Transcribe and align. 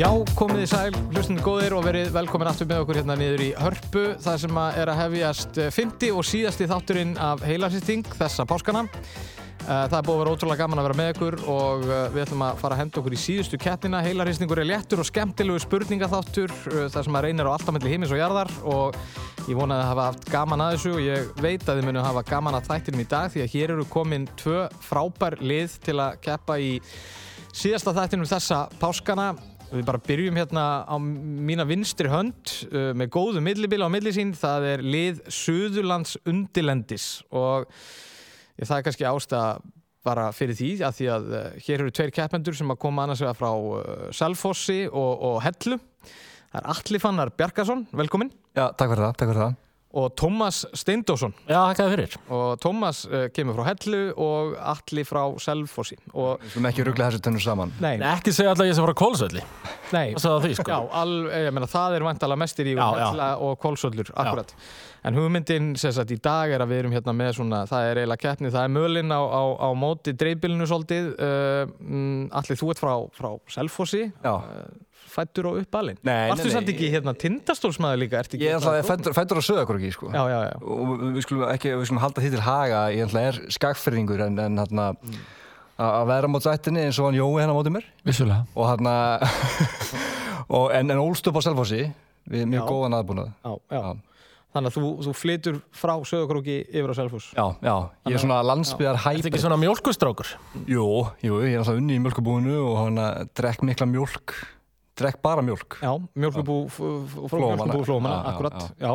Já, 0.00 0.08
komið 0.32 0.62
í 0.64 0.68
sæl, 0.70 0.94
hlustundu 1.12 1.42
góðir 1.44 1.74
og 1.76 1.82
verið 1.84 2.06
velkomin 2.14 2.48
aftur 2.48 2.64
með 2.70 2.78
okkur 2.86 2.98
hérna 3.02 3.18
niður 3.20 3.42
í 3.44 3.48
Hörpu 3.52 4.04
það 4.24 4.38
sem 4.46 4.60
að 4.62 4.78
er 4.80 4.90
að 4.94 4.96
hefjast 4.96 5.58
50 5.76 6.14
og 6.16 6.24
síðasti 6.24 6.68
þátturinn 6.70 7.12
af 7.20 7.42
heilarsýsting 7.44 8.08
þessa 8.14 8.46
páskana. 8.48 8.86
Eh, 8.86 9.82
Það 9.92 9.98
er 9.98 10.06
búið 10.06 10.14
að 10.14 10.22
vera 10.22 10.32
ótrúlega 10.32 10.62
gaman 10.62 10.80
að 10.80 10.88
vera 10.88 10.98
með 11.02 11.12
ykkur 11.12 11.36
og 11.52 11.84
eh, 11.84 12.06
við 12.14 12.22
ætlum 12.24 12.46
að 12.46 12.62
fara 12.62 12.78
að 12.78 12.80
henda 12.80 13.00
okkur 13.02 13.18
í 13.18 13.20
síðustu 13.26 13.60
keppnina. 13.60 14.00
Heilarhýstingur 14.06 14.62
er 14.64 14.70
léttur 14.70 15.04
og 15.04 15.10
skemmtilegu 15.10 15.60
spurningaþáttur 15.66 16.56
eh, 16.56 16.88
þar 16.96 17.08
sem 17.10 17.20
að 17.20 17.26
reynir 17.28 17.52
á 17.52 17.54
alltamelli 17.58 17.92
heimis 17.92 18.16
og 18.16 18.22
jarðar 18.22 18.56
og 18.72 18.98
ég 19.52 19.60
vona 19.60 19.82
að 19.82 19.86
hafa 19.90 20.10
haft 20.14 20.26
gaman 20.32 20.64
að 20.64 20.78
þessu 20.78 20.96
og 20.96 21.06
ég 21.10 21.30
veit 21.44 21.68
að 21.68 21.76
þið 21.76 21.90
munu 21.90 22.08
hafa 22.08 22.24
gaman 22.32 22.56
að 22.56 22.72
þættinum 22.72 23.04
í 23.04 23.10
dag 23.12 23.28
því 23.36 23.44
að 23.44 23.54
hér 23.58 23.76
eru 23.76 23.88
komin 23.92 24.28
tvö 24.40 24.64
frábær 24.88 25.42
lið 25.44 25.76
til 25.84 26.00
að 26.00 26.20
keppa 26.24 26.56
í 26.56 26.76
síðasta 27.52 27.98
þættinum 28.00 28.32
þessa 28.32 28.64
páskana. 28.80 29.34
Við 29.70 29.84
bara 29.86 30.00
byrjum 30.02 30.38
hérna 30.40 30.64
á 30.82 30.96
mína 30.98 31.66
vinstri 31.68 32.10
hönd 32.10 32.54
uh, 32.70 32.90
með 32.98 33.12
góðu 33.14 33.42
millibila 33.44 33.86
á 33.86 33.94
millisín. 33.94 34.32
Það 34.34 34.66
er 34.72 34.82
lið 34.82 35.20
Suðurlands 35.30 36.16
undilendis 36.26 37.20
og 37.30 37.68
ég, 38.58 38.66
það 38.66 38.76
er 38.80 38.86
kannski 38.88 39.06
ástæða 39.06 39.44
bara 40.06 40.30
fyrir 40.34 40.56
því 40.58 40.72
að 40.88 40.98
því 40.98 41.08
að 41.14 41.30
uh, 41.30 41.46
hér 41.68 41.84
eru 41.84 41.94
tveir 41.94 42.14
keppendur 42.16 42.58
sem 42.58 42.74
að 42.74 42.80
koma 42.82 43.06
annars 43.06 43.22
vegar 43.22 43.38
frá 43.38 43.50
uh, 43.52 44.10
Selfossi 44.16 44.82
og, 44.90 45.12
og 45.30 45.40
Hellu. 45.46 45.78
Það 46.50 46.62
er 46.64 46.70
Alli 46.74 46.98
Fannar 46.98 47.30
Bjarkason, 47.38 47.86
velkomin, 47.94 48.32
Já, 48.56 48.72
takk 48.74 48.90
fyrir 48.90 49.06
það, 49.06 49.12
takk 49.20 49.30
fyrir 49.30 49.44
það. 49.44 49.58
Og 49.90 50.12
Tómas 50.14 50.60
Steindósson. 50.78 51.32
Já, 51.48 51.58
þakkaði 51.72 51.90
fyrir. 51.96 52.12
Og 52.30 52.50
Tómas 52.62 53.00
uh, 53.10 53.24
kemur 53.34 53.56
frá 53.58 53.64
Hellu 53.72 54.02
og 54.22 54.52
Alli 54.72 55.02
frá 55.08 55.24
Selfossi. 55.42 55.96
Og 56.14 56.36
Við 56.44 56.52
skulum 56.52 56.68
ekki 56.70 56.84
ruggla 56.86 57.08
þessu 57.10 57.24
tennur 57.26 57.42
saman. 57.42 57.72
nei, 57.82 57.96
Nei, 57.98 58.06
ekki 58.12 58.30
segja 58.36 58.52
alltaf 58.52 58.68
ég 58.70 58.76
sem 58.78 58.86
frá 58.86 58.94
Kólsvelli. 59.00 59.42
nei, 59.90 60.12
Það 60.14 60.36
því, 60.44 60.52
sko. 60.60 60.70
Já, 60.70 60.78
al, 61.00 61.14
ég 61.46 61.50
meina, 61.56 61.66
það 61.72 61.96
er 61.98 62.06
vantala 62.06 62.36
mestir 62.38 62.70
í 62.70 62.76
Já, 62.76 62.84
já. 63.00 63.08
Hella 63.10 63.28
og 63.42 63.58
Kólsvöllur, 63.64 64.12
akkurat. 64.14 64.54
En 65.02 65.16
hugmyndin 65.16 65.70
sem 65.80 65.94
sagt 65.96 66.10
í 66.12 66.18
dag 66.20 66.52
er 66.52 66.60
að 66.60 66.70
við 66.74 66.82
erum 66.84 66.92
hérna 66.94 67.14
með 67.16 67.30
svona, 67.38 67.62
það 67.66 67.86
er 67.88 68.00
eiginlega 68.02 68.20
keppni, 68.28 68.50
það 68.52 68.66
er 68.68 68.74
mölin 68.74 69.14
á, 69.16 69.20
á, 69.26 69.42
á 69.64 69.68
móti 69.72 70.12
dreifbílinu 70.12 70.66
svolítið. 70.68 71.10
Uh, 71.16 71.72
mm, 71.80 72.22
Allir 72.36 72.60
þú 72.60 72.70
ert 72.74 72.82
frá, 72.84 72.94
frá 73.16 73.30
Selfossi, 73.56 74.06
Já. 74.22 74.34
Fættur 75.10 75.48
og 75.50 75.58
uppalinn. 75.60 75.98
Nei, 76.06 76.30
samt 76.40 76.70
ekki 76.72 76.90
hérna 76.92 77.14
tindastólsmaður 77.18 78.00
líka? 78.04 78.20
Ertu 78.22 78.38
ekki 78.38 78.46
Ég 78.48 78.56
alltaf 78.58 78.88
fættur, 78.88 79.16
fættur 79.16 79.40
á 79.40 79.42
söðakorki, 79.44 79.90
sko. 79.94 80.10
Já, 80.14 80.22
já, 80.30 80.38
já. 80.48 80.56
Og 80.62 80.94
við 81.16 81.20
skulum 81.26 81.46
ekki, 81.50 81.74
við 81.76 81.88
skulum 81.90 82.02
halda 82.04 82.24
því 82.24 82.32
til 82.36 82.44
haga, 82.46 82.82
ég 82.94 83.06
ætla 83.08 83.24
er 83.30 83.40
skagfyrringur 83.58 84.24
en, 84.26 84.38
en 84.46 84.62
hérna, 84.62 84.86
að 85.80 86.04
vera 86.12 86.30
á 86.30 86.32
mót 86.32 86.46
sættinni 86.46 86.84
eins 86.86 87.00
og 87.00 87.10
hann 87.10 87.18
Jói 87.20 87.40
hennar 87.42 87.56
mótið 87.56 87.76
mér. 87.78 87.88
Vissulega. 88.06 88.44
Og 88.54 88.70
hérna, 88.70 88.94
og, 90.56 90.70
en, 90.76 90.94
en 90.94 91.02
ólst 91.02 91.26
upp 91.30 91.40
á 91.40 91.42
Selfossi, 91.48 91.82
við 92.30 92.46
mjög 92.50 92.62
Já. 92.64 92.70
góðan 92.70 92.96
aðbúnað. 93.00 93.34
Já, 93.44 93.52
já. 93.74 93.82
Já. 93.90 94.06
Þannig 94.50 94.72
að 94.72 94.74
þú, 94.80 94.88
þú 95.06 95.12
flytur 95.14 95.58
frá 95.78 95.92
Söðakróki 96.10 96.54
yfir 96.66 96.90
á 96.90 96.94
Selfoss. 96.98 97.28
Já, 97.36 97.44
já, 97.62 97.74
ég 98.10 98.16
er 98.18 98.22
svona 98.24 98.40
landsbyðar 98.42 98.96
Þetta 98.98 99.10
er 99.12 99.18
hæpið. 99.20 99.28
ekki 99.30 99.42
svona 99.44 99.58
mjölkustrákur. 99.62 100.32
Jú, 100.66 100.86
jú, 101.22 101.36
ég 101.46 101.54
er 101.54 101.60
alltaf 101.62 101.78
unni 101.78 101.94
í 101.94 102.00
mjölkubúinu 102.02 102.56
og 102.64 102.80
hann 102.80 102.98
drekk 103.38 103.62
mikla 103.68 103.86
mjölk, 103.86 104.34
drekk 105.00 105.20
bara 105.24 105.44
mjölk. 105.44 105.80
Já, 105.82 105.92
mjölkubú, 106.14 106.62
mjölkubú 106.70 107.84
flómanna, 107.84 108.22
akkurat, 108.34 108.64
já. 108.80 108.94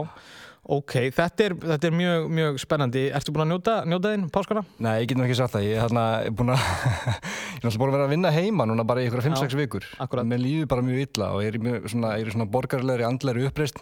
Ok, 0.65 0.95
þetta 1.13 1.43
er, 1.45 1.53
þetta 1.61 1.85
er 1.85 1.93
mjög, 1.93 2.23
mjög 2.33 2.55
spennandi. 2.63 3.01
Ertu 3.13 3.29
búin 3.35 3.43
að 3.43 3.49
njóta, 3.51 3.73
njóta 3.85 4.11
þinn, 4.15 4.23
páskana? 4.33 4.63
Nei, 4.81 4.95
ég 5.03 5.11
get 5.11 5.19
nú 5.19 5.25
ekki 5.27 5.35
sagt 5.37 5.53
það. 5.53 5.65
Ég 5.67 5.75
er 5.77 5.83
hérna 5.83 6.05
búin 6.39 6.49
að, 6.55 6.63
ég 7.61 7.67
er 7.69 7.77
búin 7.77 7.89
að 7.91 7.93
vera 7.93 8.07
að 8.07 8.13
vinna 8.15 8.31
heima 8.33 8.65
núna 8.65 8.85
bara 8.89 9.03
í 9.03 9.05
ykkur 9.05 9.21
5-6 9.27 9.53
vikur. 9.59 9.85
akkurat. 10.01 10.25
Mér 10.25 10.41
líður 10.41 10.71
bara 10.73 10.85
mjög 10.87 11.03
illa 11.05 11.27
og 11.37 11.45
ég 11.45 11.59
er 11.59 11.85
svona, 11.93 12.15
ég 12.17 12.25
er 12.25 12.31
í 12.31 12.33
svona 12.33 12.49
borgarlegri, 12.57 13.05
andlegri 13.05 13.45
uppreist. 13.51 13.77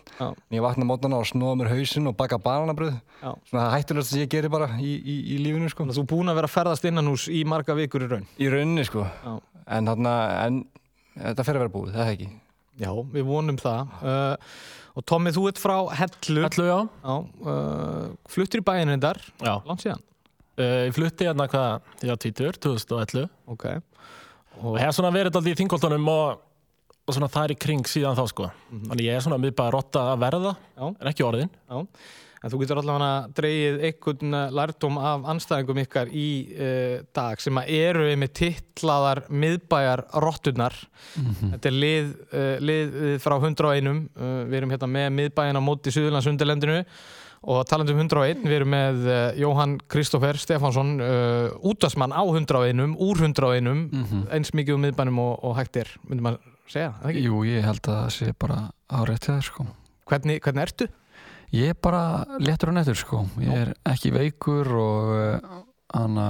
Ég 0.51 0.65
vakna 0.67 0.89
mótana 0.91 1.23
og 1.23 1.31
snóða 1.31 1.55
mér 1.61 1.71
hausinn 1.71 2.11
og 2.11 2.19
baka 2.19 2.41
bananabröð. 2.43 2.99
Já. 3.23 3.31
Svona 3.47 3.63
það 3.69 3.73
hættulegast 3.77 4.11
sem 4.17 4.25
ég 4.25 4.35
gerir 4.35 4.51
bara 4.51 4.73
í, 4.75 4.91
í, 4.99 5.17
í 5.37 5.39
lífinu, 5.39 5.71
sko. 5.71 5.87
Þú 5.87 6.03
er 6.03 6.11
búin 6.17 6.35
að 6.35 6.41
vera 6.41 6.51
að 6.51 6.57
ferðast 6.59 6.91
innan 6.91 7.07
hús 7.13 7.29
í 7.31 7.45
marga 7.47 7.79
vikur 7.79 8.03
í 8.03 8.11
raun. 8.11 8.27
Í 8.43 8.51
rauninni, 8.51 8.83
sko. 8.91 9.07
En 9.71 9.87
þarna, 9.87 10.19
en 10.43 10.65
þetta 11.17 11.45
fer 11.47 11.57
að 11.59 11.63
vera 11.65 11.73
búið, 11.73 11.91
það 11.97 12.05
er 12.07 12.13
ekki. 12.15 12.29
Já, 12.81 12.89
við 13.13 13.27
vonum 13.27 13.57
það. 13.61 13.91
Uh, 14.01 14.55
og 14.97 15.05
Tommi, 15.09 15.33
þú 15.35 15.43
ert 15.51 15.59
frá 15.61 15.75
Hellu. 15.99 16.45
Ætlu, 16.47 16.65
já. 16.65 16.77
Já, 17.03 17.17
uh, 17.45 18.07
fluttir 18.33 18.63
í 18.63 18.65
bæinn 18.65 18.95
þar, 19.03 19.19
Já. 19.43 19.53
langt 19.67 19.83
síðan. 19.85 20.01
Uh, 20.53 20.79
ég 20.87 20.95
flutti 20.97 21.27
hérna 21.27 21.47
hvað, 21.49 21.91
já, 22.05 22.13
títur, 22.21 22.57
2011. 22.61 23.29
Ok. 23.53 23.67
Og 24.63 24.77
hef 24.81 24.93
svona 24.97 25.13
verið 25.13 25.31
alltaf 25.31 25.49
í 25.49 25.55
þingoltunum 25.57 26.09
og, 26.13 26.41
og 27.05 27.15
svona 27.17 27.29
þar 27.33 27.53
í 27.53 27.59
kring 27.61 27.85
síðan 27.89 28.17
þá, 28.17 28.25
sko. 28.29 28.49
Þannig 28.73 29.07
ég 29.07 29.17
er 29.17 29.25
svona 29.25 29.41
miðbæð 29.41 29.65
að 29.69 29.73
rotta 29.77 30.03
að 30.11 30.21
verða, 30.25 30.55
Já. 30.77 30.85
en 30.93 31.09
ekki 31.13 31.25
orðin. 31.25 31.49
Já, 31.69 31.81
en 32.43 32.51
þú 32.51 32.59
getur 32.59 32.81
allavega 32.81 33.31
dreigið 33.37 33.79
einhvern 33.87 34.37
eh, 34.37 34.53
lærdóm 34.57 34.99
af 34.99 35.25
anstæðingum 35.31 35.81
ykkar 35.85 36.11
í 36.11 36.27
uh, 36.51 36.95
dag 37.15 37.41
sem 37.41 37.59
að 37.59 37.71
eru 37.77 38.07
með 38.19 38.33
tittlaðar 38.39 39.23
miðbæjar 39.31 40.03
rotturnar. 40.23 40.75
Þetta 41.15 41.69
er 41.69 41.77
lið, 41.77 42.13
uh, 42.33 42.53
lið 42.59 42.95
frá 43.23 43.37
101, 43.39 43.91
uh, 44.19 44.31
við 44.49 44.59
erum 44.59 44.73
hérna 44.75 44.89
með 44.91 45.11
miðbæjan 45.19 45.59
á 45.59 45.63
móti 45.63 45.93
Suðurlands 45.95 46.27
undirlendinu 46.31 46.81
og 47.53 47.65
talandi 47.67 47.91
um 47.91 47.99
101, 47.99 48.43
við 48.47 48.55
erum 48.55 48.71
með 48.71 49.07
Jóhann 49.35 49.75
Kristoffer 49.91 50.39
Stefánsson, 50.39 50.93
uh, 51.03 51.49
útasmann 51.67 52.15
á 52.15 52.23
101, 52.23 52.95
úr 53.03 53.19
101, 53.19 53.71
eins 54.31 54.53
mikið 54.55 54.77
um 54.77 54.83
miðbænum 54.87 55.19
og, 55.23 55.33
og 55.43 55.57
hægt 55.59 55.79
er, 55.83 55.91
myndi 56.07 56.23
maður 56.23 56.53
segja, 56.71 56.93
eða 57.01 57.11
ekki? 57.11 57.25
Jú, 57.27 57.43
ég 57.47 57.67
held 57.67 57.83
að 57.87 57.99
það 57.99 58.11
sé 58.15 58.35
bara 58.39 58.59
hjá 58.87 59.17
þér 59.27 59.47
sko. 59.49 59.67
Hvernig, 60.07 60.39
hvernig 60.43 60.67
ertu? 60.67 60.87
Ég 61.53 61.69
er 61.69 61.77
bara 61.77 62.25
léttur 62.41 62.71
og 62.71 62.77
nettur 62.79 62.97
sko. 62.97 63.23
Ég 63.37 63.53
er 63.53 63.73
ekki 63.85 64.09
veikur 64.13 64.69
og 64.73 65.09
uh, 65.13 65.57
hann 65.93 66.21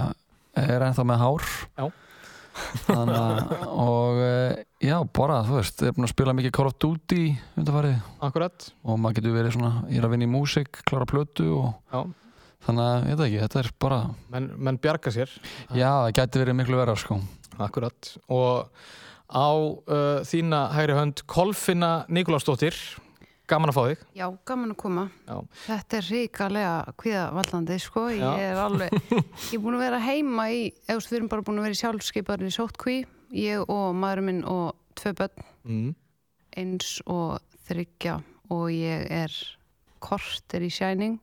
er 0.59 0.84
ennþá 0.84 1.06
með 1.07 1.22
hár. 1.22 1.45
Já. 1.79 1.85
Þannig 2.84 3.16
að, 3.17 3.53
og 3.72 4.19
uh, 4.22 4.57
já, 4.84 4.97
bara, 5.16 5.39
þú 5.47 5.56
veist, 5.57 5.79
ég 5.81 5.89
er 5.89 5.95
búin 5.95 6.06
að 6.06 6.11
spila 6.11 6.34
mikið 6.38 6.53
Call 6.53 6.69
of 6.69 6.75
Duty 6.81 7.22
Akkurat, 8.23 8.67
og 8.84 9.00
maður 9.01 9.17
getur 9.19 9.38
verið 9.38 9.56
svona, 9.56 9.72
ég 9.89 10.01
er 10.01 10.07
að 10.07 10.13
vinna 10.13 10.28
í 10.28 10.34
músík, 10.34 10.84
klára 10.85 11.07
plötu 11.09 11.47
og 11.55 11.72
já. 11.90 12.03
þannig 12.67 12.84
að, 12.90 13.07
ég 13.07 13.17
veit 13.17 13.25
ekki, 13.28 13.40
þetta 13.45 13.63
er 13.63 13.72
bara, 13.85 14.01
menn, 14.35 14.51
menn 14.67 14.81
bjarga 14.84 15.16
sér 15.16 15.34
já, 15.73 15.88
það 15.88 16.11
gæti 16.19 16.44
verið 16.44 16.59
miklu 16.59 16.81
verra 16.81 16.97
sko. 17.00 17.17
akkurat 17.57 18.11
og 18.28 18.69
á 19.34 19.50
uh, 19.50 20.22
þína 20.29 20.66
hægri 20.75 21.00
hönd 21.00 21.25
Kolfinna 21.34 21.94
Nikolásdóttir 22.13 22.78
gaman 23.49 23.71
að 23.71 23.77
fá 23.77 23.81
þig 23.83 24.03
Já, 24.17 24.25
gaman 24.47 24.73
að 24.73 24.79
koma. 24.83 25.05
Já. 25.27 25.37
Þetta 25.65 25.97
er 25.99 26.09
ríkalega 26.09 26.75
kvíðavallandi, 27.01 27.79
sko. 27.83 28.05
Ég 28.13 28.23
Já. 28.23 28.45
er 28.49 28.61
alveg, 28.63 28.95
ég 29.51 29.57
er 29.57 29.63
búin 29.63 29.77
að 29.79 29.85
vera 29.85 30.03
heima 30.03 30.47
í, 30.53 30.61
eða 30.87 30.99
við 31.05 31.17
erum 31.19 31.31
bara 31.33 31.45
búin 31.47 31.61
að 31.61 31.67
vera 31.67 31.77
í 31.77 31.81
sjálfskeiparinn 31.81 32.51
í 32.51 32.55
sótkví, 32.55 32.99
ég 33.39 33.73
og 33.73 33.97
maðurinn 33.99 34.29
minn 34.29 34.43
og 34.49 34.77
tvö 34.99 35.15
börn, 35.19 35.49
mm. 35.67 35.89
eins 36.61 36.93
og 37.09 37.41
þryggja 37.67 38.19
og 38.53 38.69
ég 38.73 39.09
er 39.23 39.41
korter 40.03 40.63
í 40.63 40.71
Shining. 40.73 41.19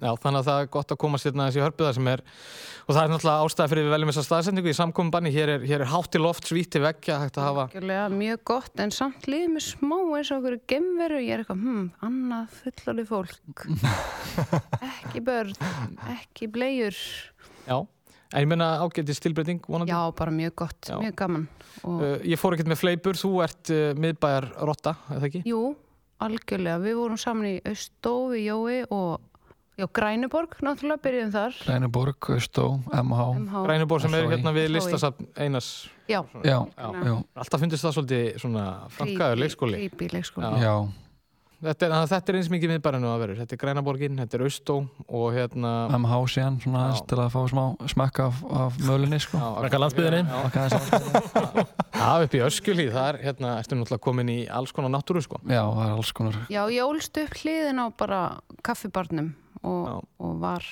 Já, 0.00 0.10
þannig 0.22 0.40
að 0.40 0.48
það 0.48 0.60
er 0.64 0.70
gott 0.76 0.94
að 0.94 0.98
koma 1.04 1.20
sérna 1.20 1.46
þessi 1.50 1.62
hörpuða 1.64 1.92
sem 1.96 2.08
er 2.12 2.22
og 2.86 2.96
það 2.96 3.02
er 3.02 3.12
náttúrulega 3.12 3.44
ástæða 3.46 3.70
fyrir 3.72 3.86
við 3.86 3.94
veljum 3.94 4.10
þessa 4.10 4.24
staðsendingu 4.26 4.72
í 4.72 4.76
samkomin 4.78 5.12
banni, 5.14 5.32
hér 5.34 5.52
er, 5.56 5.66
hér 5.68 5.84
er 5.84 5.90
hátt 5.92 6.16
í 6.16 6.22
loft 6.22 6.48
svíti 6.50 6.82
veggja 6.82 7.20
hægt 7.22 7.38
að 7.38 7.46
hafa 7.50 7.66
Gjörlega 7.74 8.08
mjög 8.14 8.42
gott, 8.50 8.72
en 8.82 8.94
samt 8.96 9.28
líður 9.30 9.54
mér 9.54 9.66
smá 9.66 9.96
eins 10.00 10.32
og 10.32 10.40
okkur 10.40 10.58
gemveru, 10.72 11.20
ég 11.22 11.36
er 11.36 11.44
eitthvað, 11.44 11.62
hm, 11.66 11.86
annað 12.08 12.58
fullorði 12.62 13.06
fólk. 13.12 13.64
ekki 14.90 15.22
börn, 15.28 15.54
ekki 16.16 16.50
bleiur. 16.50 16.98
já, 17.68 17.76
en 17.78 18.44
ég 18.44 18.50
meina 18.50 18.72
ágætist 18.82 19.22
tilbreyting 19.24 19.62
vonandi 19.68 19.92
Já, 19.92 20.00
bara 20.16 20.34
mjög 20.34 20.56
gott, 20.64 20.80
Já. 20.88 20.96
mjög 21.02 21.16
gaman. 21.20 21.46
Og, 21.84 22.00
uh, 22.02 22.16
ég 22.26 22.40
fór 22.40 22.56
ekkert 22.56 22.72
með 22.72 22.82
fleipur, 22.82 23.18
þú 23.20 23.32
ert 23.44 23.72
uh, 23.74 23.90
miðbæjar 24.00 24.50
rotta, 24.66 24.96
eða 25.14 25.30
ekki? 25.30 25.44
Jú, 25.48 25.62
algjörlega. 26.20 26.80
Við 26.84 26.98
vorum 27.00 27.20
saman 27.20 27.50
í 27.54 27.56
Austó 27.70 28.14
við 28.32 28.46
Jói 28.50 28.78
og 28.92 29.29
já, 29.80 29.86
Grænuborg, 29.96 30.56
náttúrulega, 30.64 31.02
byrjuðum 31.06 31.32
þar. 31.34 31.58
Læniborg, 31.70 32.30
Austó, 32.36 32.66
MH. 32.92 33.26
MH. 33.40 33.64
Grænubor 33.66 34.04
sem 34.04 34.14
er 34.20 34.28
hérna 34.34 34.54
við 34.56 34.72
listasafn 34.76 35.28
Einars 35.40 35.70
Já, 36.10 36.20
Já, 36.42 36.58
Já. 36.74 36.88
já, 37.06 37.14
alltaf 37.38 37.60
fundist 37.62 37.84
það 37.86 37.94
svolítið 37.98 38.32
svona 38.42 38.64
frankaður 38.96 39.38
leikskóli 39.44 39.78
Creepy 39.78 40.08
leikskóli. 40.16 40.50
Já. 40.58 40.66
já, 40.66 40.74
Þetta 41.60 41.84
er, 41.86 41.92
þetta 42.08 42.32
er 42.32 42.36
eins 42.38 42.48
mikið 42.48 42.70
miðbærinu 42.72 43.08
að 43.10 43.18
vera. 43.20 43.34
Þetta 43.42 43.52
er 43.52 43.58
Grænaborgin, 43.60 44.14
þetta 44.16 44.38
er 44.38 44.44
Austó 44.46 44.76
og 45.12 45.26
hérna... 45.36 45.72
MH 45.92 46.20
síðan, 46.32 46.54
svona 46.62 46.84
aðeins 46.86 47.02
til 47.10 47.18
að 47.20 47.34
fá 47.34 47.40
smá 47.52 47.64
smekka 47.92 48.28
af, 48.30 48.38
af 48.62 48.78
mölinni 48.88 49.18
sko. 49.20 49.36
Smakka 49.36 50.62
aðeins 50.62 50.78
af- 50.78 51.60
Já, 52.00 52.24
upp 52.24 52.32
í 52.38 52.40
Öskjulíð, 52.46 52.94
það 52.94 53.08
er, 53.10 53.18
hérna, 53.26 53.50
ertu 53.60 53.76
náttúrulega 53.76 54.04
komin 54.08 54.32
í 54.32 54.38
alls 54.48 54.72
konar 54.72 54.88
náttúru, 54.94 55.20
sko. 55.20 55.36
Já, 55.44 55.60
það 55.68 55.84
er 55.84 55.92
alls 55.98 56.12
konar 56.16 56.38
Já, 56.48 56.62
ég 56.72 56.80
ólst 56.88 57.20
upp 57.26 57.36
hliðin 57.42 57.82
á 57.84 57.86
bara 57.92 58.20
kaffibarnum 58.64 59.34
og, 59.66 60.06
og 60.20 60.38
var 60.40 60.64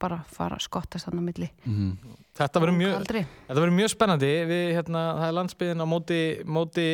bara 0.00 0.22
fara 0.32 0.56
að 0.56 0.64
skottast 0.64 1.06
þarna 1.06 1.20
á 1.20 1.24
milli. 1.28 1.46
Mhm. 1.68 2.18
Þetta 2.40 2.60
verður 2.62 2.76
mjög, 2.78 3.72
mjög 3.76 3.90
spennandi. 3.92 4.28
Við, 4.48 4.62
hérna, 4.72 5.00
það 5.18 5.24
er 5.26 5.34
landsbyðin 5.36 5.84
á 5.84 5.86
móti, 5.90 6.20
móti 6.48 6.86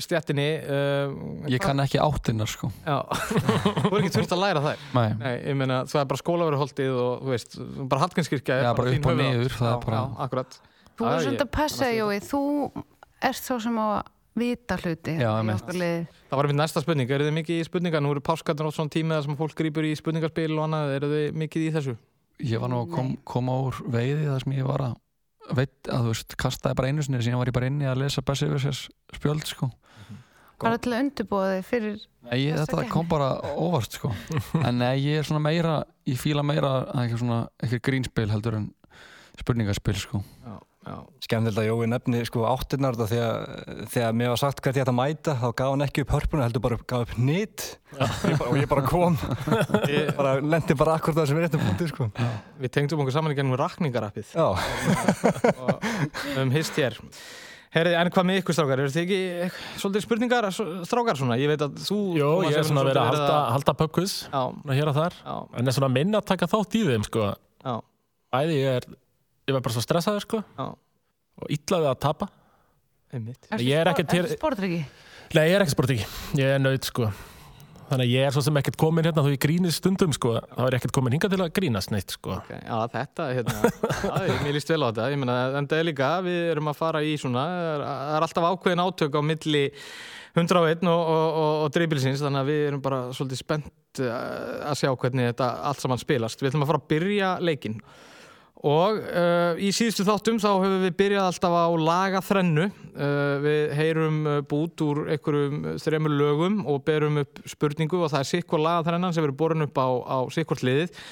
stjættinni 0.00 0.46
uh, 0.64 1.50
Ég 1.52 1.60
kann 1.60 1.82
ekki 1.84 2.00
áttinnar 2.00 2.48
sko. 2.48 2.70
Já, 2.86 3.02
þú 3.82 3.90
er 3.90 3.98
ekki 3.98 4.14
þurft 4.14 4.32
að 4.32 4.42
læra 4.46 4.62
þær. 4.64 4.86
Nei, 4.96 5.08
Nei, 5.20 5.34
ég 5.50 5.58
meina, 5.60 5.82
það 5.90 6.00
er 6.00 6.08
bara 6.14 6.22
skólaveruholtið 6.22 6.96
og 7.02 7.26
þú 7.26 7.34
veist, 7.34 7.58
bara 7.82 8.06
Hallgrímskirkja 8.06 8.56
er 8.62 8.70
Já, 8.70 8.72
bara 8.80 8.96
upp 8.96 9.10
og 9.12 9.20
niður, 9.20 9.58
það 9.58 9.76
er 10.24 10.48
Þú 10.94 11.10
er 11.10 11.24
svolítið 11.26 11.44
að 11.44 11.54
passa, 11.58 11.90
Jói. 11.90 12.18
Þú 12.22 12.42
ert 13.28 13.44
þá 13.44 13.54
sem 13.66 13.78
á 13.82 13.86
að 13.90 14.13
vita 14.38 14.78
hluti 14.82 15.14
Já. 15.20 15.30
Það 15.38 16.34
var 16.34 16.48
einmitt 16.48 16.58
næsta 16.58 16.82
spurning, 16.82 17.10
eru 17.10 17.28
þið 17.28 17.36
mikið 17.38 17.60
í 17.60 17.68
spurningar? 17.68 18.02
Nú 18.02 18.14
eru 18.14 18.24
páskatarn 18.24 18.70
átt 18.70 18.78
svona 18.78 18.92
tími 18.94 19.14
þar 19.14 19.28
sem 19.28 19.38
fólk 19.38 19.54
grýpur 19.60 19.86
í 19.86 19.94
spurningarspil 19.98 20.50
og 20.56 20.66
annað, 20.66 20.96
eru 20.98 21.12
þið 21.12 21.40
mikið 21.44 21.68
í 21.68 21.70
þessu? 21.78 21.96
ég 22.42 22.60
var 22.62 22.70
nú 22.72 22.82
að 22.82 22.92
kom, 22.94 23.14
koma 23.26 23.56
úr 23.68 23.78
veiði 23.94 24.26
þar 24.26 24.44
sem 24.44 24.56
ég 24.56 24.66
var 24.66 24.84
að 24.88 25.54
veit 25.54 25.90
að 25.92 26.06
þú 26.06 26.12
veist, 26.14 26.36
kastaði 26.40 26.78
bara 26.80 26.90
einu 26.90 27.04
sinni 27.04 27.20
síðan 27.22 27.40
var 27.42 27.50
ég 27.50 27.56
bara 27.56 27.68
inni 27.70 27.88
að 27.88 28.00
lesa 28.00 28.24
Bessi 28.24 28.48
sér 28.62 28.78
spjöld 29.14 29.44
sko 29.48 29.68
bara 30.64 30.78
til 30.80 30.94
að 30.94 31.02
undirbúa 31.04 31.50
þig 31.52 31.66
fyrir 31.68 31.96
Nei, 32.24 32.38
ég, 32.46 32.56
þetta 32.56 32.78
keppni. 32.78 32.92
kom 32.94 33.08
bara 33.10 33.28
óvart 33.60 33.98
sko 33.98 34.12
en 34.66 34.80
nei, 34.80 34.94
ég 35.04 35.20
er 35.20 35.28
svona 35.28 35.42
meira 35.44 35.82
ég 36.08 36.20
fíla 36.20 36.44
meira 36.46 36.70
að 36.86 37.02
ekki 37.04 37.20
svona 37.20 37.40
ekki 37.66 37.82
grínspil 37.90 38.30
heldur 38.32 38.58
en 38.62 38.70
spurningaspil 39.42 39.98
sko 40.00 40.22
Já, 40.24 40.56
já. 40.84 40.96
Skemmtilegt 41.24 41.60
að 41.62 41.68
Jói 41.68 41.88
nefni 41.90 42.22
sko 42.28 42.44
áttirnar 42.48 42.96
þetta 42.98 43.08
því 43.10 43.20
að 43.24 43.86
þegar 43.94 44.16
mér 44.20 44.32
var 44.34 44.40
sagt 44.42 44.60
hvert 44.64 44.78
ég 44.78 44.84
ætti 44.84 44.92
að 44.92 44.98
mæta 44.98 45.36
þá 45.40 45.46
gaf 45.60 45.70
hann 45.72 45.86
ekki 45.86 46.04
upp 46.04 46.12
hörpuna, 46.14 46.48
heldur 46.48 46.64
bara 46.64 46.78
gaf 46.92 47.06
upp 47.06 47.14
nýtt 47.20 47.64
og 48.48 48.58
ég 48.58 48.68
bara 48.70 48.84
kom 48.88 49.16
Ég, 49.88 50.12
bara 50.18 50.34
lendi 50.42 50.76
bara 50.78 50.98
akkur 50.98 51.16
það 51.16 51.30
sem 51.30 51.40
er 51.40 51.46
réttum 51.46 51.64
punkti 51.64 51.88
sko. 51.90 52.10
við 52.60 52.74
tengdum 52.76 53.04
okkur 53.04 53.16
saman 53.16 53.34
í 53.34 53.38
gennum 53.38 53.58
rakningarappið 53.60 54.36
Já, 54.36 54.46
og 55.64 56.38
um 56.42 56.54
hist 56.54 56.78
hér. 56.80 57.00
Herði, 57.74 57.94
en 57.98 58.10
hvað 58.14 58.26
með 58.28 58.36
ykkur 58.38 58.54
strákar? 58.54 58.80
Eru 58.84 58.90
þið 58.94 59.00
ekki 59.02 59.16
eh, 59.48 59.54
svolítið 59.82 60.04
spurningar 60.04 60.46
strákar 60.86 61.18
svona? 61.18 61.38
Ég 61.40 61.50
veit 61.50 61.64
að 61.64 61.80
þú... 61.82 61.96
Jó, 62.20 62.28
ég 62.46 62.58
er 62.60 62.68
svona 62.68 62.84
verið 62.86 63.00
að 63.02 63.08
halda, 63.10 63.38
halda 63.50 63.74
Já, 64.30 64.42
svona 64.60 64.76
hér 64.78 64.90
og 64.92 64.98
þar 65.00 65.16
já, 65.18 65.34
en 65.58 65.72
er 65.72 65.74
svona 65.74 65.90
minna 65.90 66.20
að 66.20 66.28
taka 66.28 66.48
þátt 66.52 66.76
í 66.78 66.84
þeim 66.86 67.06
sko. 67.08 67.32
já, 67.64 67.74
Æði 68.38 68.60
ég 68.60 68.78
er 68.78 68.86
ég 69.48 69.56
var 69.56 69.60
bara 69.64 69.74
svo 69.76 69.82
stressaður 69.84 70.24
sko. 70.26 70.42
já, 70.58 70.66
og 71.40 71.50
illaði 71.50 71.90
að 71.92 72.00
tapa 72.06 72.28
einmitt. 73.14 73.46
Ég 73.60 73.76
er 73.80 73.90
ekkert 73.92 74.10
til- 74.10 74.26
Sportryggi 74.36 74.84
Nei, 75.34 75.48
ég 75.48 75.54
er 75.56 75.62
ekki 75.64 75.72
sportiki, 75.74 76.04
ég 76.38 76.50
er 76.54 76.60
nöyt 76.60 76.84
sko. 76.84 77.06
Þannig 77.88 78.06
að 78.06 78.12
ég 78.14 78.26
er 78.26 78.32
svo 78.32 78.42
sem 78.44 78.56
ekkert 78.60 78.76
komin 78.80 79.04
hérna 79.04 79.22
þó 79.24 79.28
ég 79.32 79.38
grínist 79.42 79.80
stundum 79.82 80.12
sko. 80.14 80.34
þá 80.40 80.60
er 80.66 80.72
ég 80.76 80.78
ekkert 80.80 80.92
komin 80.96 81.12
hingað 81.16 81.32
til 81.34 81.40
að 81.44 81.50
grínast 81.56 81.90
neitt 81.92 82.10
sko. 82.14 82.36
Okay, 82.44 82.60
já, 82.64 82.76
þetta, 82.92 83.26
hérna, 83.34 83.54
já, 84.04 84.12
ég- 84.28 84.42
mér 84.44 84.54
líst 84.56 84.68
vel 84.72 84.80
á 84.84 84.88
þetta, 84.92 85.08
ég 85.12 85.18
meina, 85.20 85.36
en 85.58 85.66
það 85.68 85.80
er 85.80 85.88
líka, 85.90 86.10
við 86.24 86.50
erum 86.54 86.70
að 86.72 86.76
fara 86.80 87.02
í 87.04 87.14
svona, 87.20 87.44
það 87.44 87.72
er, 87.74 87.84
er 88.16 88.26
alltaf 88.28 88.48
ákveðin 88.52 88.84
átök 88.84 89.18
á 89.18 89.20
milli 89.24 89.64
101 90.34 90.88
og, 90.88 91.02
og, 91.14 91.26
og, 91.42 91.52
og 91.66 91.74
dreibilsins, 91.76 92.22
þannig 92.24 92.40
að 92.44 92.48
við 92.52 92.62
erum 92.68 92.80
bara 92.84 93.02
svolítið 93.14 93.42
spennt 93.42 94.00
eh, 94.00 94.70
að 94.70 94.80
sjá 94.80 94.90
hvernig 94.96 95.28
þetta 95.32 95.50
allt 95.70 95.84
saman 95.84 96.00
spilast. 96.02 96.40
Við 96.42 96.50
ætlum 96.52 96.64
að 96.66 96.72
fara 96.72 96.82
að 96.82 96.88
byrja 96.94 97.34
leikinn 97.44 97.80
og 98.64 98.96
uh, 98.96 99.60
í 99.60 99.68
síðustu 99.76 100.06
þáttum 100.08 100.38
þá 100.40 100.48
höfum 100.54 100.84
við 100.86 100.94
byrjað 100.96 101.26
alltaf 101.28 101.52
á 101.52 101.68
lagaþrennu. 101.88 102.70
Uh, 102.94 103.34
við 103.44 103.74
heyrum 103.76 104.18
uh, 104.24 104.38
bút 104.48 104.84
úr 104.86 105.02
einhverjum 105.12 105.74
þremur 105.82 106.14
lögum 106.14 106.62
og 106.70 106.80
berum 106.86 107.20
upp 107.20 107.42
spurningu 107.50 108.00
og 108.00 108.12
það 108.14 108.22
er 108.22 108.30
sikkvar 108.30 108.64
lagaþrennan 108.64 109.12
sem 109.12 109.26
verður 109.26 109.40
borin 109.42 109.66
upp 109.66 109.76
á, 109.76 109.88
á 110.00 110.18
sikkvart 110.32 110.64
liðið. 110.64 111.04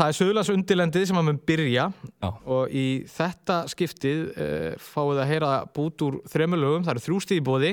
Það 0.00 0.08
er 0.08 0.16
Suðlands 0.16 0.48
undilendið 0.48 1.02
sem 1.10 1.18
að 1.20 1.24
mun 1.26 1.38
byrja 1.44 1.82
Já. 1.92 2.28
og 2.48 2.70
í 2.72 2.84
þetta 3.12 3.56
skiptið 3.68 4.20
uh, 4.32 4.78
fáið 4.80 5.18
að 5.20 5.28
heyra 5.28 5.50
bút 5.76 6.04
úr 6.06 6.16
þremur 6.32 6.62
lögum, 6.62 6.86
það 6.86 6.94
eru 6.94 7.02
þrjú 7.04 7.18
stíð 7.20 7.40
í 7.40 7.42
bóði. 7.44 7.72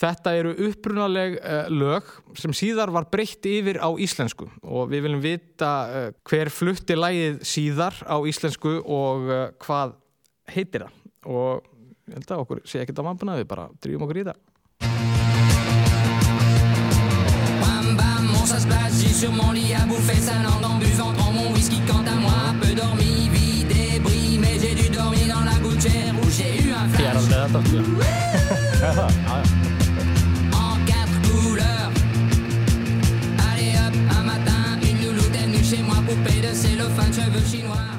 Þetta 0.00 0.32
eru 0.38 0.54
upprunaleg 0.64 1.36
uh, 1.36 1.68
lög 1.68 2.08
sem 2.40 2.56
síðar 2.56 2.88
var 2.96 3.10
breytt 3.12 3.44
yfir 3.52 3.82
á 3.84 3.92
íslensku 4.00 4.48
og 4.64 4.88
við 4.94 5.04
viljum 5.04 5.20
vita 5.26 5.74
uh, 5.92 6.08
hver 6.24 6.48
flutti 6.48 6.96
lægið 6.96 7.44
síðar 7.52 8.00
á 8.08 8.16
íslensku 8.16 8.78
og 8.80 9.28
uh, 9.28 9.44
hvað 9.60 9.98
heitir 10.54 10.88
það. 10.88 10.98
Og 11.28 11.68
ég 12.08 12.16
held 12.16 12.32
að 12.32 12.46
okkur 12.46 12.64
sé 12.64 12.80
ekkert 12.80 13.04
á 13.04 13.08
mannbuna, 13.10 13.36
við 13.36 13.50
bara 13.52 13.68
drýjum 13.76 14.08
okkur 14.08 14.22
í 14.22 14.28
það. 14.30 14.40
Bam 17.60 17.92
bam, 17.92 18.24
mon 18.32 18.48
passe, 18.48 18.64
j'ai 19.02 19.12
sur 19.12 19.36
mon 19.36 19.52
lit 19.52 19.76
à 19.76 19.84
bouffer 19.84 20.16
sa 20.16 20.40
langue 20.40 20.64
en 20.64 20.80
buvant 20.80 21.27
whisky 21.68 21.80
quant 21.86 22.04
à 22.06 22.14
moi, 22.14 22.54
peu 22.60 22.74
dormi, 22.74 23.28
vie 23.32 23.64
débris, 23.64 24.38
mais 24.40 24.58
j'ai 24.60 24.74
dû 24.74 24.88
dormir 24.88 25.34
dans 25.34 25.44
la 25.44 25.58
gouttière 25.58 26.14
où 26.22 26.30
j'ai 26.30 26.62
eu 26.62 26.72
un 26.72 26.88
flash 26.88 27.16
en 30.52 30.76
quatre 30.86 31.20
couleurs. 31.22 31.90
Allez 33.52 33.72
hop, 33.76 33.94
un 34.18 34.22
matin, 34.22 34.78
une 34.82 35.06
louloute 35.06 35.34
est 35.34 35.46
venue 35.46 35.64
chez 35.64 35.82
moi, 35.82 35.96
poupée 36.06 36.40
de 36.40 36.54
cellophane, 36.54 37.12
cheveux 37.12 37.46
chinois. 37.50 37.97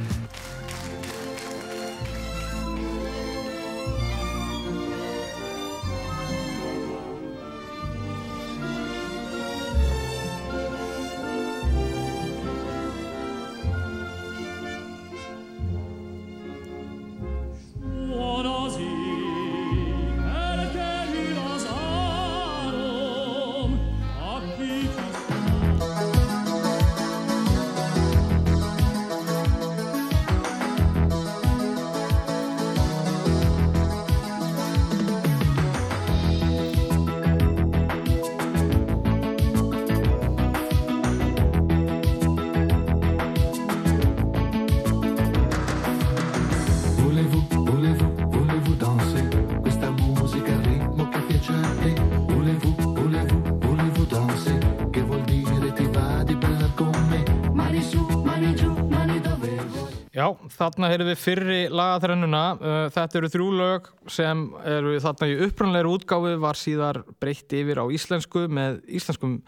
Þarna 60.59 60.89
heyrðum 60.91 61.09
við 61.13 61.19
fyrri 61.23 61.59
lagaþrennuna. 61.71 62.43
Uh, 62.59 62.77
Þetta 62.95 63.19
eru 63.21 63.31
þrjú 63.33 63.49
lög 63.59 63.89
sem 64.11 64.45
eru 64.67 64.95
þarna 65.03 65.29
í 65.31 65.37
upprannleiri 65.47 65.93
útgáfu 65.95 66.35
var 66.43 66.59
síðar 66.59 67.01
breytt 67.21 67.55
yfir 67.59 67.81
á 67.81 67.85
íslensku 67.95 68.45
með 68.51 68.81
íslenskum 68.99 69.39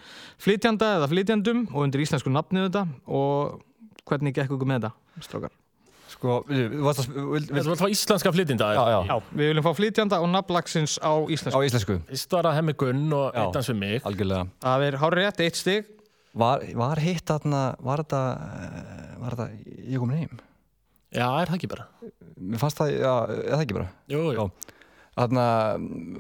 flytjanda 0.42 0.96
eða 1.00 1.10
flytjandum 1.12 1.66
og 1.72 1.82
undir 1.86 2.06
íslensku 2.06 2.32
nafnið 2.34 2.70
þetta 2.70 2.86
og 3.08 3.60
hvernig 4.10 4.36
gekk 4.36 4.56
ykkur 4.56 4.70
með 4.72 4.86
þetta, 4.88 4.96
strákar? 5.28 5.58
sko, 6.12 6.42
við 6.50 6.74
varst 6.84 7.02
að 7.06 7.14
vil, 7.16 7.24
vil, 7.32 7.42
Þetta 7.48 7.64
var 7.64 7.72
alltaf 7.76 7.94
íslenska 7.96 8.32
flytinda 8.36 8.68
Já, 8.76 8.82
já, 8.92 8.98
Já, 9.08 9.16
við 9.32 9.50
viljum 9.52 9.66
fá 9.66 9.72
flytjanda 9.78 10.20
og 10.22 10.30
nafnlagsins 10.34 10.98
á 11.00 11.12
á 11.12 11.12
íslensku. 11.32 11.62
íslensku, 11.68 11.96
Fyrst 12.10 12.36
var 12.36 12.50
það 12.50 12.58
hemmi 12.60 12.76
Gunn 12.82 13.06
og 13.16 13.26
Já. 13.32 13.42
eitt 13.46 13.58
hans 13.60 13.72
við 13.72 13.80
mig 13.80 14.08
algjörlega 14.10 14.44
Það 14.66 14.86
er 14.90 14.98
hár 15.02 15.18
rétt, 15.22 15.42
eitt 15.46 15.60
stig. 15.62 15.90
Var, 16.42 16.64
var 16.80 17.02
hitt 17.04 17.26
þarna, 17.28 17.62
var 17.84 18.04
þetta 18.04 18.22
eh, 18.36 19.02
var 19.24 19.36
þetta, 19.36 19.48
ég 19.88 20.04
komin 20.04 20.22
heim 20.22 20.38
Já, 21.12 21.26
er 21.42 21.50
það 21.52 21.58
ekki 21.60 21.70
bara 21.72 21.88
Mér 22.42 22.62
fannst 22.62 22.80
það, 22.80 22.94
já, 23.02 23.14
er 23.36 23.50
það 23.56 23.66
ekki 23.66 23.76
bara 23.80 23.90
Jú, 24.14 24.22
jú, 24.32 24.38
Já. 24.38 24.78
Þarna, 25.22 25.46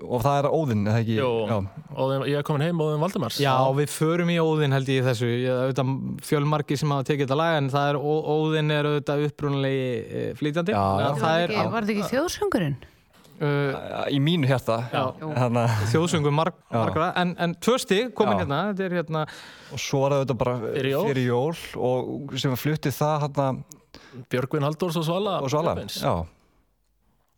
og 0.04 0.20
það 0.26 0.38
er 0.42 0.46
Óðinn, 0.52 0.82
er 0.84 0.92
það 0.92 1.00
ekki 1.06 1.14
jú. 1.16 1.28
Já, 1.48 1.56
Og 2.04 2.26
ég 2.28 2.36
er 2.42 2.44
komin 2.46 2.66
heim 2.66 2.82
og 2.84 2.98
Valdimars 3.00 3.38
Já, 3.40 3.54
við 3.78 3.94
förum 3.96 4.30
í 4.34 4.36
Óðinn 4.44 4.76
held 4.76 4.92
ég 4.92 5.00
í 5.00 5.06
þessu. 5.08 5.30
Ég, 5.32 5.48
auðvitað, 5.64 5.94
fjölmarki 6.28 6.78
sem 6.78 6.92
hafa 6.92 7.08
tekið 7.08 7.24
þetta 7.30 7.38
lag 7.40 7.56
en 7.62 7.70
það 7.72 7.92
er, 7.94 8.00
Ó- 8.04 8.28
Óðinn 8.36 8.74
er 8.76 8.90
auðvitað 8.92 9.24
upprannlegi 9.30 9.86
eh, 10.04 10.28
flytjandi. 10.38 10.76
Já, 10.76 10.84
já. 11.06 11.08
Það 11.08 11.24
Var 11.24 11.40
er 11.46 11.56
ekki, 11.56 11.72
var 11.72 11.88
þetta 11.88 11.96
ekki 11.96 12.10
þjóðsöngurinn? 12.12 12.76
uh, 13.42 14.06
í 14.12 14.20
mínu 14.22 14.52
hérta 14.52 14.76
þjóðsöngum 15.92 16.36
marg, 16.38 16.58
margra 16.72 17.08
en, 17.24 17.32
en 17.42 17.56
tvö 17.64 17.78
stig 17.82 18.12
komin 18.18 18.38
hérna, 18.44 18.60
þetta 18.72 18.86
er 18.90 18.96
hérna 19.00 19.24
og 19.72 19.82
svo 19.82 20.04
var 20.04 20.14
það 20.18 20.22
auðvitað 20.26 20.40
bara 20.44 20.56
Fyrir 20.76 20.92
jól. 20.94 21.06
fyrir 21.10 21.28
jól 21.32 21.62
og 21.90 22.36
sem 22.44 22.56
flutti 22.60 22.94
það 22.94 23.24
hérna 23.26 23.48
Björgvin 24.32 24.66
Halldórs 24.66 25.00
og 25.00 25.08
Svala 25.08 25.40
og. 25.42 25.52
Já, 25.52 26.14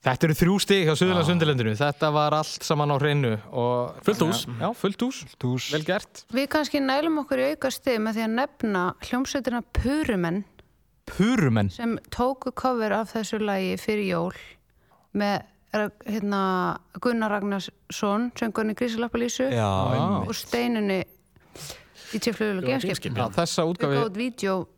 Þetta 0.03 0.27
eru 0.27 0.35
þrjú 0.35 0.55
stig 0.59 0.81
hjá 0.83 0.97
Suðurlands 0.99 1.29
undirlendinu 1.31 1.73
Þetta 1.79 2.09
var 2.11 2.35
allt 2.35 2.65
saman 2.67 2.91
á 2.91 2.99
hreinu 2.99 3.37
og, 3.55 4.01
Fullt 4.03 4.23
hús. 4.25 4.41
Já, 4.59 4.67
fullt 4.75 5.05
hús, 5.05 5.69
vel 5.71 5.85
gert. 5.87 6.25
Við 6.35 6.49
kannski 6.51 6.81
nælum 6.83 7.21
okkur 7.21 7.39
í 7.39 7.45
auka 7.53 7.71
stið 7.71 8.01
með 8.03 8.17
því 8.17 8.25
að 8.25 8.33
nefna 8.41 8.81
hljómsveitina 9.07 9.63
Purumenn. 9.79 10.41
Purumenn? 11.07 11.71
Sem 11.71 11.95
tóku 12.11 12.51
cover 12.51 12.97
af 12.99 13.13
þessu 13.15 13.39
lagi 13.43 13.77
fyrir 13.79 14.09
jól 14.11 14.43
með 15.15 15.47
hérna, 15.73 16.43
Gunnar 17.01 17.31
Ragnarsson 17.33 18.29
söngurinn 18.37 18.75
Grísalappalísu 18.77 19.47
Já, 19.55 19.71
og 20.19 20.35
Steinunni 20.35 21.01
í 22.13 22.21
tjöflögulega 22.23 22.67
Gameskip, 22.67 22.89
gamskip 22.93 23.17
Já, 23.17 23.25
þessa 23.37 23.63
útgafi, 23.69 23.97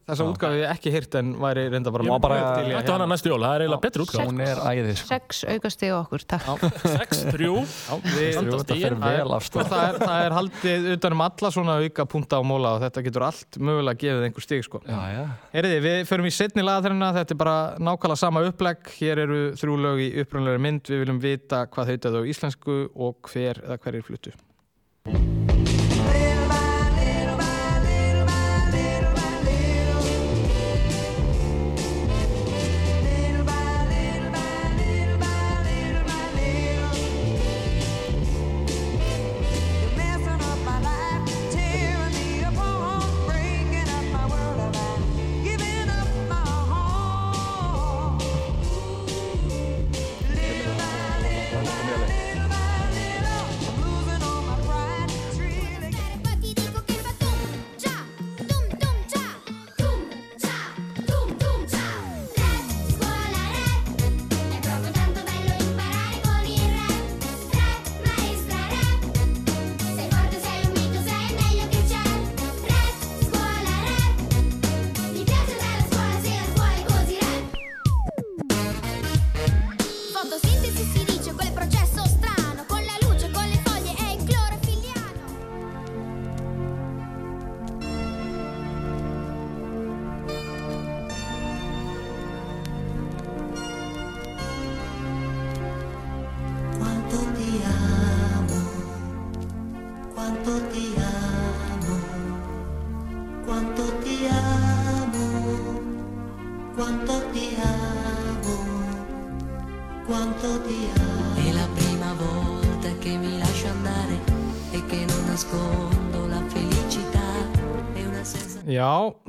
þessa 0.05 0.25
útgafi 0.29 0.59
ég 0.61 0.69
ekki 0.75 0.91
hýrt 0.93 1.15
en 1.19 1.33
væri 1.41 1.63
reynda 1.73 1.91
bara 1.91 2.03
bara- 2.21 2.55
til 2.59 2.65
í 2.69 2.73
að 2.73 2.79
Þetta 2.79 2.91
var 2.91 2.99
hana 3.01 3.07
næstu 3.13 3.29
jól, 3.31 3.39
það 3.41 3.55
er 3.55 3.61
eiginlega 3.65 3.81
betur 3.85 4.01
útgáð 4.05 4.25
Hún 4.25 4.41
er 4.45 4.57
æðið 4.69 4.95
sko. 4.99 5.07
sex 5.07 5.43
aukasti 5.49 5.85
á 5.89 5.95
okkur, 6.01 6.21
takk. 6.25 6.45
6-3 6.85 7.49
Já, 7.49 7.95
við- 8.05 8.35
Jú, 8.35 8.51
Þetta 8.55 8.77
fer 8.81 8.95
vel 8.95 9.31
af 9.31 9.35
Og 9.35 9.41
stað. 9.41 9.65
Það 9.69 9.83
er, 9.89 9.99
það 10.05 10.25
er 10.25 10.31
haldið 10.31 10.87
utanum 10.95 11.21
alla 11.25 11.51
svona 11.51 11.77
auka 11.83 12.05
punta 12.05 12.35
á 12.37 12.43
móla 12.45 12.69
og 12.75 12.81
þetta 12.85 13.03
getur 13.03 13.23
allt 13.25 13.57
mögulega 13.59 13.97
gefið 14.05 14.23
einhver 14.29 14.41
stig 14.41 14.63
sko. 14.63 14.81
Já, 14.85 15.01
já. 15.15 15.25
Heyriði, 15.53 15.79
við 15.81 16.05
förum 16.07 16.25
í 16.25 16.33
setni 16.33 16.61
lagaþrina, 16.63 17.13
þetta 17.13 17.31
er 17.31 17.35
bara 17.35 17.75
nákvæmlega 17.79 18.17
sama 18.17 18.39
upplegg, 18.45 18.77
hér 18.99 19.17
eru 19.25 19.51
þrjú 19.57 19.75
lög 19.81 19.97
í 20.05 20.09
upprunnulegri 20.23 20.61
mynd, 20.61 20.83
við 20.83 21.05
viljum 21.05 21.19
vita 21.21 21.65
hvað 21.67 21.87
heitað 21.95 22.15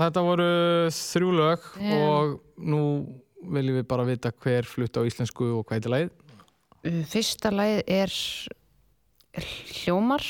þetta 0.06 0.24
voru 0.26 0.48
þrjú 0.96 1.30
lög 1.36 1.68
Já. 1.76 1.94
og 2.00 2.36
nú 2.58 2.82
viljum 3.46 3.78
við 3.78 3.86
bara 3.90 4.06
vita 4.08 4.32
hver 4.32 4.66
flutt 4.66 4.96
á 4.98 5.02
íslensku 5.06 5.44
og 5.58 5.64
hvað 5.66 5.78
heitir 5.78 5.92
lagið. 5.94 6.10
Uh, 6.86 7.00
fyrsta 7.10 7.52
lagið 7.54 7.82
er 7.96 8.16
Hljómar. 9.36 10.24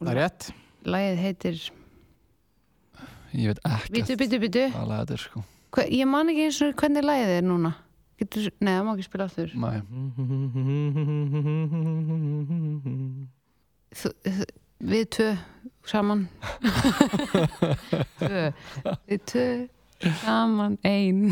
Það 0.00 0.10
er 0.14 0.20
rétt. 0.22 0.46
lagið 0.88 1.18
heitir 1.20 1.58
Ég 3.34 3.50
veit 3.50 3.60
ekki 3.66 3.92
Bitu, 3.96 4.14
bitu, 4.20 4.38
bitu 4.38 4.62
Hvað 4.70 4.88
lag 4.88 5.00
þetta 5.02 5.14
er 5.16 5.22
sko. 5.24 5.40
Hva, 5.74 5.84
ég 5.90 6.06
man 6.06 6.30
ekki 6.30 6.44
eins 6.46 6.60
og 6.62 6.74
hvernig 6.78 7.02
lagið 7.04 7.32
er 7.34 7.44
núna. 7.48 7.72
Getur, 8.20 8.44
nei, 8.62 8.72
það 8.76 8.84
má 8.86 8.92
ekki 8.94 9.06
spila 9.08 9.26
aftur. 9.26 9.50
Nei 9.58 9.78
Þú, 13.94 14.10
þú, 14.26 14.46
við 14.90 15.04
tvö 15.16 15.28
saman. 15.90 16.26
Tvö. 18.20 18.42
Við 19.10 19.22
tvö 19.30 19.46
saman 20.24 20.76
ein. 20.84 21.26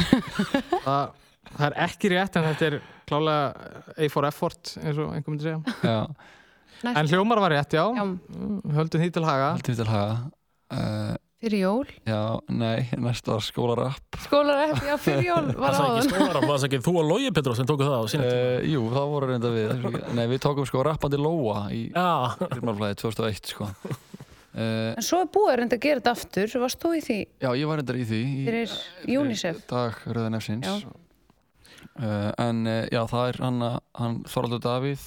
Það, 0.85 1.11
það 1.53 1.67
er 1.69 1.79
ekki 1.87 2.13
rétt 2.13 2.39
en 2.41 2.47
þetta 2.51 2.69
er 2.71 2.79
klálega 3.09 3.73
A 3.97 4.09
for 4.13 4.29
effort 4.29 4.77
eins 4.83 5.01
og 5.03 5.11
einhver 5.17 5.35
myndi 5.35 5.49
segja. 5.49 5.61
Já. 5.83 5.99
En 6.93 7.07
hljómar 7.11 7.39
var 7.43 7.53
rétt, 7.55 7.75
já. 7.77 7.85
Já. 7.95 8.07
Höldum 8.79 9.03
því 9.05 9.11
til 9.15 9.27
haga. 9.29 9.53
Haldið 9.59 9.83
til 9.83 9.91
haga. 9.93 10.17
Uh, 10.73 11.13
fyrir 11.43 11.61
jól? 11.67 11.91
Já, 12.09 12.23
nei, 12.49 12.87
næsta 13.03 13.35
var 13.35 13.43
skólarapp 13.45 14.17
skólar 14.25 14.63
ekki, 14.71 14.87
já 14.89 14.95
fyrir 15.03 15.27
jól 15.27 15.51
var 15.59 15.75
Það 15.77 15.83
er 15.83 15.91
ekki 15.91 15.99
áðan. 15.99 16.07
skólar 16.15 16.39
var 16.47 16.61
það 16.63 16.67
ekki 16.71 16.81
þú 16.87 16.95
og 17.03 17.09
Lógi 17.11 17.33
Petró 17.37 17.55
sem 17.59 17.69
tóku 17.69 17.85
það 17.85 17.99
á 18.01 18.05
sinni 18.09 18.31
uh, 18.31 18.65
Jú, 18.73 18.85
það 18.95 19.11
voru 19.13 19.29
reynda 19.29 19.51
við. 19.53 19.87
Nei, 20.17 20.23
við 20.33 20.41
tókum 20.47 20.69
sko 20.71 20.85
rappandi 20.89 21.21
Lóa 21.21 21.67
í 21.77 21.83
Já, 21.91 22.07
Hrjálmarflæði 22.41 22.99
2001 23.03 23.53
sko 23.53 23.69
Uh, 24.53 24.93
en 24.93 25.05
svo 25.07 25.23
er 25.25 25.29
búið 25.33 25.55
reynd 25.63 25.73
að 25.73 25.81
gera 25.81 26.01
þetta 26.03 26.13
aftur, 26.13 26.49
svo 26.53 26.61
varst 26.61 26.81
þú 26.83 26.91
í 26.99 27.01
því? 27.01 27.15
Já, 27.41 27.49
ég 27.57 27.71
var 27.71 27.79
reyndar 27.81 27.97
í 27.97 28.05
því. 28.05 28.19
Þér 28.45 28.57
er 28.59 28.75
UNICEF? 29.17 29.63
Dag 29.71 30.03
Röðan 30.13 30.37
Efsins. 30.37 30.85
Uh, 31.97 32.29
en 32.43 32.61
uh, 32.69 32.85
já, 32.93 33.01
það 33.09 33.25
er 33.31 33.41
hann, 33.47 33.65
hann 33.97 34.19
Þoraldur 34.29 34.61
Davíð, 34.67 35.07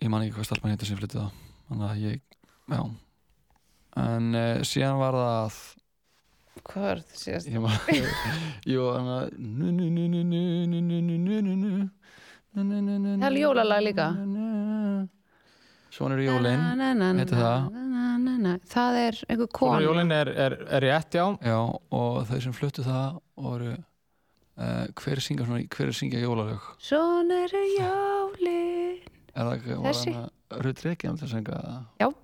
ég 0.00 0.08
man 0.12 0.24
ekki 0.24 0.38
hvað 0.38 0.48
stelpann 0.48 0.72
heitir 0.72 0.88
sem 0.88 1.00
flyttið 1.02 1.28
á, 1.28 1.28
hann 1.68 1.84
að 1.90 2.00
ég, 2.06 2.24
já. 2.72 2.80
En 4.00 4.32
síðan 4.64 5.00
var 5.02 5.20
það 5.20 5.36
að... 5.36 5.60
Hvað 6.60 6.84
var 6.86 7.00
þetta 7.04 7.16
síðast? 7.20 7.46
Ég 7.50 7.60
var, 7.66 7.76
jú, 8.72 8.88
hann 8.88 9.14
að... 9.18 9.24
Það 12.56 13.28
er 13.28 13.40
jólalag 13.44 13.80
líka. 13.84 14.12
Það 14.16 14.20
er 14.24 14.24
jólalag 14.24 15.00
líka. 15.04 15.19
Svona 15.90 16.14
eru 16.16 16.22
jólin 16.28 16.60
Na, 16.60 16.68
na, 16.78 16.88
na, 16.94 17.08
heitir 17.18 17.34
það. 17.40 17.60
na, 17.74 17.82
na, 17.90 18.04
na, 18.22 18.32
na. 18.44 18.52
það 18.70 18.92
er 19.04 19.14
einhver 19.26 19.48
Svona 19.50 19.58
kona 19.58 19.80
jólinn 19.84 20.12
er, 20.14 20.28
er, 20.46 20.52
er 20.78 20.82
rétt, 20.86 21.10
já. 21.18 21.24
Já, 21.42 21.58
og 21.98 22.12
þau 22.30 22.38
sem 22.46 22.54
fluttu 22.54 22.82
það 22.86 23.18
voru 23.40 23.70
uh, 23.74 24.84
hver 25.02 25.18
syngja 25.24 25.44
svona, 25.48 25.64
hver 25.74 25.90
syngja 25.96 26.20
jólalög 26.22 26.62
svona 26.78 27.34
eru 27.46 27.62
jólin 27.78 28.98
Er 29.30 29.46
það 29.46 29.54
ekki, 29.56 29.70
var 29.78 29.86
Þessi? 29.94 30.10
hann 30.18 30.30
Rut 30.66 30.80
Reykján 30.86 31.16
til 31.20 31.26
að 31.28 31.32
syngja 31.36 31.54
það? 31.62 31.80
Já. 32.02 32.08
uh, 32.10 32.14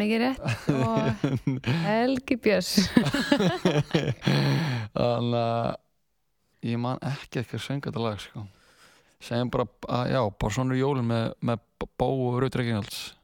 mikið 0.00 0.18
rétt 0.24 0.42
og 0.74 0.98
Helgi 1.86 2.36
Björns 2.42 2.72
Þannig 4.94 5.40
að 5.40 5.74
ég 6.70 6.78
man 6.80 7.00
ekki 7.04 7.40
ekki 7.42 7.58
að 7.58 7.64
syngja 7.66 7.90
þetta 7.90 8.02
lag 8.06 8.18
sko. 8.22 8.38
Segjum 9.22 9.50
bara, 9.54 9.66
að, 9.88 10.10
já, 10.14 10.20
bara 10.40 10.52
svona 10.56 10.74
eru 10.74 10.80
jólin 10.82 11.06
með, 11.10 11.30
með 11.40 11.62
Bó 12.00 12.08
og 12.30 12.40
Rut 12.42 12.56
Reykjáns 12.56 13.14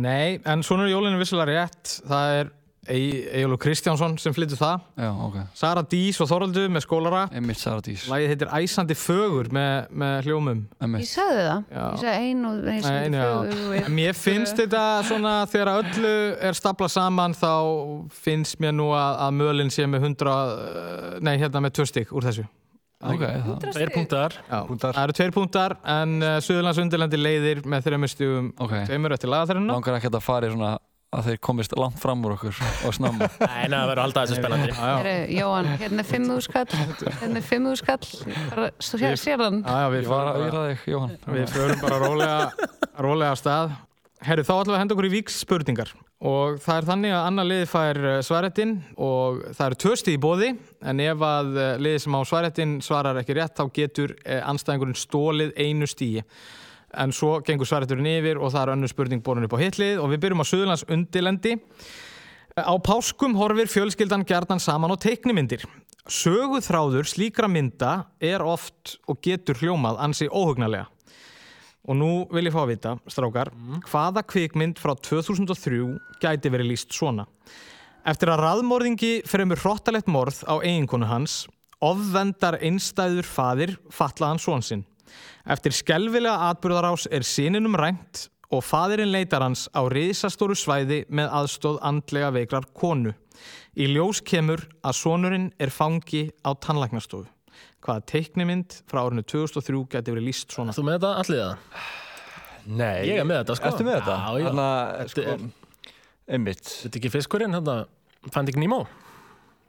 Nei, 0.00 0.38
en 0.46 0.62
svona 0.62 0.84
er 0.86 0.92
jólinn 0.92 1.18
vissilega 1.18 1.50
rétt. 1.66 1.96
Það 2.06 2.34
er 2.38 2.50
Egilur 2.90 3.58
Kristjánsson 3.60 4.14
sem 4.18 4.32
flyttur 4.32 4.56
það. 4.56 4.84
Já, 5.02 5.08
ok, 5.26 5.34
Sara 5.58 5.82
Dís 5.84 6.16
og 6.22 6.28
Þoraldur 6.30 6.70
með 6.72 6.84
skólara. 6.86 7.24
einmitt 7.36 7.58
Saradís 7.60 8.06
Lagið 8.08 8.30
heitir 8.32 8.52
Æsandi 8.56 8.96
fögur 8.96 9.50
með, 9.52 9.90
með 10.00 10.14
hljómum. 10.30 10.62
ég 10.64 10.86
Einmitt, 10.86 11.10
sagði 11.10 11.42
það, 11.44 11.60
Já. 11.74 11.82
ég 11.82 12.00
sagði 12.00 12.30
ein 12.30 12.44
og 12.48 12.54
ein 12.56 12.64
Nei, 12.70 12.80
sem 12.86 13.18
já. 13.18 13.26
fjögur 13.26 13.76
En 13.84 13.94
Mér 13.98 14.16
finnst 14.16 14.62
þetta 14.62 14.84
svona 15.10 15.34
þegar 15.52 15.72
öllu 15.82 16.14
er 16.48 16.56
staplað 16.56 16.94
saman 16.96 17.36
þá 17.36 17.52
finnst 18.22 18.58
mér 18.64 18.72
nú 18.78 18.88
að, 18.96 19.20
að 19.26 19.36
mölinn 19.42 19.70
sé 19.74 19.86
með 19.90 20.08
100, 20.08 20.32
uh, 20.32 21.20
nei 21.20 21.34
hérna 21.42 21.60
með 21.66 21.76
2 21.82 21.90
stygg 21.92 22.16
úr 22.16 22.30
þessu. 22.30 22.46
Okay, 23.00 23.40
það. 23.46 23.80
Er 23.80 23.90
punktar. 23.94 24.34
punktar. 24.68 24.92
Það 24.92 25.06
eru 25.06 25.14
tveir 25.16 25.30
punktar 25.32 25.74
en 25.88 26.18
eh, 26.20 26.34
uh, 26.36 26.42
Suðurlandsundirlandi 26.44 27.20
leiðir 27.20 27.62
með 27.64 27.86
þreymustjúum 27.86 28.50
okay. 28.60 28.84
tveimur 28.90 29.14
eftir 29.16 29.32
lagaþærinu 29.32 29.72
Langar 29.72 29.96
ekki 29.96 30.10
að 30.10 30.12
þetta 30.12 30.20
fari 30.26 30.50
svona 30.52 30.74
að 31.10 31.30
þeir 31.30 31.38
komist 31.42 31.72
langt 31.80 31.96
fram 31.98 32.20
úr 32.28 32.34
okkur 32.36 32.60
og 32.86 32.94
snamma 32.94 33.30
Nei, 33.40 33.70
það 33.72 33.88
verður 33.88 34.02
alltaf 34.04 34.28
þessu 34.28 34.42
spennandi. 34.42 34.74
Heru, 34.82 35.14
Jóhann, 35.38 35.70
hérna 35.80 36.04
er 36.04 36.10
fimmuðskall 36.10 36.66
hérna 37.22 37.40
er 37.40 37.48
fimmuðskall 37.48 38.04
Sér 38.84 39.46
hann? 39.46 39.62
Við 39.64 41.56
förum 41.56 41.80
bara 41.80 42.02
rólega 42.04 42.68
rólega 43.00 43.32
stað. 43.40 43.74
Herru, 44.28 44.44
þá 44.44 44.54
ætlum 44.58 44.74
við 44.74 44.76
að 44.76 44.82
henda 44.84 44.98
okkur 44.98 45.08
í 45.08 45.14
vikspurningar 45.16 45.96
og 46.20 46.58
það 46.60 46.76
er 46.76 46.88
þannig 46.90 47.14
að 47.16 47.26
annar 47.30 47.48
liði 47.48 47.68
fær 47.70 48.00
eh, 48.10 48.18
svarréttin 48.26 48.74
og 49.00 49.40
það 49.56 49.66
eru 49.66 49.96
stíð 49.96 50.16
í 50.16 50.20
bóði 50.20 50.50
en 50.92 51.00
ef 51.06 51.24
að 51.24 51.54
eh, 51.56 51.70
liðið 51.80 52.02
sem 52.04 52.18
á 52.18 52.20
svarréttin 52.28 52.74
svarar 52.84 53.20
ekki 53.22 53.38
rétt 53.38 53.56
þá 53.56 53.64
getur 53.78 54.14
eh, 54.24 54.42
anstæðingurinn 54.44 55.00
stólið 55.00 55.54
einu 55.56 55.88
stíði 55.88 56.26
en 57.00 57.14
svo 57.14 57.38
gengur 57.46 57.68
svarrétturinn 57.70 58.10
yfir 58.10 58.40
og 58.42 58.52
það 58.52 58.62
er 58.62 58.74
önnur 58.74 58.92
spurning 58.92 59.24
borun 59.24 59.46
upp 59.46 59.56
á 59.56 59.62
hitlið 59.62 60.02
og 60.02 60.12
við 60.12 60.24
byrjum 60.26 60.44
á 60.44 60.50
Suðurlands 60.50 60.86
undilendi 60.90 61.56
Á 62.58 62.74
páskum 62.82 63.36
horfir 63.38 63.68
fjölskyldan 63.70 64.24
gjarnan 64.26 64.60
saman 64.60 64.90
á 64.90 64.96
teiknimyndir. 64.98 65.62
Söguþráður 66.10 67.06
slíkra 67.06 67.46
mynda 67.46 68.10
er 68.18 68.42
oft 68.42 68.98
og 69.06 69.20
getur 69.22 69.54
hljómað 69.60 70.00
ansi 70.02 70.26
óhugnalega. 70.26 70.88
Og 71.88 71.96
nú 71.96 72.10
vil 72.28 72.48
ég 72.48 72.54
fá 72.54 72.60
að 72.64 72.72
vita, 72.74 72.96
strákar, 73.08 73.50
hvaða 73.88 74.24
kvikmynd 74.28 74.80
frá 74.80 74.92
2003 74.98 75.80
gæti 76.20 76.52
verið 76.52 76.72
líst 76.74 76.92
svona? 76.92 77.24
Eftir 78.04 78.32
að 78.32 78.42
raðmorðingi 78.44 79.12
fremur 79.28 79.60
hróttalegt 79.60 80.08
morð 80.08 80.42
á 80.44 80.60
eiginkonu 80.60 81.08
hans, 81.08 81.46
ofvendar 81.80 82.58
einstæður 82.60 83.28
faðir 83.28 83.74
fatlaðan 83.92 84.40
són 84.40 84.64
sinn. 84.64 84.84
Eftir 85.48 85.74
skelvilega 85.74 86.50
atburðarás 86.50 87.08
er 87.10 87.24
síninum 87.26 87.76
rænt 87.80 88.28
og 88.50 88.64
faðirinn 88.66 89.12
leitar 89.12 89.44
hans 89.44 89.66
á 89.72 89.80
risastóru 89.88 90.56
svæði 90.58 91.04
með 91.08 91.32
aðstóð 91.40 91.80
andlega 91.86 92.32
veikrar 92.34 92.68
konu. 92.76 93.14
Í 93.78 93.88
ljós 93.94 94.20
kemur 94.26 94.66
að 94.84 94.96
sonurinn 94.98 95.50
er 95.58 95.72
fangi 95.72 96.28
á 96.44 96.50
tannlæknastofu. 96.52 97.28
Hvaða 97.80 98.02
teiknimynd 98.12 98.74
frá 98.90 99.00
árinu 99.06 99.22
2003 99.24 99.80
geti 99.94 100.12
verið 100.12 100.26
líst 100.28 100.52
svona? 100.52 100.74
Þú 100.76 100.84
með 100.84 100.98
þetta 100.98 101.12
allir 101.22 101.40
það? 101.40 101.86
Nei. 102.66 102.98
Ég 103.08 103.20
er 103.22 103.24
með 103.24 103.38
þetta, 103.40 103.56
sko. 103.56 103.70
Ertu 103.70 103.86
með 103.86 103.96
þetta? 103.98 104.16
Já, 104.20 104.42
já. 104.42 104.48
Þannig 104.50 104.66
að, 104.66 104.90
Þetta 104.98 105.14
sko, 105.14 105.22
er- 105.22 106.34
einmitt. 106.36 106.66
Þetta 106.74 106.92
er 106.92 107.00
ekki 107.00 107.12
fiskurinn, 107.14 107.56
þetta 107.56 107.76
Finding 108.34 108.60
Nemo 108.60 108.82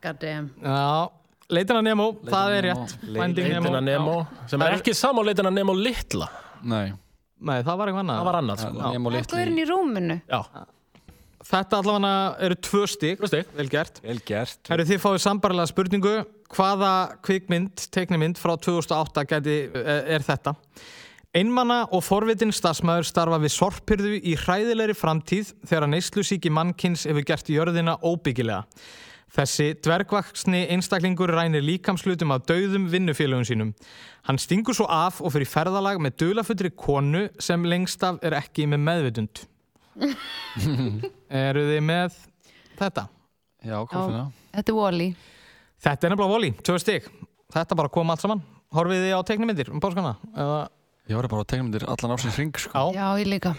God 0.03 0.19
damn. 0.19 0.49
Já, 0.59 1.09
Leitina 1.55 1.81
Nemo, 1.85 2.09
það 2.25 2.57
er 2.57 2.67
rétt. 2.67 2.97
Finding 3.05 3.47
Nemo. 3.53 3.63
Leitina 3.69 3.81
Nemo 3.85 4.17
Sem 4.51 4.65
er 4.65 4.75
ekki 4.75 4.95
samá 4.97 5.23
Leitina 5.23 5.53
Nemo 5.53 5.75
litla 5.77 6.27
Nei, 6.63 6.91
Nei, 7.41 7.61
það 7.65 7.79
var 7.79 7.89
eitthvað 7.89 8.03
annað. 8.03 8.19
Það 8.19 8.27
var 8.27 8.39
annað, 8.41 8.59
sko 8.61 8.91
Nemo 8.91 9.09
Það 9.09 9.15
er 9.15 9.21
litli 9.21 9.37
guðurinn 9.37 9.61
í 9.63 9.67
rúminu. 9.71 10.21
Já, 10.27 10.41
Þetta 11.51 11.79
allavega 11.81 12.11
eru 12.45 12.55
tvö 12.67 12.81
stík. 12.87 13.17
Tvö 13.19 13.27
stig. 13.31 13.47
Vel 13.57 13.69
gert. 13.71 13.97
Vel 14.05 14.19
gert. 14.23 14.59
Herru, 14.69 14.85
þið 14.87 14.99
fáið 15.01 15.17
sambarlega 15.23 15.71
spurningu. 15.71 16.13
Hvaða 16.51 16.93
kvikmynd, 17.23 17.85
teiknimynd 17.95 18.39
frá 18.39 18.57
2008 18.59 19.23
geti, 19.29 19.59
er 19.71 20.25
þetta? 20.25 20.55
Einmanna 21.31 21.85
og 21.95 22.03
forvitin 22.03 22.51
starfsmæður 22.51 23.07
starfa 23.07 23.37
við 23.39 23.53
sorpyrðu 23.55 24.17
í 24.19 24.33
hræðilegri 24.35 24.95
framtíð 24.99 25.53
þegar 25.63 25.87
neyslusíki 25.87 26.51
mannkins 26.51 27.05
hefur 27.07 27.23
gert 27.29 27.51
jörðina 27.53 27.95
óbyggilega. 28.03 28.65
Þessi 29.31 29.69
dvergvaksni 29.79 30.65
einstaklingur 30.73 31.31
rænir 31.31 31.63
líkamslutum 31.63 32.33
af 32.35 32.43
dauðum 32.51 32.89
vinnufélögum 32.91 33.47
sínum. 33.47 33.71
Hann 34.27 34.41
stingur 34.43 34.75
svo 34.75 34.89
af 34.91 35.21
og 35.23 35.31
fyrir 35.31 35.47
ferðalag 35.47 36.03
með 36.03 36.17
dulafullri 36.19 36.73
konu 36.75 37.29
sem 37.39 37.63
lengst 37.63 38.03
af 38.03 38.19
er 38.27 38.35
ekki 38.41 38.67
með 38.67 38.83
meðvitund. 38.89 39.45
Eru 41.47 41.63
þið 41.71 41.83
með 41.87 42.19
þetta? 42.75 43.07
Já, 43.63 43.77
hvað 43.85 44.09
finna? 44.09 44.25
Þetta 44.51 44.73
er 44.73 44.81
Wall-E. 44.81 45.13
Þetta 45.81 46.07
er 46.07 46.13
nefnilega 46.13 46.31
voli, 46.35 46.51
tvö 46.61 46.77
stig. 46.81 47.07
Þetta 47.51 47.77
bara 47.79 47.89
kom 47.91 48.11
allt 48.13 48.21
saman. 48.23 48.41
Horfið 48.71 49.01
þið 49.07 49.13
á 49.17 49.21
teiknimyndir 49.27 49.71
um 49.73 49.81
páskana? 49.83 50.15
Eða, 50.37 50.59
Ég 51.09 51.17
var 51.17 51.27
bara 51.27 51.43
á 51.43 51.47
tegnmyndir 51.51 51.83
allan 51.89 52.13
ársins 52.15 52.37
ring 52.39 52.53
sko. 52.55 52.71
já, 52.71 52.93
Já, 52.95 53.07
ég 53.19 53.27
líka. 53.27 53.55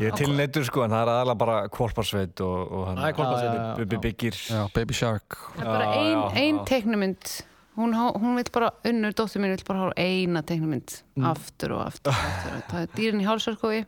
Ég 0.00 0.08
er 0.10 0.16
tilneittur, 0.18 0.64
sko, 0.66 0.82
en 0.82 0.90
það 0.90 1.02
er 1.04 1.10
aðalega 1.12 1.38
bara 1.38 1.56
kvolparsveit 1.70 2.40
og, 2.42 2.72
og 2.74 2.86
hann. 2.88 2.96
það 2.98 3.08
er 3.10 3.14
korparsveitin 3.14 3.60
Já, 3.60 3.66
já, 3.68 3.76
Bubbi 3.78 3.98
byggir. 4.02 4.38
Já, 4.50 4.62
Baby 4.74 4.94
Shark 4.98 5.36
Það 5.54 5.60
er 5.60 5.68
bara 5.70 5.84
Já, 5.84 5.92
ein, 6.00 6.16
já, 6.16 6.24
ein 6.40 6.56
já. 6.58 6.64
teiknumynd. 6.72 7.34
Hún, 7.76 7.94
hún 7.94 8.34
vil 8.40 8.50
bara, 8.54 8.72
unnur 8.90 9.14
dóttir 9.14 9.42
mín 9.44 9.54
vil 9.54 9.62
bara 9.68 9.84
hafa 9.84 9.94
eina 10.02 10.42
teiknumynd. 10.42 10.96
Aftur 11.30 11.76
og 11.76 11.84
aftur. 11.86 12.10
og 12.10 12.26
aftur. 12.26 12.58
Það 12.72 12.80
er 12.82 12.90
dýrin 12.98 13.22
í 13.22 13.28
hálsarkofi. 13.28 13.84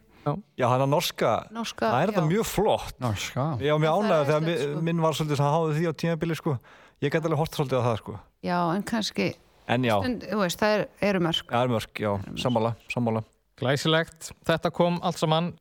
Já, 0.59 0.67
hann 0.71 0.83
er 0.83 0.91
norska. 0.91 1.33
Norska, 1.55 1.91
Það 1.91 2.05
er 2.07 2.13
já. 2.15 2.23
mjög 2.31 2.47
flott. 2.53 2.95
Norska 3.03 3.45
Það 3.59 3.67
er 3.67 3.91
ánægður 3.91 4.27
þegar 4.31 4.63
sko. 4.63 4.81
minn 4.87 5.03
var 5.03 5.15
svolítið 5.19 5.39
sem 5.43 5.51
háði 5.57 5.77
því 5.81 5.87
á 5.87 5.93
tímabili, 6.03 6.39
sko. 6.39 6.57
Ég 7.05 7.13
gæti 7.13 7.29
alveg 7.29 7.41
hort 7.43 7.57
svolítið 7.57 7.83
á 7.83 7.87
það, 7.87 7.99
sko. 8.01 8.15
Já, 8.47 8.59
en 8.77 8.85
kannski, 8.89 9.27
En 9.69 9.85
já, 9.85 9.97
stund, 10.01 10.23
þú 10.31 10.39
veist, 10.41 10.61
það 10.63 10.77
er, 10.77 10.87
eru 11.11 11.21
mörg. 11.27 11.51
það 11.51 11.65
er 11.67 11.73
mörg, 11.75 12.01
já, 12.01 12.13
sammála, 12.41 12.71
sammála. 12.93 13.23
glæsilegt. 13.61 14.31
Þetta 14.47 14.71
kom 14.73 14.99
allt 15.03 15.19
saman. 15.21 15.53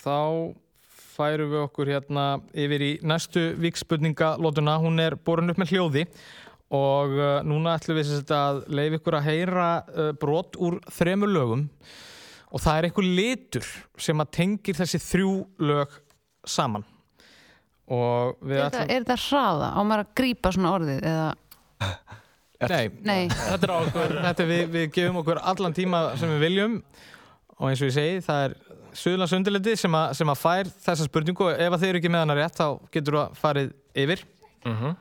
Þá 0.00 0.54
færum 0.88 1.50
við 1.52 1.64
okkur 1.66 1.90
hérna 1.92 2.26
yfir 2.56 2.82
í 2.86 2.90
næstu 3.06 3.42
vikspurningalótuna. 3.60 4.78
Hún 4.80 5.02
er 5.02 5.16
borin 5.16 5.50
upp 5.52 5.58
með 5.60 5.74
hljóði 5.74 6.06
og 6.70 7.16
uh, 7.18 7.40
núna 7.46 7.74
ætlum 7.78 7.98
við 7.98 8.30
að 8.34 8.62
leif 8.70 8.96
ykkur 9.00 9.18
að 9.18 9.26
heyra 9.26 9.68
uh, 9.90 10.12
brot 10.18 10.56
úr 10.62 10.78
þremur 10.94 11.30
lögum 11.34 11.66
og 12.50 12.62
það 12.62 12.78
er 12.78 12.86
einhver 12.88 13.06
litur 13.06 13.66
sem 13.98 14.22
að 14.22 14.30
tengir 14.38 14.78
þessi 14.78 14.98
þrjú 15.02 15.34
lög 15.66 15.98
saman. 16.46 16.86
Og 17.90 18.36
við 18.46 18.60
Er, 18.62 18.70
það, 18.70 18.90
er 18.94 19.06
það 19.08 19.22
hraða? 19.26 19.68
Á 19.74 19.80
maður 19.82 20.02
að 20.04 20.10
grípa 20.20 20.52
svona 20.54 20.72
orðið? 20.76 21.00
Eða, 21.10 21.28
Nei, 22.70 22.90
nei, 23.08 23.22
þetta 23.32 23.64
er 23.66 23.70
okkur 23.72 24.10
þetta 24.20 24.42
er 24.44 24.48
við, 24.50 24.62
við 24.74 24.82
gefum 24.92 25.16
okkur 25.22 25.38
allan 25.48 25.72
tíma 25.74 26.00
sem 26.20 26.28
við 26.34 26.42
viljum. 26.44 26.74
Og 27.56 27.70
eins 27.70 27.80
og 27.82 27.88
ég 27.88 27.94
segi 27.96 28.18
það 28.26 28.42
er 28.48 28.56
Suðlands 29.00 29.32
undirliti 29.36 29.74
sem, 29.80 29.94
að- 29.96 30.12
sem 30.18 30.28
að 30.32 30.38
fær 30.42 30.70
þessa 30.84 31.06
spurningu. 31.08 31.46
Og 31.48 31.56
ef 31.62 31.72
að 31.76 31.80
þeir 31.84 31.90
eru 31.94 32.00
ekki 32.02 32.10
með 32.12 32.24
hana 32.26 32.36
rétt 32.40 32.58
þá 32.60 32.66
getur 32.92 33.16
þú 33.16 33.22
að 33.22 33.38
farið 33.40 33.72
yfir. 34.04 34.24
Mhm. 34.68 34.96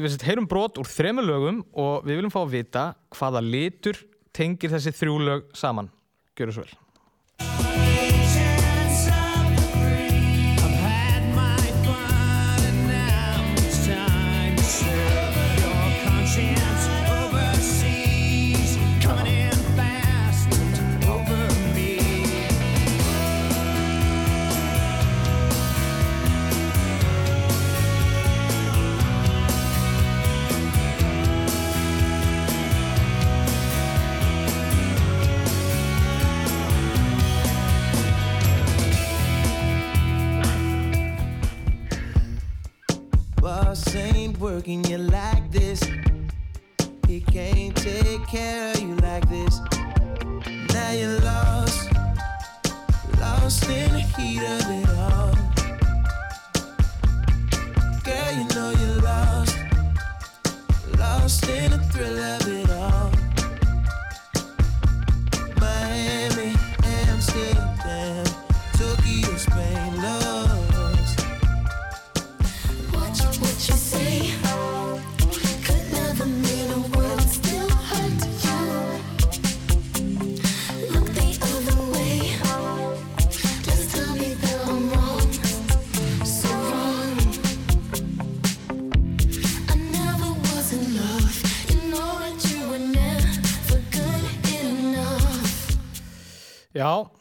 Við 0.00 0.12
sett 0.14 0.24
heyrum 0.24 0.46
brot 0.48 0.78
úr 0.80 0.88
þremur 0.88 1.26
lögum 1.28 1.58
og 1.76 2.06
við 2.08 2.16
viljum 2.16 2.32
fá 2.32 2.40
að 2.46 2.54
vita 2.54 2.84
hvaða 3.18 3.42
litur 3.44 3.98
tengir 4.32 4.72
þessi 4.72 4.94
þrjú 4.96 5.18
lög 5.26 5.50
saman. 5.52 5.90
Gjöru 6.38 6.54
svo 6.56 6.64
vel 6.64 6.79
working 44.60 44.84
you 44.84 45.09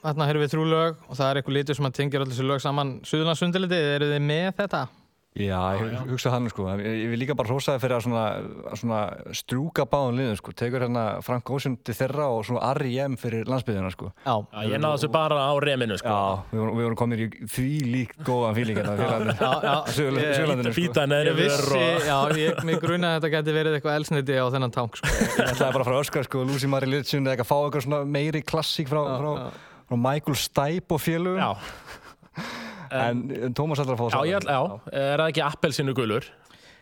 þarna 0.09 0.29
heyrum 0.29 0.45
við 0.45 0.53
þrjú 0.55 0.69
lög 0.73 1.03
og 1.07 1.19
það 1.19 1.29
er 1.29 1.41
eitthvað 1.41 1.59
litur 1.59 1.79
sem 1.79 1.89
að 1.89 1.99
tengir 1.99 2.23
allir 2.23 2.35
þessu 2.35 2.49
lög 2.49 2.63
saman. 2.63 2.95
Suðlands 3.07 3.45
undirliti, 3.45 3.83
eru 3.97 4.09
þið 4.13 4.25
með 4.29 4.49
þetta? 4.63 4.87
Já, 5.37 5.77
ég 5.77 6.07
hugsa 6.09 6.31
þannig 6.33 6.51
sko. 6.51 6.65
Ég, 6.81 6.95
ég 7.03 7.11
vil 7.13 7.19
líka 7.21 7.35
bara 7.37 7.51
hrósaði 7.53 7.79
fyrir 7.83 7.95
að 7.99 8.01
svona, 8.07 8.23
að 8.71 8.79
svona 8.81 9.01
strúka 9.37 9.85
báðum 9.87 10.17
liðum 10.17 10.39
sko. 10.39 10.53
Tekur 10.57 10.83
hérna 10.83 11.03
Frank 11.23 11.51
Ocean 11.53 11.77
til 11.85 11.95
þeirra 11.95 12.25
og 12.33 12.41
svona 12.47 12.71
R.I.M. 12.73 13.15
fyrir 13.21 13.47
landsbyðina 13.47 13.91
sko. 13.93 14.09
Já, 14.25 14.33
Já, 14.41 14.65
ég 14.73 14.81
náði 14.81 14.97
þessu 14.97 15.11
bara 15.13 15.37
á 15.45 15.53
reminu 15.63 15.99
sko. 16.01 16.15
Já, 16.17 16.49
við 16.49 16.63
vorum, 16.63 16.81
við 16.81 16.89
vorum 16.89 16.99
komin 17.03 17.23
í 17.23 17.29
því 17.45 17.69
líkt 17.93 18.19
góðan 18.25 18.57
fíling 18.57 18.81
hérna 18.81 19.77
Suðurlandinu 19.95 20.73
sko. 20.73 20.75
Býta 20.81 21.07
neðri 21.07 21.31
Ég 21.31 21.39
vissi, 21.43 21.77
og... 21.77 22.09
já, 22.09 22.17
ég, 22.41 22.61
mig 22.67 22.81
gruna 22.83 23.13
að 23.13 23.19
þetta 23.19 23.33
geti 23.37 23.57
verið 23.61 23.79
eitthvað 23.79 24.01
elsniti 24.01 24.41
á 24.41 24.45
þennan 24.57 24.75
tank 24.75 24.99
sko. 24.99 25.13
Ég 25.13 25.53
ætlaði 25.53 25.77
bara 25.77 25.89
frá 25.91 25.99
Öskar 26.01 26.27
sko, 26.27 26.43
Lucy 26.49 26.73
Marie 26.73 26.89
Litchun 26.97 27.29
eða 27.29 27.37
eitthvað 27.37 27.51
fá 27.53 27.57
eitthvað 27.61 27.87
svona 27.87 28.03
meiri 28.17 28.43
klassík 28.43 28.91
frá, 28.91 29.03
frá, 29.13 29.33
frá 29.45 29.68
Michael 29.97 30.37
Stipe 30.37 30.93
og 30.93 31.01
félugum 31.01 31.39
Já, 31.41 31.55
en, 33.09 33.23
en 33.49 33.55
Tómas 33.57 33.81
ætlar 33.81 33.97
að 33.97 34.03
fá 34.03 34.19
já, 34.19 34.21
ég 34.29 34.37
ætla, 34.41 34.59
já, 34.59 34.93
er 34.93 35.23
það 35.23 35.31
ekki 35.31 35.45
appelsinu 35.47 35.95
gulur? 35.97 36.29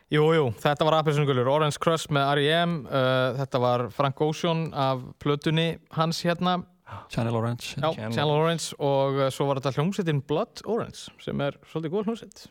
Jú, 0.08 0.24
jú, 0.32 0.44
þetta 0.64 0.86
var 0.88 0.96
Appelsingulur, 1.02 1.50
Orange 1.52 1.82
Crush 1.84 2.08
með 2.16 2.30
R.E.M. 2.38 2.76
Uh, 2.88 3.34
þetta 3.42 3.60
var 3.60 3.82
Frank 3.92 4.22
Ocean 4.24 4.70
af 4.72 5.02
plötunni 5.20 5.74
hans 5.98 6.22
hérna. 6.24 6.62
Channel 7.12 7.36
Orange. 7.36 7.74
Já, 7.76 7.90
Channel 7.92 8.32
Orange. 8.32 8.72
Og 8.80 9.20
uh, 9.20 9.26
svo 9.36 9.50
var 9.50 9.60
þetta 9.60 9.76
hljómsveitin 9.76 10.22
Blood 10.24 10.64
Orange 10.64 11.12
sem 11.20 11.44
er 11.44 11.60
svolítið 11.68 11.92
góð 11.98 12.08
hljómsveit. 12.08 12.46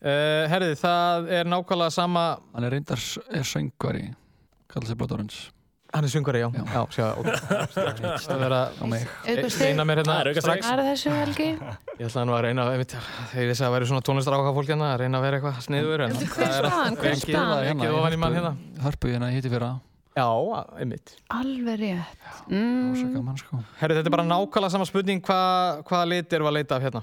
Uh, 0.00 0.48
Herðið, 0.48 0.78
það 0.80 1.28
er 1.36 1.50
nákvæmlega 1.52 1.94
sama 1.94 2.24
Hann 2.56 2.64
er 2.66 2.72
reyndar 2.74 3.04
er 3.36 3.44
söngvari 3.46 4.06
kallar 4.72 4.88
sig 4.88 4.98
Blood 4.98 5.12
Orange 5.14 5.52
Hann 5.92 6.06
er 6.06 6.08
syngari, 6.08 6.40
já, 6.40 6.48
já, 6.56 6.62
Já. 6.72 6.82
sjá, 6.88 7.06
ok 7.20 7.26
Strax 7.68 8.24
að 8.32 8.38
vera 8.40 8.60
á 8.72 8.84
mig 8.88 9.02
reyna 9.60 9.84
mér 9.84 10.00
hérna 10.00 10.14
Það 10.14 10.20
er 10.22 10.30
aukastig. 10.30 10.44
strax 10.46 10.64
Hvað 10.64 10.80
er 10.80 10.86
þessu 10.88 11.10
helgi? 11.18 11.48
Ég 11.98 12.06
ætlaði 12.08 12.26
nú 12.30 12.32
að 12.36 12.42
reyna, 12.46 12.64
einmitt, 12.72 12.94
þegar 13.32 13.42
ég 13.44 13.50
vissi 13.52 13.62
að 13.62 13.66
það 13.68 13.74
væri 13.76 13.88
svona 13.90 14.04
tónlistaráka 14.08 14.54
fólk 14.56 14.70
hérna, 14.72 14.88
að 14.94 15.00
reyna 15.04 15.20
að 15.20 15.26
vera 15.26 15.40
eitthvað 15.42 15.60
sniður 15.66 16.04
en 16.06 16.16
Hver 16.16 16.32
það 16.32 16.46
er 16.48 16.68
staðan? 16.70 16.96
Ekki, 17.12 17.34
staðan? 17.36 17.68
ekki 17.74 17.90
ofan 17.98 18.16
í 18.16 18.20
mann 18.24 18.38
hérna 18.38 18.52
Hörpu 18.86 19.12
hérna 19.12 19.28
hitti 19.36 19.52
fyrra 19.52 19.70
Já, 20.16 20.28
einmitt 20.80 21.14
Alveg 21.32 21.78
rétt. 21.84 22.24
Rosa 22.48 22.52
Mm. 22.52 23.14
gaman 23.18 23.36
sko 23.40 23.60
Herru, 23.80 23.94
þetta 24.00 24.08
er 24.08 24.16
bara 24.16 24.28
nákvæmlega 24.32 24.70
sama 24.78 24.88
spurning 24.88 25.20
hvað 25.24 25.84
hvaða 25.88 26.08
lit 26.08 26.28
við 26.32 26.48
að 26.48 26.56
leita 26.56 26.76
af 26.80 26.82
hérna 26.88 27.02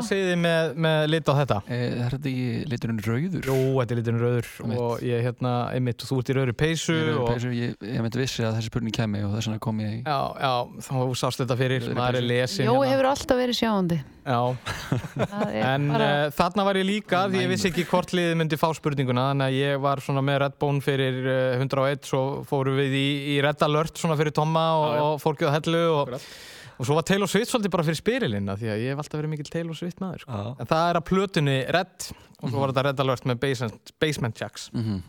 hvað 0.00 0.08
segið 0.10 0.28
þið 0.30 0.38
með, 0.42 0.70
með 0.86 0.98
lit 1.12 1.30
á 1.30 1.34
þetta? 1.40 1.58
e, 1.68 1.78
Er 2.00 2.14
þetta 2.16 2.30
ekki 2.30 2.70
liturinn 2.72 3.00
rauður? 3.06 3.48
Jú, 3.50 3.56
þetta 3.78 3.94
er 3.94 4.00
liturinn 4.00 4.22
rauður 4.24 4.50
Einmitt. 4.64 4.80
og 4.84 5.04
ég 5.06 5.24
hérna, 5.28 5.54
einmitt, 5.76 6.06
þú 6.10 6.18
ert 6.22 6.32
í 6.32 6.36
rauður 6.40 6.54
peysu 6.64 6.96
Ég, 6.96 7.10
og... 7.20 7.30
og... 7.36 7.48
ég, 7.60 7.74
ég 7.94 8.04
myndi 8.04 8.22
vissi 8.22 8.44
að 8.46 8.56
þessi 8.58 8.72
spurning 8.72 8.96
kemi 8.96 9.22
og 9.26 9.36
þess 9.36 9.50
vegna 9.52 9.62
kom 9.68 9.82
ég 9.84 9.98
í 9.98 10.00
Já, 10.02 10.18
já, 10.40 10.52
þá 10.88 10.94
sást 11.24 11.44
þetta 11.44 11.58
fyrir, 11.60 11.84
Rauður 11.84 12.00
maður 12.00 12.20
er 12.20 12.24
peysu. 12.24 12.32
lesin 12.34 12.70
Jó, 12.70 12.74
hefur 12.90 13.10
alltaf 13.14 13.40
verið 13.44 13.60
sjáandi. 13.60 14.00
Já, 14.30 14.40
Það 15.16 15.46
er 15.56 15.64
en 15.64 15.86
bara, 15.90 16.08
uh, 16.26 16.32
þarna 16.36 16.64
var 16.68 16.78
ég 16.80 16.86
líka 16.86 17.22
því 17.32 17.40
ég 17.40 17.48
vissi 17.50 17.68
ekki 17.70 17.86
hvort 17.88 18.12
liðið 18.14 18.36
myndi 18.40 18.58
fá 18.60 18.68
spurninguna 18.76 19.24
þannig 19.30 19.46
að 19.48 19.56
ég 19.56 19.80
var 19.82 20.02
svona 20.04 20.22
með 20.26 20.38
Redbone 20.44 20.84
fyrir 20.84 21.18
uh, 21.24 21.56
101 21.64 22.04
svo 22.10 22.20
fórum 22.48 22.76
við 22.78 22.96
í, 23.00 23.06
í 23.34 23.36
Red 23.44 23.64
Alert 23.66 23.96
svona 24.00 24.18
fyrir 24.20 24.34
Tomma 24.36 24.66
og, 24.76 24.88
og 25.06 25.20
fólkið 25.24 25.50
á 25.50 25.56
hellu 25.56 25.82
og, 25.88 26.02
Akkurat. 26.04 26.28
Og 26.80 26.88
svo 26.88 26.96
var 26.96 27.06
Taylor 27.06 27.28
Swift 27.28 27.52
svolítið 27.52 27.74
bara 27.76 27.86
fyrir 27.86 28.00
spyrilina 28.00 28.56
því 28.56 28.72
að 28.72 28.82
ég 28.86 28.94
hef 28.94 29.04
alltaf 29.04 29.20
verið 29.20 29.34
mikill 29.34 29.52
Taylor 29.52 29.76
Swift 29.76 30.00
maður 30.00 30.24
sko. 30.24 30.32
Já. 30.40 30.50
en 30.56 30.72
það 30.72 30.84
er 30.88 31.00
að 31.00 31.08
plötunni 31.12 31.56
Red 31.76 32.10
og 32.40 32.44
svo 32.48 32.58
var 32.62 32.72
þetta 32.72 32.86
Red 32.88 33.02
Alert 33.04 33.28
með 33.28 33.40
Basement, 33.44 33.96
basement 34.00 34.44
Jacks 34.44 34.70
mm 34.74 35.00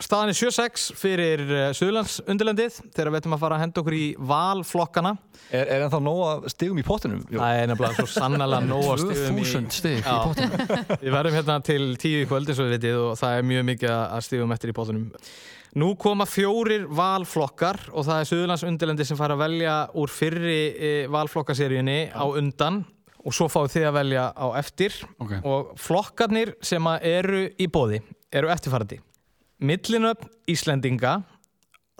Staðan 0.00 0.30
er 0.32 0.36
7-6 0.38 0.84
fyrir 0.96 1.42
uh, 1.44 1.62
Suðlands 1.76 2.20
undirlendið 2.24 2.78
þegar 2.94 3.10
við 3.12 3.18
ætlum 3.20 3.34
að 3.36 3.42
fara 3.42 3.58
að 3.58 3.62
henda 3.66 3.82
okkur 3.82 3.96
í 3.98 4.06
valflokkana 4.30 5.12
Er, 5.50 5.66
er 5.66 5.84
ennþá 5.84 6.00
nóg 6.00 6.20
að 6.24 6.46
stigum 6.54 6.80
í 6.80 6.84
pottinum? 6.86 7.20
Jó. 7.28 7.40
Það 7.42 7.58
er 7.58 7.68
nefnilega 7.68 7.98
svo 7.98 8.08
sannlega 8.14 8.60
nóg 8.64 8.88
að 8.94 9.02
stigum 9.02 9.40
í 9.42 9.44
2000 9.50 9.76
stig 9.76 10.00
í 10.00 10.16
pottunum 10.24 10.96
Við 11.04 11.16
verðum 11.18 11.36
hérna 11.36 11.58
til 11.68 11.82
tíu 12.00 12.22
í 12.22 12.28
kvöld 12.30 12.48
eins 12.48 12.62
og 12.62 12.70
við 12.70 12.76
vitið 12.78 13.00
og 13.02 13.18
það 13.20 13.36
er 13.36 13.48
mjög 13.50 13.66
mikið 13.74 13.94
að 13.98 14.24
stífum 14.30 14.56
eftir 14.56 14.72
í 14.72 14.76
bóttunum. 14.80 15.04
Nú 15.78 15.92
koma 15.94 16.26
fjórir 16.26 16.88
valflokkar 16.90 17.78
og 17.94 18.02
það 18.08 18.20
er 18.20 18.26
Suðurlands 18.26 18.64
undirlendi 18.66 19.04
sem 19.06 19.18
fara 19.18 19.36
að 19.36 19.44
velja 19.44 19.74
úr 20.00 20.10
fyrri 20.10 20.62
e, 20.74 20.90
valflokkaseríunni 21.12 22.10
á 22.10 22.24
undan 22.26 22.80
og 23.20 23.36
svo 23.36 23.46
fáið 23.52 23.76
þið 23.76 23.86
að 23.86 23.96
velja 24.00 24.24
á 24.34 24.46
eftir 24.58 24.96
Ok. 25.22 25.36
og 25.46 25.70
flokkarnir 25.78 26.56
sem 26.64 26.88
að 26.90 27.06
eru 27.12 27.42
í 27.54 27.68
bóði 27.70 28.00
eru 28.34 28.50
eftirfarandi. 28.50 28.98
Millinöfn 29.60 30.30
Íslendinga, 30.50 31.20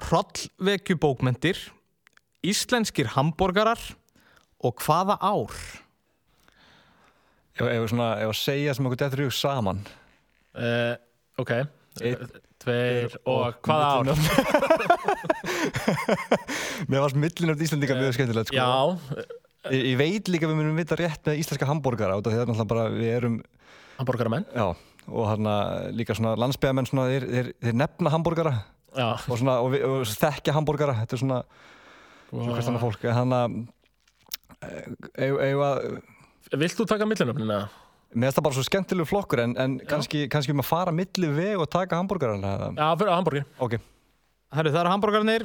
hrollvekjubókmentir, 0.03 1.61
íslenskir 2.43 3.13
hambúrgarar 3.15 3.79
og 4.65 4.83
hvaða 4.83 5.19
ár? 5.21 5.55
Ef 7.61 7.67
ef 7.69 7.83
við 7.85 7.91
svona, 7.93 8.13
ef 8.25 8.33
að 8.33 8.39
segja 8.41 8.75
sem 8.75 8.87
okkur 8.89 9.03
dettur 9.05 9.27
í 9.27 9.31
hug 9.31 9.37
saman 9.37 9.87
Uh, 10.51 10.97
ok, 11.39 11.51
Einn, 12.03 12.25
tveir 12.61 13.17
og 13.29 13.57
hvaða 13.65 13.87
ár? 13.97 14.05
Mér 16.91 17.05
varst 17.05 17.19
millinöfn 17.19 17.65
Íslendinga 17.67 17.97
mjög 17.99 18.17
skemmtilegt 18.17 18.51
sko. 18.51 18.59
Já, 18.59 18.71
ég, 19.73 19.87
ég 19.93 19.97
veit 20.01 20.31
líka 20.33 20.49
að 20.49 20.53
við 20.55 20.61
munum 20.61 20.79
vita 20.81 20.99
rétt 21.01 21.27
með 21.29 21.41
íslenska 21.43 21.69
hambúrgara 21.71 22.19
út 22.21 22.29
af 22.29 22.35
því 22.35 22.43
að 22.43 22.53
náttúrulega 22.53 22.73
bara 22.75 22.87
við 22.95 23.11
erum 23.17 23.41
hambúrgaramenn? 24.01 24.47
Já, 24.55 24.69
og 25.09 25.29
hérna 25.33 25.57
líka 25.97 26.17
svona 26.19 26.37
landsbyggamenn 26.41 26.89
svona, 26.91 27.09
þeir, 27.11 27.29
þeir, 27.35 27.51
þeir 27.65 27.77
nefna 27.83 28.15
hambúrgara. 28.15 28.55
Já, 28.91 29.09
og, 29.17 29.37
svona, 29.37 29.59
og, 29.65 29.75
við, 29.75 29.85
og 29.89 30.09
þekkja 30.11 30.57
hambúrgara 30.57 30.97
þetta 31.03 31.17
er 31.17 31.23
svona, 31.25 31.43
svona 32.31 32.57
hvert 32.57 32.73
annað 32.73 32.87
fólk. 32.87 33.05
Þannig 33.21 33.39
að 33.41 33.61
eigum 35.21 35.63
að 35.65 35.77
Vilt 36.51 36.75
þú 36.75 36.85
taka 36.91 37.07
millinöfnina? 37.07 37.61
Mér 38.11 38.27
finnst 38.31 38.39
það 38.41 38.45
bara 38.49 38.57
svo 38.59 38.65
skemmtilegu 38.67 39.07
flokkur 39.07 39.41
en, 39.45 39.53
en 39.63 39.75
kannski, 39.87 40.25
kannski 40.33 40.51
um 40.55 40.63
að 40.65 40.67
fara 40.67 40.91
milli 40.95 41.29
veg 41.37 41.61
og 41.63 41.69
taka 41.71 41.95
hambúrgarana 42.01 42.55
eða- 42.57 42.71
Já, 42.75 42.89
fyrir 42.99 43.13
hambúrgir 43.15 43.45
Ok, 43.63 43.77
Herru, 44.51 44.73
það 44.75 44.81
eru 44.81 44.91
hambúrgarnir. 44.97 45.45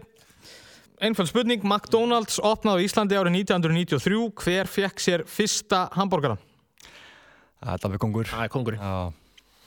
Einföld 1.06 1.28
spurning, 1.30 1.62
McDonalds 1.67 2.39
opnaði 2.39 2.82
á 2.82 2.86
Íslandi 2.88 3.17
árið 3.19 3.36
1993. 3.43 4.32
Hver 4.41 4.65
fekk 4.71 5.04
sér 5.04 5.23
fyrsta 5.30 5.89
hambúrgaran? 5.93 6.39
það 7.65 7.75
er 7.78 7.86
alveg 7.89 8.01
kongur 8.01 8.28
Það 8.30 8.43
er 8.45 8.51
kongurinn 8.54 8.82
Já, 8.82 9.13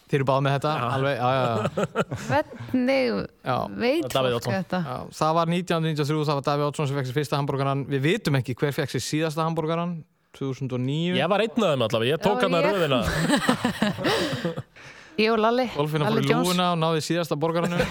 Þeir 0.08 0.18
eru 0.22 0.26
báð 0.30 0.42
með 0.46 0.54
þetta? 0.56 0.70
Já. 0.72 0.84
Alveg, 0.96 1.16
já, 1.18 1.28
já, 1.36 1.44
já. 1.44 1.86
hvernig 2.28 3.08
já. 3.44 3.56
veit 3.76 4.06
Davíð 4.14 4.36
fólk 4.38 4.54
þetta? 4.54 4.78
já. 4.88 4.96
Það 5.18 5.32
var 5.38 5.50
1993, 5.52 6.22
það 6.30 6.38
var 6.38 6.44
Davíð 6.48 6.68
Oddsson 6.70 6.88
sem 6.88 6.96
fekk 6.98 7.08
sér 7.10 7.16
fyrsta 7.18 7.40
hambúrgaran. 7.42 7.82
Við 7.92 8.00
vitum 8.06 8.38
ekki 8.40 8.54
hver 8.56 8.72
fekk 8.78 8.94
sér 8.94 9.04
síðasta 9.04 9.44
hambúrgaran, 9.44 9.92
2009. 10.36 11.16
Ég 11.16 11.28
var 11.32 11.40
einn 11.40 11.64
af 11.64 11.70
þeim 11.72 11.84
allavega, 11.88 12.10
ég 12.12 12.20
tók 12.22 12.36
Já, 12.36 12.44
hann 12.44 12.56
að 12.58 12.64
ég- 12.64 12.74
röðina 12.76 13.00
Ég 15.18 15.32
og 15.34 15.40
Lalli, 15.42 15.64
Golfina 15.74 16.06
fór 16.06 16.14
Lalli 16.14 16.28
í 16.28 16.30
Jones. 16.30 16.46
lúuna 16.52 16.66
og 16.74 16.78
náði 16.78 17.00
síðasta 17.02 17.34
borgaranu. 17.42 17.78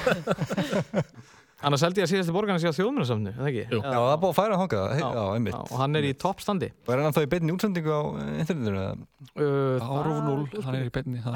Annars 1.68 1.82
held 1.84 1.98
ég 1.98 2.06
að 2.06 2.12
síðasti 2.14 2.32
borgarna 2.36 2.62
sé 2.62 2.70
á 2.70 2.78
þjóðmjörnsamnu, 2.78 3.32
eða 3.34 3.48
ekki? 3.50 3.64
Jú. 3.74 3.80
Já, 3.82 3.90
það 3.98 4.12
er 4.14 4.20
búið 4.22 4.30
að 4.32 4.38
færa 4.38 4.60
hangað, 4.62 4.84
já, 4.94 5.08
já, 5.18 5.24
einmitt. 5.34 5.56
Já, 5.58 5.64
og 5.74 5.82
hann 5.82 5.98
er 6.00 6.06
í 6.08 6.12
toppstandi. 6.22 6.70
Og 6.86 6.92
er 6.94 7.02
hann 7.04 7.16
þá 7.18 7.20
í 7.26 7.30
beinni 7.34 7.56
útsendingu 7.56 7.92
á 7.98 8.02
eh, 8.22 8.30
internetinu 8.44 8.80
eða? 8.84 8.94
Uh, 9.34 9.90
Áruf 9.98 10.20
0, 10.28 10.64
hann 10.68 10.78
er 10.78 10.86
í 10.88 10.94
beinni 10.94 11.20
það. 11.26 11.36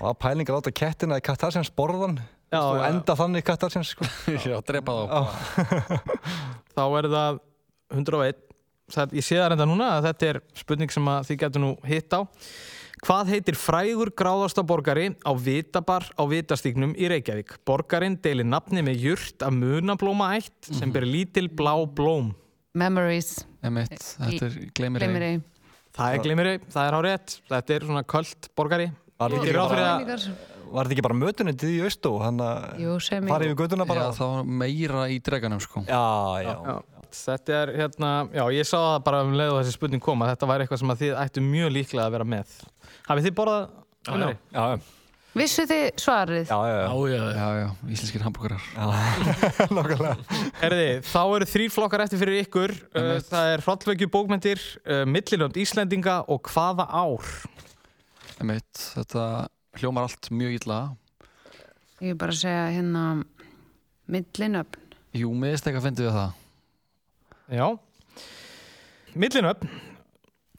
Og 0.00 0.06
að 0.10 0.18
pæling 0.24 0.48
að 0.50 0.56
láta 0.58 0.72
kettina 0.80 1.20
í 1.20 1.24
Katarsjans 1.28 1.70
borðan 1.76 2.16
Já, 2.50 2.58
og 2.64 2.80
já. 2.80 2.86
enda 2.88 3.14
þannig 3.20 3.44
Katarsjans, 3.46 3.92
sko. 3.94 4.08
Já, 4.40 4.56
drepa 4.66 4.96
þá. 4.96 5.20
þá 6.74 6.82
er 6.98 7.10
það 7.14 7.40
101 8.00 8.40
það, 8.94 9.16
ég 9.18 9.26
sé 9.26 9.38
það 9.38 9.48
reynda 9.52 9.70
núna 9.70 9.88
að 9.96 10.10
þetta 10.10 10.28
er 10.32 10.40
spurning 10.60 10.94
sem 10.94 11.10
að 11.12 11.30
þið 11.30 11.40
getur 11.44 11.64
nú 11.66 11.72
hitt 11.88 12.16
á 12.16 12.20
Hvað 13.00 13.30
heitir 13.32 13.56
frægur 13.56 14.10
gráðasta 14.12 14.60
borgari 14.60 15.06
á 15.24 15.32
Vitabar 15.32 16.04
á 16.04 16.22
Vitastíknum 16.28 16.90
í 17.00 17.08
Reykjavík? 17.08 17.54
Borgarinn 17.64 18.18
deilir 18.20 18.44
nafni 18.44 18.82
með 18.84 19.06
jurt 19.06 19.46
af 19.46 19.54
munablóma 19.56 20.34
ætt 20.36 20.68
sem 20.68 20.92
ber 20.92 21.06
lítil 21.08 21.46
blá 21.48 21.72
blóm. 21.88 22.34
Memories 22.76 23.38
Emitt, 23.64 23.96
þetta 23.96 24.50
er 24.50 24.58
gleymir 24.76 25.00
Gleymir 25.00 25.24
ei 25.30 25.40
Það 25.96 26.14
er 26.14 26.22
glimiri, 26.24 26.54
það 26.70 26.86
er 26.86 26.94
á 26.96 27.00
rétt. 27.06 27.34
Þetta 27.50 27.74
er 27.74 27.86
svona 27.88 28.04
köld 28.08 28.48
borgari. 28.56 28.86
Var 29.20 29.34
þetta 29.34 30.94
ekki 30.94 31.02
bara, 31.02 31.16
mötunendið 31.18 31.72
í 31.74 31.80
Austó, 31.82 32.12
Jú, 32.78 32.94
sem 33.02 33.26
fara 33.26 33.48
ég 33.48 33.50
yfir 33.50 33.58
göduna 33.64 33.86
bara? 33.88 34.06
Já, 34.06 34.20
það 34.20 34.34
var 34.36 34.52
meira 34.62 35.06
í 35.10 35.18
dreganum 35.26 35.60
sko. 35.60 35.82
Já, 35.88 35.98
já. 36.44 36.52
Já, 36.54 36.99
þetta 37.16 37.56
er 37.62 37.72
hérna, 37.80 38.10
já 38.34 38.44
ég 38.54 38.66
sá 38.68 38.76
það 38.78 39.02
bara 39.08 39.20
um 39.26 39.34
leið 39.38 39.52
og 39.54 39.60
þessi 39.62 39.74
spurning 39.76 40.02
kom 40.04 40.22
að 40.24 40.32
þetta 40.34 40.48
væri 40.50 40.64
eitthvað 40.66 40.80
sem 40.82 40.92
að 40.94 41.02
þið 41.04 41.12
ættu 41.24 41.42
mjög 41.46 41.70
líklega 41.76 42.06
að 42.06 42.14
vera 42.16 42.26
með. 42.36 42.56
Hafið 43.08 43.28
þið 43.28 43.36
borðað 43.40 43.68
Já, 43.70 44.10
glimri? 44.14 44.36
Já, 44.54 44.62
já, 44.74 44.80
Vissu 45.30 45.62
þið 45.70 45.82
svarið? 46.02 46.48
já, 46.50 46.56
já, 46.66 46.76
Já, 46.80 46.90
já. 46.90 47.18
já, 47.20 47.34
Já, 47.38 47.48
já, 47.60 47.68
íslenskir 47.94 48.22
hambúrgarar. 48.26 48.64
Nákvæmlega. 49.76 50.14
Herði, 50.58 50.86
þá 51.06 51.20
eru 51.36 51.46
þrý 51.52 51.66
flokkar 51.70 52.02
eftir 52.02 52.18
fyrir 52.18 52.40
ykkur. 52.42 52.74
Uh, 52.90 53.12
það 53.28 53.50
er 53.52 53.62
hrollvekju 53.62 54.08
bókmyndir, 54.10 54.64
uh, 54.88 55.04
millinönd 55.06 55.60
Íslendinga 55.62 56.16
og 56.34 56.50
hvaða 56.50 56.88
ár? 56.90 57.30
Emitt, 58.42 58.82
þetta 58.96 59.26
hljómar 59.78 60.08
allt 60.08 60.32
mjög 60.34 60.56
illa. 60.64 60.80
Ég 62.00 62.14
er 62.16 62.18
bara 62.18 62.34
að 62.34 62.40
segja 62.42 62.66
hérna 62.74 63.04
millinöfn 64.10 64.86
Jú, 65.14 65.30
miðst 65.34 65.66
ekki 65.66 65.78
að 65.80 65.86
fyndi 65.88 66.04
við 66.06 66.14
það. 66.14 66.34
Já. 67.50 67.66
Millinöfn. 69.18 69.68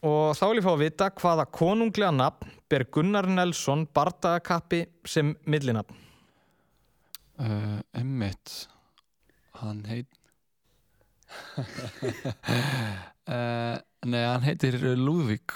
Og 0.01 0.31
þá 0.33 0.43
vil 0.49 0.57
ég 0.59 0.65
fá 0.65 0.71
að 0.73 0.81
vita 0.81 1.07
hvaða 1.21 1.45
konunglega 1.53 2.11
nafn 2.15 2.55
ber 2.71 2.83
Gunnar 2.93 3.27
Nelson 3.29 3.83
bardagakappi 3.93 4.85
sem 5.05 5.33
millinafn. 5.45 5.97
Uh, 7.41 7.79
Emitt, 7.97 8.67
hann 9.61 9.79
heit... 9.89 10.09
uh, 13.27 13.77
nei, 14.11 14.23
hann 14.25 14.45
heitir 14.45 14.77
Lúðvík. 14.99 15.55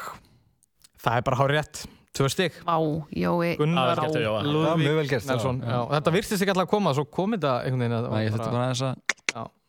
Það 1.03 1.19
er 1.19 1.25
bara 1.27 1.39
hár 1.41 1.53
rétt. 1.53 1.83
Tvö 2.15 2.29
stygg. 2.31 2.55
Vá, 2.65 2.77
Jói 3.11 3.55
Gunnar 3.59 3.99
Lúðvík 4.45 4.81
mjög 4.85 4.99
vel 5.01 5.09
gert, 5.11 5.25
já. 5.27 5.33
Nelson. 5.33 5.59
Já. 5.65 5.79
Þetta 5.97 6.15
virtist 6.15 6.41
ekki 6.45 6.53
alltaf 6.55 6.67
að 6.69 6.73
koma, 6.77 6.93
svo 6.97 7.05
kom 7.11 7.35
þetta 7.35 7.55
einhvern 7.65 7.83
veginn. 7.85 7.97
að- 7.99 8.09
Nei, 8.15 8.23
þetta 8.29 8.47
er 8.47 8.55
bara 8.55 8.67
aðeins 8.69 8.85
að, 8.87 9.14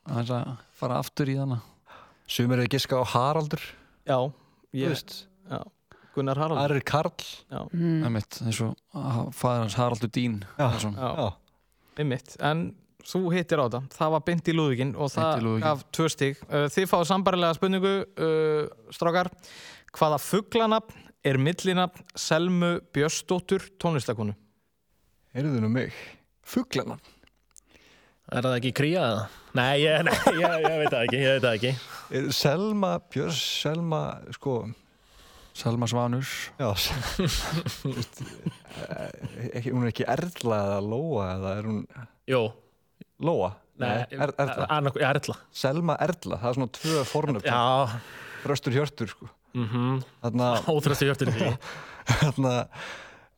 að 0.06 0.56
fara 0.76 0.98
aftur 1.02 1.30
í 1.32 1.36
hana. 1.38 1.60
Sumir 2.26 2.58
eru 2.62 2.70
giska 2.72 2.98
á 2.98 3.04
Haraldur, 3.06 3.62
Já, 4.06 4.16
þú 4.18 4.80
ég, 4.80 4.88
veist. 4.90 5.26
já. 5.50 5.60
Gunnar 6.16 6.38
Harald. 6.40 6.58
Arir 6.62 6.80
Karl. 6.86 7.12
mm. 7.72 8.06
Eins 8.08 8.60
og 8.64 8.74
faðir 9.36 9.62
hans 9.66 9.74
Haraldur 9.76 10.08
Dín. 10.10 10.40
Já. 10.58 10.70
Nelson. 10.72 10.94
Já, 10.96 11.10
Já. 11.16 11.28
einmitt. 11.98 12.36
En 12.40 12.74
þú 13.06 13.20
hittir 13.34 13.60
á 13.62 13.66
það. 13.68 13.88
Það 13.94 14.10
var 14.16 14.24
beint 14.26 14.48
í 14.48 14.54
lúðvíkinn 14.56 14.94
og 14.96 15.10
það 15.12 15.60
gaf 15.62 15.84
tvö 15.92 16.08
stig. 16.10 16.40
Uh, 16.48 16.66
Þið 16.72 16.88
fáið 16.90 17.04
sambarilega 17.12 17.54
spurningu, 17.58 17.92
uh, 18.16 18.90
strákar. 18.96 19.30
Hvaða 19.96 20.18
fuglanafn 20.24 21.04
er 21.26 21.38
millinafn 21.38 22.02
Selmu 22.16 22.80
Björnsdóttur 22.94 23.62
tónlistakonu? 23.78 24.34
Heyrðu 25.36 25.60
nú 25.62 25.68
mig. 25.70 25.92
Fuglana. 26.46 26.96
Er 28.32 28.42
það 28.42 28.56
ekki 28.58 28.72
kría 28.74 29.02
eða? 29.06 29.26
Nei, 29.56 29.76
ég, 29.84 30.02
nei 30.06 30.16
ég, 30.40 30.56
ég 30.66 30.78
veit 30.82 30.90
það 30.92 31.04
ekki, 31.06 31.20
ég 31.22 31.36
veit 31.36 31.44
það 31.46 31.54
ekki. 31.58 31.72
Er 32.20 32.26
Selma, 32.36 32.90
Björns, 33.12 33.38
Selma, 33.62 34.00
sko, 34.36 34.56
Selma 35.56 35.86
Svanur. 35.90 36.26
já, 36.60 36.68
eh, 37.86 39.56
ekki, 39.56 39.72
hún 39.72 39.86
er 39.86 39.92
ekki 39.92 40.06
Erla 40.12 40.58
eða 40.66 40.80
Lóa 40.84 41.28
eða 41.36 41.54
er 41.60 41.68
hún 41.70 41.80
Jú, 42.30 42.42
Lóa? 43.22 43.52
nei, 43.80 44.04
er, 44.10 44.32
Erla. 44.38 44.66
annark- 44.72 45.00
Já, 45.00 45.08
Erla. 45.14 45.36
Selma 45.52 45.96
Erla, 46.00 46.38
það 46.40 46.48
er 46.48 46.54
svona 46.56 46.72
tvö 46.78 47.02
fornöfn. 47.04 47.44
Já, 47.44 48.00
Röstur 48.46 48.72
Hjörtur, 48.72 49.08
sko. 49.12 49.28
mhm, 49.54 50.02
Þarna, 50.22 50.50
óþröstu 50.72 51.08
hjörtur 51.08 51.28
í 51.28 51.34
því. 51.36 51.50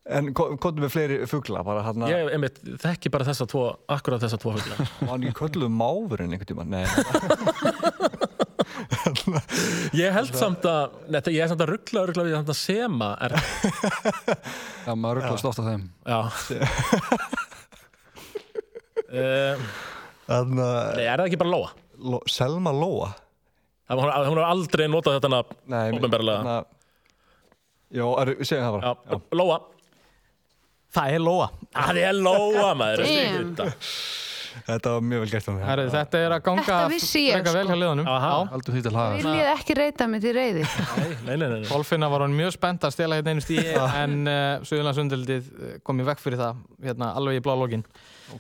En 0.09 0.31
komdu 0.35 0.81
með 0.83 0.93
fleiri 0.95 1.17
fugla, 1.29 1.61
bara 1.67 1.83
þarna, 1.87 2.09
Ég 2.11 2.31
einmitt, 2.33 2.59
þekki 2.81 3.11
bara 3.13 3.27
þessa 3.29 3.47
tvo, 3.51 3.65
akkurat 3.93 4.23
þessa 4.25 4.39
tvo 4.41 4.55
hugla. 4.57 4.77
var 5.03 5.11
hann 5.13 5.27
ekki 5.29 5.37
kölluð 5.43 5.73
máfurinn 5.75 6.33
einhvern 6.35 6.49
tíma? 6.49 6.65
Nei, 6.69 6.85
Ég 9.99 10.13
held 10.15 10.35
samt 10.37 10.65
að, 10.69 10.97
netta, 11.13 11.33
ég 11.35 11.45
er 11.45 11.51
samt 11.53 11.63
að 11.65 11.73
ruggla 11.75 12.07
ruggla 12.09 12.25
við 12.27 12.37
samt 12.39 12.53
að 12.55 12.61
sema 12.61 13.11
er, 13.27 13.35
Já, 14.87 14.93
maður 14.95 15.21
rugglast 15.21 15.49
ofta 15.51 15.67
þeim. 15.69 15.85
Já 16.09 16.19
uh, 19.09 19.55
þarna, 20.29 20.69
Nei, 20.97 21.07
er 21.07 21.17
það 21.23 21.27
ekki 21.29 21.41
bara 21.45 21.55
Lóa? 21.55 21.73
Ló, 21.99 22.21
Selma 22.31 22.73
Lóa? 22.75 23.11
Það- 23.89 23.99
Hún 23.99 24.11
hún 24.13 24.37
hefur 24.37 24.45
aldrei 24.45 24.87
notað 24.93 25.17
þetta 25.19 25.31
Já, 27.89 28.05
er, 28.21 28.35
segjum 28.45 28.67
það 28.67 28.75
bara. 28.77 28.91
Já, 28.93 29.21
Lóa 29.41 29.57
Það 30.95 31.17
er 31.17 31.21
Lóa. 31.23 31.51
Það 31.75 32.01
er 32.05 32.17
Lóa, 32.17 32.71
maður. 32.79 33.05
Þetta. 33.09 33.69
Þetta 34.67 34.93
var 34.95 35.05
mjög 35.07 35.23
vel 35.23 35.31
gert 35.31 35.49
á 35.49 35.51
mig. 35.53 35.63
Herri, 35.69 35.85
þetta 35.93 36.21
er 36.21 36.35
að 36.35 36.41
ganga 36.49 36.77
ég, 36.91 37.03
frekar 37.09 37.55
vel 37.55 37.65
sko. 37.65 37.75
hjá 37.75 38.73
því 38.75 38.83
til 38.85 38.93
hagar. 38.97 39.19
Viljið 39.19 39.51
ekki 39.53 39.77
reyta 39.79 40.09
mig 40.11 40.23
til 40.25 40.33
reyði 40.35 40.65
Nei, 40.65 41.37
nei, 41.37 41.37
nei, 41.37 41.59
nei. 41.61 41.69
Kolfinna 41.69 42.09
var 42.11 42.25
hann 42.25 42.35
mjög 42.37 42.55
spennt 42.57 42.87
að 42.89 42.95
stela 42.97 43.19
hérna 43.19 43.35
einu 43.37 43.45
stíi 43.45 43.65
en 43.69 44.17
uh, 44.25 44.65
Suðurlandsundildið 44.69 45.53
kom 45.87 46.03
í 46.03 46.09
vekk 46.09 46.25
fyrir 46.25 46.43
það 46.43 46.65
hérna 46.89 47.13
alveg 47.21 47.39
í 47.39 47.45
blá 47.45 47.55
lokin. 47.61 47.85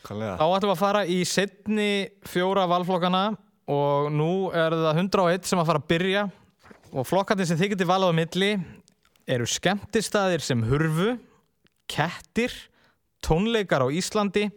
Þá 0.08 0.42
ætlum 0.42 0.66
við 0.66 0.74
að 0.74 0.82
fara 0.82 1.04
í 1.08 1.20
setni 1.28 1.92
fjóra 2.28 2.66
valflokkana 2.70 3.22
og 3.68 4.10
nú 4.12 4.32
er 4.56 4.74
það 4.74 5.04
101 5.04 5.48
sem 5.48 5.60
að 5.60 5.70
fara 5.70 5.82
að 5.82 5.88
byrja 5.92 6.26
og 6.88 7.08
flokkarnir 7.08 7.48
sem 7.48 7.58
þið 7.60 7.74
getið 7.74 7.90
valið 7.90 8.12
á 8.12 8.18
milli 8.18 8.52
eru 9.28 9.48
skemmtistaðir 9.48 10.44
sem 10.44 10.60
hurfu, 10.64 11.18
kettir, 11.90 12.54
tónleikar 13.24 13.84
á 13.84 13.88
Íslandi 13.90 14.48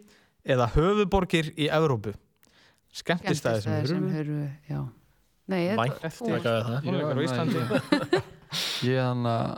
eða 0.42 0.68
höfuborgir 0.76 1.52
í 1.56 1.68
Evrópu. 1.72 2.14
Skemmtistaðir 2.92 3.64
sem 3.64 3.86
sem 3.88 4.02
hurfu, 4.04 4.18
hurfu 4.18 4.48
Já 4.68 4.80
Nei, 5.52 5.60
er 6.52 6.66
það? 6.66 6.74
tónleikar 6.86 7.18
á 7.18 7.22
Íslandi. 7.26 8.22
Ég 8.92 8.98
hann 9.00 9.28
að... 9.28 9.52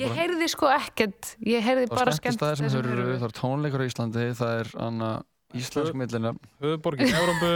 Ég 0.00 0.14
heyrði 0.16 0.46
sko 0.48 0.70
ekkert 0.72 1.34
Ég 1.44 1.60
heyrði 1.60 1.90
Það 1.90 1.98
bara 1.98 2.12
er 2.14 2.16
skemmtistæðir 2.16 2.60
sem 2.62 2.70
hurfu, 2.72 3.10
það 3.10 3.26
er 3.28 3.34
tónleikar 3.36 3.84
á 3.84 3.86
Íslandi, 3.90 4.24
það 4.38 4.54
er 4.62 4.72
hann 4.80 5.04
að 5.04 5.58
íslensk 5.58 5.96
millina, 5.96 6.32
Höfuborgir 6.64 7.08
í 7.08 7.14
Evrópu 7.20 7.52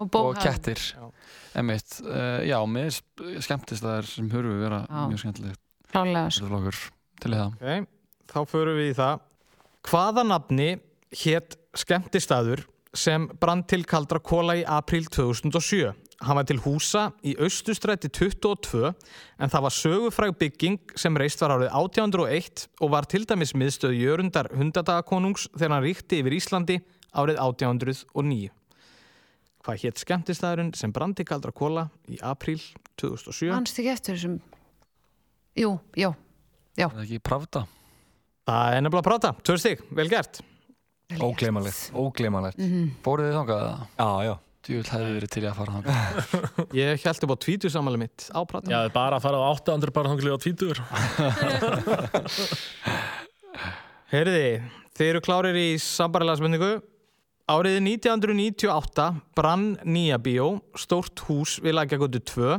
og 0.00 0.20
Og 0.20 0.38
kettir. 0.40 0.84
Emitt, 1.60 1.98
uh, 2.04 2.40
já, 2.46 2.56
með 2.68 3.00
skemmtistæðir 3.44 4.08
sem 4.12 4.30
hurfu 4.32 4.56
vera 4.62 4.84
Já. 4.86 5.02
mjög 5.10 5.24
skemmtilegt. 5.24 5.62
Klálega 5.90 6.30
sko 6.36 6.99
til 7.22 7.34
það. 7.36 7.56
Ok, 7.56 7.88
þá 8.32 8.40
förum 8.50 8.78
við 8.78 8.92
í 8.92 8.98
það. 8.98 9.24
Hvaða 9.88 10.26
nafni 10.28 10.68
hétt 11.22 11.56
skemmtistaður 11.78 12.66
sem 12.96 13.26
brann 13.40 13.62
til 13.70 13.84
kaldra 13.88 14.20
kóla 14.22 14.58
í 14.58 14.64
apríl 14.66 15.06
2007? 15.08 15.92
Hann 16.20 16.36
var 16.36 16.44
til 16.44 16.58
húsa 16.60 17.06
í 17.24 17.32
Austustræti 17.40 18.10
22 18.12 18.90
en 18.90 19.52
það 19.52 19.64
var 19.64 19.72
sögufræg 19.72 20.34
bygging 20.42 20.92
sem 20.98 21.16
reist 21.16 21.40
var 21.40 21.54
árið 21.54 21.70
1801 21.72 22.66
og 22.84 22.92
var 22.92 23.08
til 23.08 23.24
dæmis 23.24 23.54
miðstöð 23.56 23.96
Jörundar 23.96 24.50
hundadagakonungs 24.52 25.48
þegar 25.54 25.78
hann 25.78 25.86
ríkti 25.86 26.20
yfir 26.20 26.36
Íslandi 26.36 26.76
árið 27.16 27.40
1809. 27.40 28.50
Hvað 29.64 29.80
hétt 29.86 30.04
skemmtistaðurinn 30.04 30.74
sem 30.76 30.92
brann 30.92 31.16
til 31.16 31.24
kaldra 31.28 31.56
kóla 31.56 31.88
í 32.04 32.20
apríl 32.20 32.60
2007? 33.00 33.48
Manst 33.54 33.80
ekki 33.80 33.94
eftir 33.94 34.18
þessum 34.18 34.40
Jú, 35.58 35.72
já 36.80 36.86
Er 36.88 36.94
það 36.96 37.04
ekki 37.06 37.20
pravda? 37.30 37.64
Það 38.50 38.76
er 38.76 38.84
nefnilega 38.84 39.02
að 39.04 39.08
prata. 39.10 39.32
Tvö 39.46 39.56
stig, 39.60 39.82
vel 39.94 40.08
gert. 40.10 40.40
Ógleymanlegt, 41.20 41.90
ógleymanlegt. 41.98 42.62
Fóruð 43.04 43.28
þið 43.28 43.36
þangað 43.40 43.60
það? 43.66 43.84
Já, 43.98 44.10
já. 44.28 44.34
Djúvill 44.60 44.90
hefði 44.92 45.12
verið 45.16 45.30
til 45.32 45.40
í 45.42 45.48
að 45.48 45.56
fara 45.56 45.74
þangað. 45.76 45.94
Ég 46.80 47.04
held 47.06 47.24
upp 47.24 47.32
á 47.32 47.42
tvítusamali 47.44 48.00
mitt 48.02 48.26
á 48.28 48.40
prata. 48.44 48.68
Já, 48.68 48.78
bara 48.92 49.16
að 49.16 49.24
fara 49.24 49.40
á 49.40 49.48
800 49.56 49.94
bara 49.96 50.12
þangli 50.12 50.34
á 50.36 50.38
tvítur 50.42 50.76
Heyrði, 54.10 54.44
Þið 55.00 55.08
eru 55.14 55.20
klárir 55.24 55.56
í 55.56 55.68
sambarilega 55.80 56.36
spurningu. 56.42 56.70
Árið 57.50 57.78
1998 57.80 59.06
brann 59.38 59.70
nýja 59.88 60.18
bíó, 60.20 60.58
stórt 60.76 61.22
hús 61.24 61.54
við 61.64 61.78
Lækjagötu 61.78 62.20
2, 62.28 62.58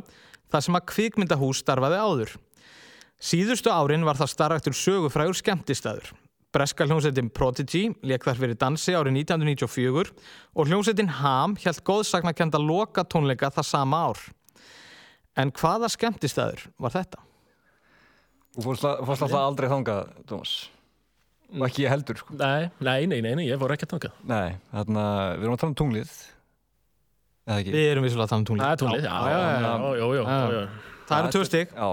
þar 0.49 0.65
sem 0.65 0.77
að 0.79 0.87
kvikmyndahús 0.89 1.61
starfaði 1.61 1.99
áður. 2.01 2.33
Síðustu 3.21 3.69
árin 3.69 4.05
var 4.07 4.17
það 4.17 4.31
starraktur 4.33 4.73
sögufrægur 4.77 5.37
skemmtistaður. 5.37 6.09
Breska 6.51 6.83
hljómsettin 6.83 7.29
Prodigy 7.31 7.85
leik 8.03 8.25
þar 8.27 8.39
fyrir 8.41 8.57
dansi 8.59 8.95
árið 8.97 9.21
1994 9.21 10.09
og 10.57 10.67
hljómsettin 10.67 11.11
Ham 11.21 11.53
held 11.61 11.79
góðsagnakenda 11.87 12.59
loka 12.59 13.05
tónleika 13.07 13.51
það 13.53 13.69
sama 13.69 14.01
ár. 14.09 14.23
En 15.39 15.53
hvaða 15.55 15.87
skemmtistæður 15.93 16.65
var 16.81 16.95
þetta? 16.97 17.21
Þú 18.57 18.65
fórst 18.65 18.83
alltaf 18.89 19.37
aldrei 19.39 19.69
þangað, 19.71 20.11
Dómas. 20.27 20.55
Og 21.55 21.63
ekki 21.67 21.85
ég 21.85 21.91
heldur, 21.91 22.19
sko. 22.19 22.35
Nei, 22.39 22.67
nei, 22.83 23.05
nei, 23.07 23.21
nei, 23.23 23.45
ég 23.47 23.59
fór 23.59 23.71
ekki 23.75 23.87
að 23.87 23.93
þangað. 23.95 24.19
Nei, 24.27 24.57
þarna, 24.73 25.05
við 25.37 25.45
erum 25.45 25.55
að 25.55 25.61
tala 25.61 25.71
um 25.71 25.77
tunglið, 25.79 26.11
eða 27.47 27.57
ekki? 27.61 27.73
Við 27.75 27.87
erum 27.93 28.07
vissulega 28.07 28.27
að 28.27 28.33
tala 28.33 28.41
um 28.41 28.47
tunglið. 28.49 28.65
Það 28.65 28.73
er 28.75 28.81
tunglið, 28.81 29.07
já, 29.07 29.15
já, 29.31 29.39
já, 29.39 30.05
já, 30.11 30.39
já. 30.51 30.63
Það 31.07 31.21
eru 31.21 31.33
tjóðstík. 31.37 31.75
Já. 31.75 31.89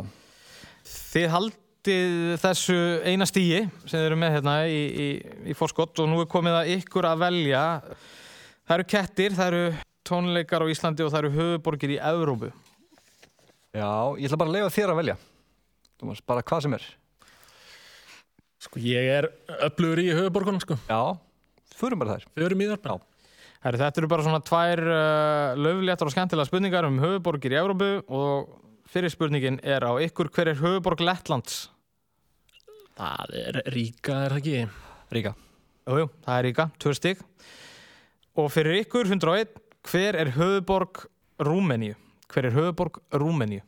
Þið 0.89 1.27
haldið 1.33 2.15
þessu 2.43 2.79
eina 3.09 3.27
stíi 3.29 3.65
sem 3.85 3.95
þið 3.95 4.07
eru 4.07 4.19
með 4.21 4.35
hérna 4.37 4.55
í, 4.69 4.79
í, 4.89 5.09
í 5.53 5.57
fórskott 5.57 6.01
og 6.03 6.09
nú 6.11 6.23
er 6.23 6.31
komið 6.31 6.59
að 6.61 6.73
ykkur 6.79 7.09
að 7.09 7.23
velja. 7.25 7.65
Það 8.69 8.77
eru 8.77 8.89
kettir, 8.93 9.37
það 9.37 9.53
eru 9.53 9.63
tónleikar 10.09 10.65
á 10.65 10.71
Íslandi 10.73 11.05
og 11.05 11.13
það 11.13 11.25
eru 11.25 11.35
höfuborgir 11.37 11.95
í 11.97 12.01
Evrópu. 12.11 12.53
Já, 13.77 13.91
ég 14.17 14.29
ætla 14.29 14.41
bara 14.41 14.53
að 14.53 14.57
leifa 14.57 14.75
þér 14.75 14.93
að 14.93 15.01
velja. 15.03 15.19
Thomas, 15.99 16.23
bara 16.25 16.45
hvað 16.47 16.65
sem 16.65 16.77
er. 16.79 16.87
Sko, 18.65 18.81
ég 18.83 19.11
er 19.19 19.29
öflugur 19.69 20.01
í 20.03 20.09
höfuborgunum, 20.11 20.63
sko. 20.63 20.79
Já, 20.89 21.15
förum 21.79 22.01
bara 22.03 22.17
þær. 22.17 22.31
Förum 22.39 22.65
í 22.65 22.71
þar 22.71 22.83
bara. 22.87 23.05
Herri, 23.65 23.81
þetta 23.81 24.01
eru 24.01 24.09
bara 24.11 24.25
svona 24.25 24.41
tvær 24.47 24.81
uh, 24.87 25.59
löfléttar 25.59 26.07
og 26.07 26.15
skemmtilega 26.15 26.47
spurningar 26.47 26.87
um 26.87 26.99
höfuborgir 27.03 27.55
í 27.55 27.59
Evrópu 27.59 27.91
og 28.07 28.68
fyrir 28.89 29.13
spurningin 29.13 29.61
er 29.63 29.85
á 29.85 29.93
ykkur 30.03 30.31
hver 30.35 30.49
er 30.53 30.61
höfuborg 30.63 31.01
Lettlands? 31.05 31.69
Það 32.99 33.35
er 33.39 33.61
Ríka, 33.75 34.17
er 34.27 34.35
það 34.35 34.41
ekki? 34.41 34.63
Ríka. 35.15 35.33
Jújú, 35.89 36.09
það 36.25 36.39
er 36.41 36.45
Ríka, 36.49 36.65
tvö 36.83 36.95
stig. 36.99 37.21
Og 38.39 38.51
fyrir 38.55 38.81
ykkur 38.83 39.09
101, 39.09 39.55
hver 39.89 40.19
er 40.19 40.33
höfuborg 40.35 41.05
Rúmeníu? 41.43 41.95
Hver 42.29 42.49
er 42.51 42.57
höfuborg 42.57 42.99
Rúmeníu? 43.15 43.63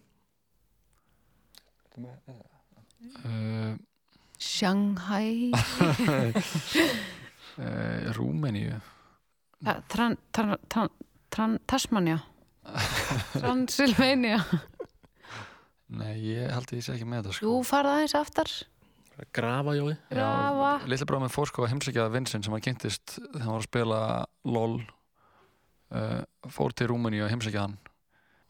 Uh, 3.24 3.74
Shanghai 4.38 5.50
uh, 5.52 6.32
Rúmeníu 8.16 8.78
Ta- 9.64 9.82
tran, 9.88 10.16
tran, 10.32 10.56
tran, 10.68 10.88
tran, 11.28 11.58
Tasmania 11.68 12.22
Transylvania 13.40 14.38
Nei, 15.90 16.12
ég 16.22 16.50
held 16.54 16.70
að 16.70 16.78
ég 16.78 16.84
sé 16.86 16.94
ekki 16.94 17.08
með 17.08 17.24
þetta 17.24 17.36
sko. 17.36 17.48
Jú, 17.48 17.62
farða 17.66 17.96
aðeins 17.98 18.14
aftar. 18.18 18.52
Grafa, 19.36 19.74
jói. 19.76 19.94
Grafa. 20.08 20.70
Lilla 20.88 21.06
bráð 21.08 21.24
með 21.26 21.32
fór 21.34 21.50
sko 21.50 21.64
að 21.66 21.72
heimsækja 21.74 22.06
Vincent 22.14 22.46
sem 22.46 22.54
hann 22.54 22.64
kynntist 22.64 23.16
þegar 23.18 23.42
hann 23.44 23.52
var 23.52 23.60
að 23.60 23.66
spila 23.66 24.00
LOL 24.48 24.76
uh, 24.80 26.20
fór 26.54 26.76
til 26.78 26.88
Rúmeníu 26.92 27.26
að 27.26 27.32
heimsækja 27.34 27.64
hann. 27.66 27.76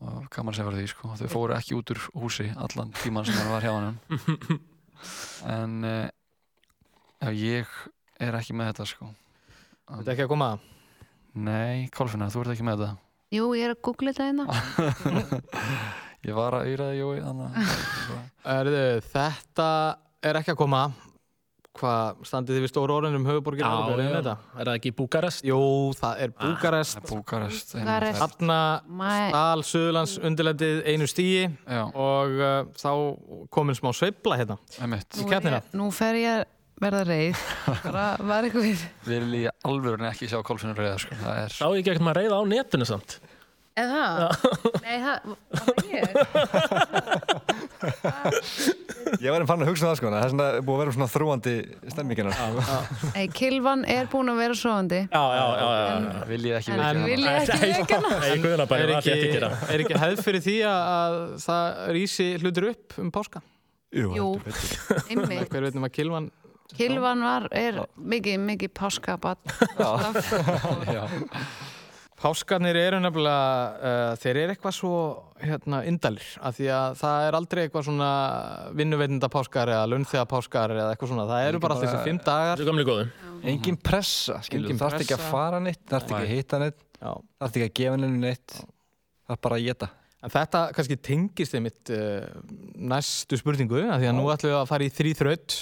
Og 0.00 0.28
gaman 0.32 0.56
sem 0.56 0.68
verði 0.68 0.84
því 0.84 0.92
sko. 0.92 1.14
Þau 1.18 1.30
fóru 1.32 1.56
ekki 1.56 1.76
út 1.76 1.94
úr 1.94 2.02
húsi 2.22 2.46
allan 2.54 2.92
tíman 3.00 3.26
sem 3.28 3.36
hann 3.40 3.50
var 3.52 3.66
hjá 3.66 3.72
hann 3.74 3.98
en 5.56 5.74
uh, 5.88 7.32
ég 7.36 7.68
er 8.20 8.36
ekki 8.38 8.56
með 8.56 8.72
þetta 8.72 8.88
sko. 8.92 9.10
Þetta 9.90 10.06
er 10.06 10.14
ekki 10.14 10.28
að 10.28 10.32
koma? 10.32 10.52
Að? 10.54 10.68
Nei, 11.40 11.88
Kolfinna, 11.94 12.30
þú 12.32 12.44
ert 12.44 12.54
ekki 12.54 12.68
með 12.68 12.84
þetta? 12.84 13.08
Jú, 13.30 13.50
ég 13.54 13.68
er 13.68 13.74
að 13.76 13.82
googla 13.86 14.14
þetta 14.14 14.30
hérna 14.30 14.46
Ég 16.20 16.36
var 16.36 16.52
að 16.58 16.66
auðraði 16.68 16.98
Jói 17.00 17.14
Erðu, 18.58 18.82
þetta 19.12 19.68
er 20.26 20.38
ekki 20.40 20.52
að 20.52 20.58
koma 20.60 20.82
að. 20.86 20.98
Hvað 21.80 22.24
standið 22.26 22.56
þið 22.56 22.64
við 22.64 22.70
stóru 22.72 22.94
orðin 22.96 23.16
um 23.16 23.26
höfuborgir? 23.28 23.64
Er 23.64 24.00
já. 24.02 24.08
þetta? 24.16 24.32
Er 24.58 24.68
það 24.68 24.78
ekki 24.80 24.90
Búkarest? 24.98 25.44
Jú, 25.46 25.58
það 25.96 26.22
er 26.24 26.32
Búkarest. 26.34 26.98
Búkarest 27.08 27.74
Búkarest. 27.78 28.20
Hanna 28.20 28.58
Mæ, 28.90 29.12
Stal 29.30 29.64
Suðurlands 29.70 30.16
undirlendið 30.18 30.82
einu 30.90 31.08
stíi 31.08 31.46
Já, 31.46 31.84
og 31.94 32.34
uh, 32.42 32.56
þá 32.74 32.90
komin 33.54 33.78
smá 33.78 33.92
sveifla 33.96 34.40
hérna. 34.42 34.58
emitt 34.82 35.14
í 35.14 35.22
nú, 35.22 35.28
er 35.28 35.32
keppnina. 35.36 35.62
nú 35.78 35.88
fer 35.94 36.18
ég 36.20 36.40
að 36.42 36.44
verða 36.80 37.04
reið 37.06 37.46
bara 37.86 38.06
var 38.18 38.48
eitthvað 38.50 38.66
við 38.66 38.84
Við 39.06 39.16
erum 39.20 39.34
í 39.38 39.44
alvörunni 39.70 40.10
ekki 40.10 40.28
sjá 40.34 40.40
Kolfinna 40.44 40.76
reyða 40.76 40.98
sko 41.06 41.22
það 41.22 41.42
er 41.46 41.54
Sá 41.54 41.64
ég 41.70 41.80
ekki 41.80 41.94
ekkert 41.94 42.08
maður 42.10 42.24
reyða 42.24 42.40
á 42.40 42.44
netinu 42.50 42.88
samt. 42.88 43.20
Eða 43.78 43.94
það? 43.94 44.18
Nei, 44.82 44.96
það 45.00 45.16
var 45.30 45.38
það 45.60 45.74
ég 45.90 46.04
Ég 49.20 49.30
var 49.32 49.40
einn 49.40 49.46
fann 49.48 49.62
að 49.64 49.68
hugsa 49.70 49.84
um 49.86 49.90
það, 49.90 49.96
sko. 49.98 50.06
Það 50.12 50.24
er 50.24 50.30
svona 50.32 50.48
búið 50.66 50.74
að 50.74 50.80
vera 50.82 50.92
svona 50.96 51.08
þrúandi 51.10 51.54
stemmingina. 51.94 52.30
Sko. 52.36 52.60
Nei, 53.14 53.26
Kilvan 53.34 53.80
er 53.88 54.04
búin 54.12 54.28
að 54.32 54.36
vera 54.42 54.54
svoandi 54.58 55.00
Já, 55.06 55.22
já, 55.22 55.40
já, 55.40 55.44
já. 55.70 55.84
já. 55.86 55.90
Vil 56.30 56.44
ég 56.50 56.54
ekki 56.58 56.70
En 56.74 56.78
vekja 56.80 57.04
vil 57.06 57.22
hana 57.24 57.30
ég 57.30 57.36
ekki 57.40 57.56
Nei, 57.60 57.70
vekja 57.80 57.96
hana 58.02 58.10
Nei, 58.20 58.34
guðuna 58.44 58.64
bara, 58.70 58.80
Er 58.80 58.84
það 58.90 58.90
ég 58.90 58.94
ekki, 59.00 59.10
ekki 59.14 59.28
að 59.30 59.34
gera. 59.38 59.50
er 59.74 59.78
ekki 59.86 59.96
hefð 60.04 60.18
fyrir 60.26 60.42
því 60.46 60.56
að, 60.70 60.80
að 60.98 61.14
það 61.46 61.64
rísi 61.96 62.26
hlutur 62.42 62.64
upp 62.74 62.86
um 63.00 63.08
páska? 63.16 63.38
Jú, 63.96 64.06
einmitt 65.08 65.48
Hver 65.50 65.62
veitum 65.68 65.86
að 65.88 65.92
Kilvan... 65.96 66.26
Kilvan 66.70 67.18
var, 67.26 67.42
er 67.58 67.80
mikið, 67.98 68.36
mikið 68.46 68.70
páskabat 68.78 69.40
Já, 69.80 69.90
Páskarnir 72.20 72.76
eru 72.76 72.98
nefnilega, 73.00 73.44
uh, 73.80 74.10
þeir 74.20 74.38
eru 74.42 74.52
eitthvað 74.52 74.74
svo 74.76 74.96
hérna, 75.40 75.78
indalir, 75.88 76.26
af 76.44 76.58
því 76.58 76.66
að 76.76 76.98
það 77.00 77.28
er 77.28 77.36
aldrei 77.38 77.60
eitthvað 77.62 77.86
svona 77.86 78.08
vinnuveitinda 78.76 79.30
páskar 79.32 79.72
eða 79.72 79.86
launþega 79.88 80.24
páskar 80.28 80.74
eða 80.74 80.90
eitthvað 80.92 81.12
svona, 81.14 81.24
það 81.30 81.46
eru 81.46 81.62
bara 81.64 81.78
alltaf 81.78 81.94
þessi 81.94 82.10
fimm 82.10 82.20
dagar. 82.26 82.60
Þessu 82.60 82.68
gamli 82.68 82.84
góðu. 82.90 83.06
Engin 83.54 83.80
pressa, 83.80 84.36
skilur. 84.44 84.74
Þú 84.74 84.82
þarft 84.82 85.06
ekki 85.06 85.16
að 85.16 85.24
fara 85.30 85.62
neitt, 85.64 85.80
þú 85.80 85.96
þarft 85.96 86.12
ekki 86.12 86.20
að 86.20 86.34
hitta 86.34 86.60
neitt, 86.60 86.84
Já. 87.00 87.10
þú 87.16 87.46
þarft 87.46 87.58
ekki 87.60 87.70
að 87.70 87.74
gefa 87.80 87.96
henni 87.96 88.22
neitt. 88.26 88.60
Það 89.24 89.36
er 89.38 89.42
bara 89.48 89.60
að 89.60 89.66
geta. 89.70 89.90
En 90.20 90.36
þetta 90.36 90.64
kannski 90.76 91.00
tengist 91.00 91.56
einmitt 91.56 91.94
uh, 91.96 92.28
næstu 92.92 93.40
spurningu, 93.40 93.80
af 93.88 94.02
því 94.02 94.12
að 94.12 94.18
nú 94.18 94.28
ætlum 94.28 94.52
við 94.52 94.58
að 94.60 94.68
fara 94.68 94.84
í 94.84 94.92
þrý 94.92 95.16
þraut 95.22 95.60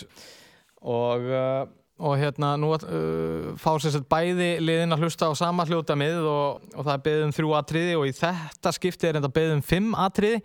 og, 0.83 1.29
uh, 1.31 1.61
og 1.99 2.15
hérna 2.21 2.53
nú 2.61 2.71
uh, 2.75 3.55
fá 3.59 3.73
sér 3.83 3.97
sett 3.97 4.07
bæði 4.11 4.51
liðin 4.63 4.95
að 4.95 5.05
hlusta 5.05 5.31
á 5.31 5.33
sama 5.39 5.67
hljótamið 5.67 6.21
og, 6.23 6.69
og 6.75 6.87
það 6.87 6.93
er 6.95 7.03
beðið 7.09 7.25
um 7.27 7.35
þrjú 7.39 7.57
atriði 7.59 7.97
og 7.99 8.07
í 8.07 8.15
þetta 8.15 8.73
skipti 8.77 9.09
er 9.09 9.19
þetta 9.19 9.33
beðið 9.35 9.57
um 9.57 9.67
fimm 9.67 9.99
atriði. 9.99 10.41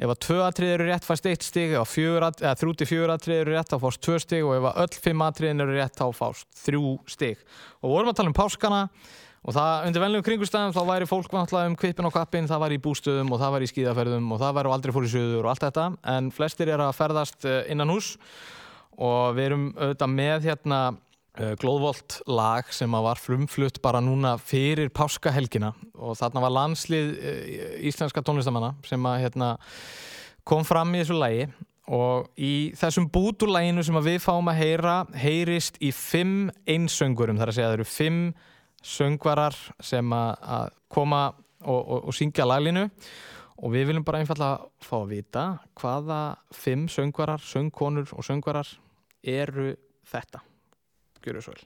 Ef 0.00 0.08
að 0.08 0.20
tvö 0.24 0.36
atriði 0.46 0.74
eru 0.74 0.88
rétt 0.88 1.04
fæst 1.04 1.26
eitt 1.28 1.44
stig, 1.44 1.74
eða 1.76 2.54
þrjú 2.56 2.74
til 2.80 2.88
fjögur 2.88 3.14
atriði 3.14 3.42
eru 3.44 3.56
rétt 3.56 3.70
þá 3.70 3.80
fást 3.82 4.02
tvö 4.06 4.20
stig 4.22 4.46
og 4.46 4.54
ef 4.56 4.68
að 4.70 4.78
öll 4.84 5.00
fimm 5.06 5.24
atriðin 5.26 5.64
eru 5.66 5.74
rétt 5.76 5.98
þá 5.98 6.06
fást 6.16 6.48
þrjú 6.64 6.94
stig. 7.10 7.42
Og 7.84 7.92
vorum 7.92 8.12
að 8.12 8.22
tala 8.22 8.32
um 8.32 8.38
páskana 8.38 8.86
og 9.40 9.56
það 9.56 9.86
undir 9.88 10.02
venlegum 10.04 10.26
kringustæðum 10.26 10.74
þá 10.76 10.80
væri 10.88 11.08
fólk 11.08 11.32
náttúrulega 11.32 11.70
um 11.70 11.76
kvipin 11.80 12.08
og 12.08 12.14
kappin, 12.16 12.48
það 12.48 12.62
var 12.64 12.74
í 12.74 12.80
bústöðum 12.84 13.30
og 13.32 13.40
það 13.40 13.54
var 13.54 13.64
í 13.64 13.68
skíðaferðum 13.70 14.32
og 14.34 14.40
það 14.42 14.56
var 14.58 14.68
aldrei 14.74 14.94
fór 14.96 15.06
í 15.06 15.12
söður 15.12 15.46
og 15.46 15.52
allt 15.52 15.64
þetta 15.64 15.86
en 16.12 16.32
flestir 16.34 16.72
eru 16.74 16.84
að 16.84 16.98
ferðast 16.98 17.48
eh, 17.48 17.62
innan 17.72 17.92
hús 17.94 18.12
og 19.00 19.36
við 19.36 19.48
erum 19.48 19.70
auðvitað 19.78 20.12
með 20.12 20.50
hérna 20.50 20.80
uh, 20.92 21.54
glóðvolt 21.60 22.18
lag 22.28 22.68
sem 22.74 22.92
að 22.96 23.06
var 23.08 23.22
frumflutt 23.22 23.80
bara 23.84 24.02
núna 24.04 24.34
fyrir 24.36 24.92
páskahelgina. 24.92 25.72
Og 25.96 26.18
þarna 26.20 26.44
var 26.44 26.54
landslið 26.58 27.10
uh, 27.16 27.72
íslenska 27.88 28.22
tónlistamanna 28.26 28.74
sem 28.86 29.08
að 29.08 29.24
hérna 29.24 29.54
kom 30.48 30.66
fram 30.68 30.92
í 30.94 31.02
þessu 31.02 31.18
lagi. 31.20 31.48
Og 31.90 32.28
í 32.38 32.70
þessum 32.78 33.08
búturlæginu 33.10 33.82
sem 33.82 33.96
að 33.98 34.12
við 34.12 34.20
fáum 34.22 34.52
að 34.52 34.60
heyra 34.60 34.94
heyrist 35.16 35.80
í 35.82 35.90
fimm 35.96 36.52
einsöngurum. 36.68 37.40
Þar 37.40 37.50
að 37.50 37.56
segja 37.56 37.70
það 37.72 37.78
eru 37.80 37.88
fimm 37.88 38.20
söngvarar 38.86 39.56
sem 39.84 40.14
að, 40.14 40.30
að 40.44 40.76
koma 40.92 41.24
og, 41.64 41.80
og, 41.80 41.98
og 42.04 42.16
syngja 42.16 42.46
laglinu. 42.46 42.86
Og 43.60 43.74
við 43.74 43.90
viljum 43.90 44.04
bara 44.06 44.22
einfallega 44.22 44.70
fá 44.80 44.94
að 45.02 45.10
vita 45.10 45.42
hvaða 45.80 46.20
fimm 46.56 46.86
söngvarar, 46.88 47.42
söngkonur 47.44 48.14
og 48.16 48.24
söngvarar 48.24 48.70
eru 49.22 49.74
þetta. 50.10 50.42
Gjörðu 51.24 51.44
svo 51.44 51.56
vel. 51.56 51.64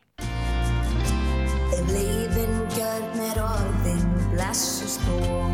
Ef 1.75 1.91
lífin 1.91 2.55
gjör 2.77 3.05
mér 3.19 3.43
orðin 3.43 4.07
blessu 4.35 4.87
stofan 4.99 5.54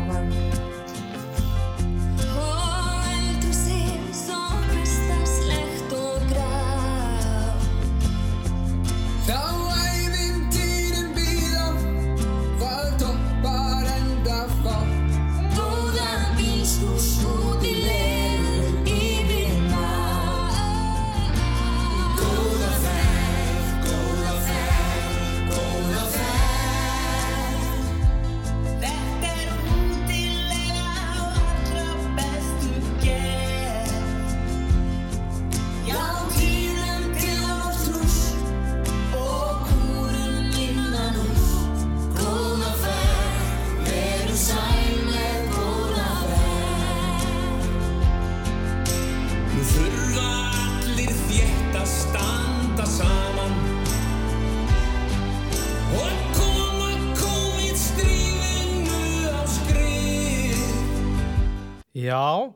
Já, 62.01 62.49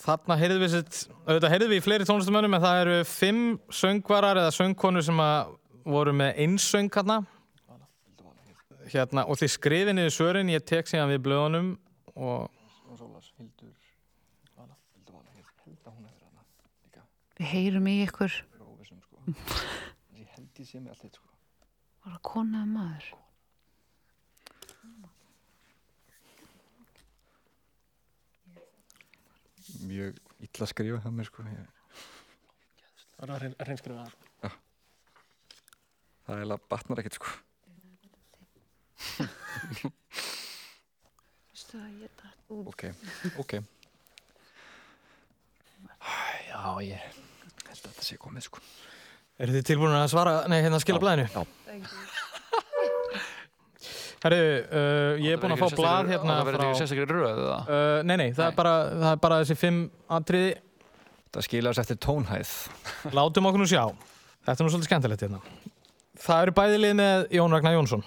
þarna 0.00 0.36
heyrðum 0.40 0.64
við 0.64 0.72
sitt, 0.72 0.96
auðvitað 1.28 1.52
heyrðum 1.52 1.70
við 1.70 1.78
í 1.78 1.84
fleiri 1.84 2.08
tónlistamönnum 2.08 2.56
en 2.56 2.64
það 2.64 2.80
eru 2.80 2.96
fimm 3.06 3.44
söngvarar 3.70 4.40
eða 4.40 4.54
söngkonur 4.56 5.04
sem 5.06 5.20
að 5.22 5.52
voru 5.94 6.14
með 6.16 6.40
einsöng 6.42 6.90
hérna. 6.94 7.20
hérna 8.90 9.24
og 9.28 9.38
þið 9.38 9.52
skrifið 9.54 9.94
niður 9.94 10.14
svörin, 10.16 10.50
ég 10.50 10.64
tek 10.66 10.90
síðan 10.90 11.12
við 11.12 11.22
blöðunum 11.28 11.70
og 12.14 12.50
Við 17.34 17.48
heyrum 17.50 17.86
í 17.90 17.94
ykkur. 18.04 18.34
Ég 20.14 20.28
held 20.36 20.60
ég 20.62 20.68
sé 20.68 20.78
mig 20.78 20.92
allt 20.92 21.02
eitt 21.02 21.16
sko. 21.18 21.26
Var 22.04 22.14
það 22.14 22.20
kona 22.28 22.60
eða 22.60 22.70
maður? 22.70 23.08
Mjög 29.84 30.18
illa 30.46 30.66
skrifa 30.70 31.00
það 31.04 31.16
mér 31.18 31.28
sko. 31.28 31.44
Ég, 31.48 31.66
Það 33.14 33.24
er 33.24 33.30
að 33.34 33.38
reynskrifa 33.68 34.04
það. 34.04 34.14
það 36.24 36.34
er 36.34 36.40
eiginlega 36.40 36.68
batnar 36.72 37.00
ekkert 37.02 37.18
sko. 37.18 37.28
Veistu 41.54 41.78
að 41.78 42.02
ég 42.02 42.10
datt 42.20 42.40
út? 42.50 42.66
Ok, 42.72 42.82
ok. 43.44 43.52
Já, 46.48 46.62
ég 46.84 47.00
held 47.04 47.70
að 47.70 47.84
þetta 47.88 48.04
sé 48.06 48.18
komið 48.20 48.42
sko. 48.48 48.58
eru 49.38 49.54
þið 49.56 49.64
tilbúin 49.70 49.94
að 49.98 50.10
svara, 50.12 50.34
nei 50.50 50.60
hérna 50.62 50.78
skila 50.82 51.00
blæðinu? 51.02 51.26
Já. 51.34 51.42
Herru, 54.24 54.40
uh, 54.40 55.18
ég 55.20 55.34
er 55.34 55.40
búinn 55.42 55.52
að 55.52 55.60
fá 55.60 55.76
blað 55.76 56.10
hérna 56.14 56.38
Það 56.38 56.46
verður 56.48 56.62
frá... 56.62 56.68
ekki 56.70 56.80
sérstaklega 56.80 57.10
röð 57.12 57.42
eða? 57.42 57.56
Uh, 57.68 57.98
nei, 58.08 58.14
nei, 58.16 58.28
það 58.32 58.46
er, 58.46 58.54
bara, 58.56 58.72
það 58.94 59.08
er 59.10 59.22
bara 59.26 59.40
þessi 59.42 59.56
fimm 59.60 59.80
atriði. 60.16 60.54
Það 61.34 61.46
skilast 61.48 61.82
eftir 61.82 61.98
tónhæð. 62.06 62.52
Látum 63.18 63.50
okkur 63.50 63.60
nú 63.60 63.68
sjá. 63.68 63.82
Þetta 64.46 64.56
er 64.56 64.64
nú 64.64 64.72
svolítið 64.72 64.88
skemmtilegt 64.88 65.24
hérna. 65.26 65.42
Það 66.24 66.44
eru 66.46 66.54
bæði 66.56 66.80
lið 66.80 66.96
með 67.02 67.24
Jón 67.36 67.56
Ragnar 67.56 67.76
Jónsson 67.76 68.04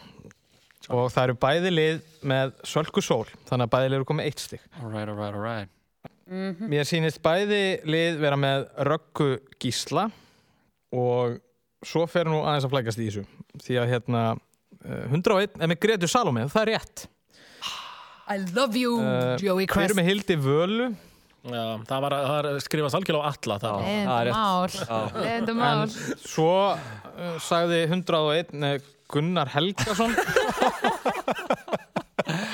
og 0.87 1.09
það 1.11 1.23
eru 1.25 1.35
bæði 1.43 1.71
lið 1.73 1.97
með 2.31 2.53
Sölku 2.65 3.03
Sól, 3.03 3.25
þannig 3.49 3.67
að 3.67 3.73
bæði 3.73 3.89
lið 3.91 3.99
eru 3.99 4.07
komið 4.07 4.29
eitt 4.29 4.43
stygg. 4.43 4.63
Alright, 4.79 5.11
alright, 5.11 5.35
alright. 5.35 5.73
Mér 6.71 6.87
sýnist 6.87 7.21
bæði 7.23 7.61
lið 7.87 8.17
vera 8.23 8.39
með 8.39 8.65
Röggu 8.87 9.29
Gísla 9.61 10.07
og 10.95 11.37
svo 11.85 12.07
fer 12.09 12.27
nú 12.31 12.41
aðeins 12.41 12.65
að 12.67 12.73
flækast 12.73 13.01
í 13.03 13.07
þessu 13.09 13.23
því 13.63 13.79
að 13.81 13.91
hérna 13.93 14.23
101 14.87 15.59
er 15.59 15.71
með 15.71 15.79
Gretu 15.83 16.09
Salome, 16.11 16.47
það 16.51 16.63
er 16.63 16.73
rétt. 16.75 17.05
I 18.27 18.41
love 18.51 18.75
you, 18.75 18.97
uh, 18.99 19.35
Joey 19.39 19.63
Við 19.63 19.71
Crest. 19.71 19.91
erum 19.91 20.01
með 20.01 20.09
Hildi 20.11 20.35
Völu. 20.43 20.89
Já, 21.47 21.63
það 21.87 22.01
var 22.03 22.15
að, 22.17 22.25
það 22.27 22.59
skrifast 22.65 22.97
algjörlega 22.97 23.23
á 23.23 23.31
alla 23.31 23.57
það. 23.63 23.75
Mál. 24.33 24.67
Leðindu 25.15 25.53
en 25.53 25.59
mál. 25.61 25.93
svo 26.25 26.51
uh, 26.75 27.37
sagði 27.43 27.83
101 27.87 28.67
eh, 28.67 28.89
Gunnar 29.13 29.53
Helgason. 29.55 30.15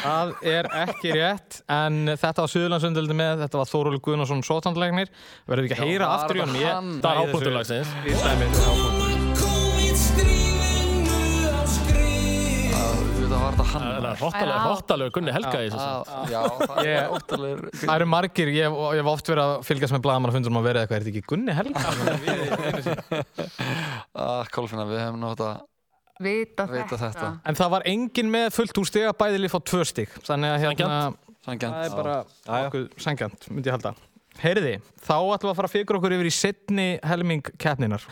Það 0.04 0.34
er 0.46 0.68
ekki 0.84 1.14
rétt 1.16 1.62
en 1.72 2.12
þetta 2.20 2.44
var 2.44 2.52
Suðurlandsundöldi 2.52 3.16
með 3.18 3.46
þetta 3.46 3.62
var 3.62 3.72
Þóróli 3.72 4.02
Guðnarsson 4.04 4.44
sótandlegnir 4.46 5.10
verður 5.48 5.66
við 5.66 5.72
ekki 5.72 5.80
að 5.80 5.94
heyra 5.94 6.12
var 6.12 6.28
aftur 6.28 6.42
í 6.42 6.44
honum? 6.44 7.00
það 7.02 7.16
er 7.24 7.32
í 8.12 9.03
hróttalega 13.74 15.10
Gunni 15.16 15.34
Helga 15.36 15.60
í 15.66 15.70
þessu. 15.74 15.90
Já, 16.32 16.42
það 16.62 16.78
er 16.84 16.88
Ég- 16.90 17.12
óttalegur. 17.18 17.66
Það 17.82 17.96
eru 17.96 18.08
margir, 18.14 18.48
ég 18.54 18.64
hef, 18.70 19.10
oft 19.14 19.32
verið 19.34 19.44
að 19.44 19.54
fylgjast 19.68 19.96
með 19.98 20.04
blaðamannafundum 20.08 20.60
að 20.62 20.68
vera 20.70 20.84
eitthvað, 20.84 20.98
er 20.98 21.04
þetta 21.04 21.14
ekki 21.14 21.28
Gunni 21.34 21.54
Helga? 21.58 21.82
Ah, 24.24 24.46
Kolfinna, 24.54 24.86
við 24.90 25.00
hefum 25.02 25.22
nátt 25.24 25.42
að 25.44 25.54
Vita, 26.24 26.68
Vita 26.70 26.98
þetta. 27.02 27.30
En 27.50 27.58
það 27.58 27.70
var 27.74 27.82
engin 27.90 28.30
með 28.32 28.52
fullt 28.54 28.78
úr 28.78 28.86
stiga 28.88 29.14
bæði 29.18 29.40
lið 29.42 29.52
fá 29.56 29.60
tvö 29.66 29.82
stig. 29.90 30.10
Þannig 30.28 30.50
að 30.54 30.60
hérna, 30.68 31.00
það 31.48 31.80
er 31.82 31.96
bara 31.98 32.18
sangjant, 33.02 33.50
myndi 33.50 33.72
ég 33.72 33.76
halda 33.80 33.96
Heyriði, 34.42 34.80
þá 35.04 35.16
ætlum 35.36 35.48
við 35.48 35.52
að 35.52 35.60
fara 35.60 35.70
að 35.70 35.76
fikra 35.76 36.00
okkur 36.00 36.16
yfir 36.18 36.30
í 36.30 36.34
setni 36.34 36.88
helming 37.06 37.54
keppninar 37.62 38.08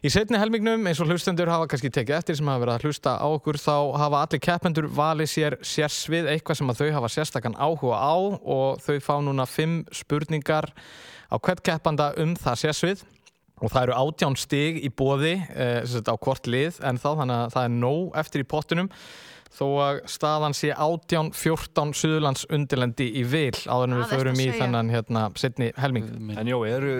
Í 0.00 0.08
setni 0.08 0.38
helmingnum, 0.40 0.86
eins 0.88 1.00
og 1.04 1.10
hlustendur 1.12 1.50
hafa 1.52 1.66
kannski 1.68 1.90
tekið 1.92 2.16
eftir 2.16 2.36
sem 2.38 2.48
hafa 2.48 2.62
verið 2.62 2.72
að 2.78 2.84
hlusta 2.88 3.12
á 3.20 3.26
okkur 3.28 3.58
þá 3.60 3.74
hafa 4.00 4.22
allir 4.24 4.40
keppendur 4.46 4.86
valið 4.96 5.28
sér 5.28 5.56
sérsvið 5.60 6.30
eitthvað 6.32 6.56
sem 6.56 6.72
að 6.72 6.80
þau 6.80 6.94
hafa 6.94 7.10
sérstakann 7.12 7.58
áhuga 7.60 7.98
á 8.00 8.16
og 8.16 8.80
þau 8.80 8.96
fá 9.04 9.12
núna 9.20 9.44
fimm 9.44 9.82
spurningar 9.92 10.70
á 11.28 11.36
hvert 11.36 11.60
keppanda 11.68 12.14
um 12.16 12.32
það 12.32 12.62
sérsvið 12.62 13.04
og 13.60 13.74
það 13.74 13.82
eru 13.82 13.98
átján 14.00 14.38
stig 14.40 14.80
í 14.80 14.88
bóði 14.88 15.34
eh, 15.52 15.84
á 15.84 16.14
hvort 16.16 16.48
lið 16.48 16.80
en 16.80 16.96
þá 16.96 17.10
þannig 17.20 17.36
að 17.36 17.52
það 17.58 17.68
er 17.68 17.76
nóg 17.76 18.16
eftir 18.24 18.46
í 18.46 18.48
pottunum 18.48 18.88
þó 19.50 19.64
að 19.82 19.98
staðan 20.10 20.54
sé 20.54 20.70
átján 20.70 21.30
14 21.34 21.92
Suðurlands 21.98 22.44
undirlendi 22.54 23.08
í 23.18 23.24
vil 23.28 23.54
áður 23.66 23.86
en 23.88 23.96
við 23.98 24.12
förum 24.12 24.42
í 24.42 24.46
þennan 24.54 24.92
hérna 24.92 25.24
setni 25.38 25.70
helming. 25.80 26.06
En 26.38 26.50
jó, 26.50 26.60
eru 26.68 26.92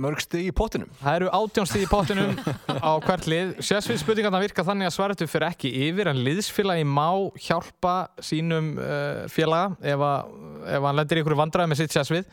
mörg 0.00 0.20
stig 0.22 0.50
í 0.50 0.52
pottinum? 0.56 0.90
Það 1.00 1.18
eru 1.20 1.30
átján 1.38 1.70
stig 1.70 1.86
í 1.86 1.90
pottunum 1.90 2.36
á 2.68 2.92
hvert 3.06 3.28
lið. 3.30 3.54
Sérsvið 3.68 4.02
spurningarna 4.02 4.42
virka 4.42 4.66
þannig 4.66 4.90
að 4.90 4.96
svaretu 4.98 5.28
fyrir 5.30 5.48
ekki 5.48 5.72
yfir 5.88 6.12
en 6.12 6.20
liðsfélagi 6.26 6.84
má 6.88 7.08
hjálpa 7.46 7.96
sínum 8.22 8.74
uh, 8.76 9.24
félaga 9.32 9.72
ef, 9.80 10.04
að, 10.10 10.36
ef 10.76 10.88
hann 10.88 11.00
lendir 11.00 11.20
í 11.20 11.24
ykkur 11.24 11.38
vandræði 11.40 11.72
með 11.72 11.82
sitt 11.82 11.96
sérsvið. 11.96 12.28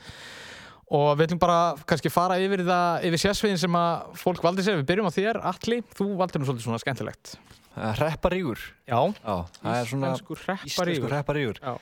Og 0.91 1.13
við 1.15 1.29
ætlum 1.29 1.39
bara 1.39 1.59
kannski 1.87 2.11
fara 2.11 2.35
yfir 2.43 2.65
það 2.67 3.07
yfir 3.07 3.23
sérsviðin 3.23 3.63
sem 3.63 3.79
að 3.79 4.19
fólk 4.19 4.43
valdi 4.43 4.67
sér. 4.67 4.81
Við 4.81 4.89
byrjum 4.91 5.07
á 5.07 5.15
þér, 5.15 5.41
Atli, 5.53 5.79
þú 5.95 6.11
valdir 6.19 6.43
nú 6.43 6.49
svolítið 6.49 6.67
svona 6.67 6.83
skemmtilegt 6.83 7.37
Hrepparígur. 7.75 8.59
Já, 8.89 8.99
Já, 8.99 9.35
það 9.61 9.77
er 9.77 9.89
svona 9.89 10.11
Íslenskur 10.11 10.43
hrepparígur. 10.43 10.73
Íslenskur 10.73 11.15
hrepparígur. 11.15 11.61
Já. 11.61 11.77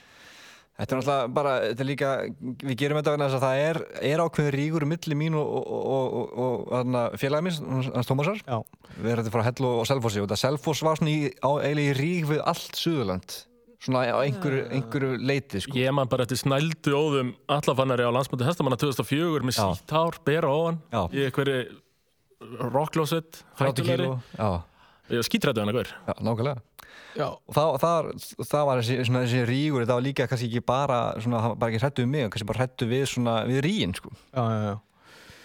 Þetta 0.79 0.95
er 0.95 0.99
náttúrulega 1.01 1.31
bara, 1.35 1.53
þetta 1.65 1.83
er 1.83 1.87
líka, 1.89 2.09
við 2.39 2.75
gerum 2.79 2.97
þetta 3.01 3.11
vegna 3.11 3.25
þess 3.27 3.35
að 3.35 3.41
það 3.43 3.63
er, 3.65 3.79
er 4.13 4.21
ákveðin 4.23 4.53
rígur 4.55 4.85
milli 4.87 5.17
mín 5.19 5.35
og, 5.35 5.49
og, 5.57 5.89
og, 6.39 6.61
og, 6.79 7.17
félagið 7.19 7.49
mín, 7.49 7.89
hans 7.97 8.07
Tómasar. 8.07 8.39
Já. 8.45 8.61
Við 8.95 9.11
erum 9.11 9.25
þetta 9.25 9.33
frá 9.33 9.43
Hellu 9.49 9.73
og 9.81 9.89
Selfossi 9.89 10.21
og 10.21 10.29
þetta 10.29 10.39
Selfoss 10.39 10.85
var 10.87 11.01
svona 11.01 11.11
í, 11.11 11.33
á, 11.35 11.51
eiginlega 11.59 11.83
í 11.83 11.97
ríg 11.99 12.29
við 12.31 12.39
allt 12.47 12.79
Suðurland. 12.79 13.35
Svona 13.83 14.05
á 14.07 14.23
einhverju, 14.23 14.63
einhverju 14.75 15.19
leiti, 15.19 15.59
sko. 15.65 15.75
Ég 15.79 15.91
man 15.95 16.07
bara 16.11 16.23
eftir 16.23 16.39
snældu 16.39 16.95
óðum 16.95 17.35
allafannari 17.51 18.07
á 18.07 18.11
landsmöndi 18.15 18.47
hestamanna 18.47 18.79
2004 18.79 19.43
með 19.47 19.59
Já. 19.59 19.67
sítt 19.75 19.93
hár, 19.95 20.23
bera 20.27 20.51
ofan 20.51 20.79
í 21.11 21.27
einhverju 21.27 21.59
rocklósett 22.71 23.43
30 23.59 23.83
kíló. 23.83 24.17
Já, 24.35 24.63
Ég 25.09 25.25
skítrættu 25.25 25.61
hann 25.63 25.71
einhver 25.71 25.89
já, 25.89 26.13
nákvæmlega. 26.25 26.61
Já. 27.17 27.25
Og 27.49 27.55
það, 27.55 27.69
það, 27.81 28.09
það 28.51 28.67
var 28.69 28.81
þessi, 28.83 28.97
svona, 29.07 29.23
þessi 29.25 29.39
rígur, 29.49 29.85
það 29.89 29.97
var 29.97 30.05
líka 30.05 30.27
kannski 30.29 30.49
ekki 30.51 30.61
bara, 30.69 30.99
svona, 31.23 31.39
hann 31.43 31.53
var 31.55 31.57
bara 31.63 31.73
ekki 31.73 31.81
hrættu 31.83 32.03
við 32.05 32.11
mig, 32.13 32.27
kannski 32.33 32.47
bara 32.51 32.61
hrættu 32.63 32.87
við, 32.91 33.03
svona, 33.09 33.33
við 33.49 33.59
rígin, 33.65 33.95
sko. 33.97 34.11
Já, 34.33 34.43
já, 34.45 34.59
já. 34.69 34.77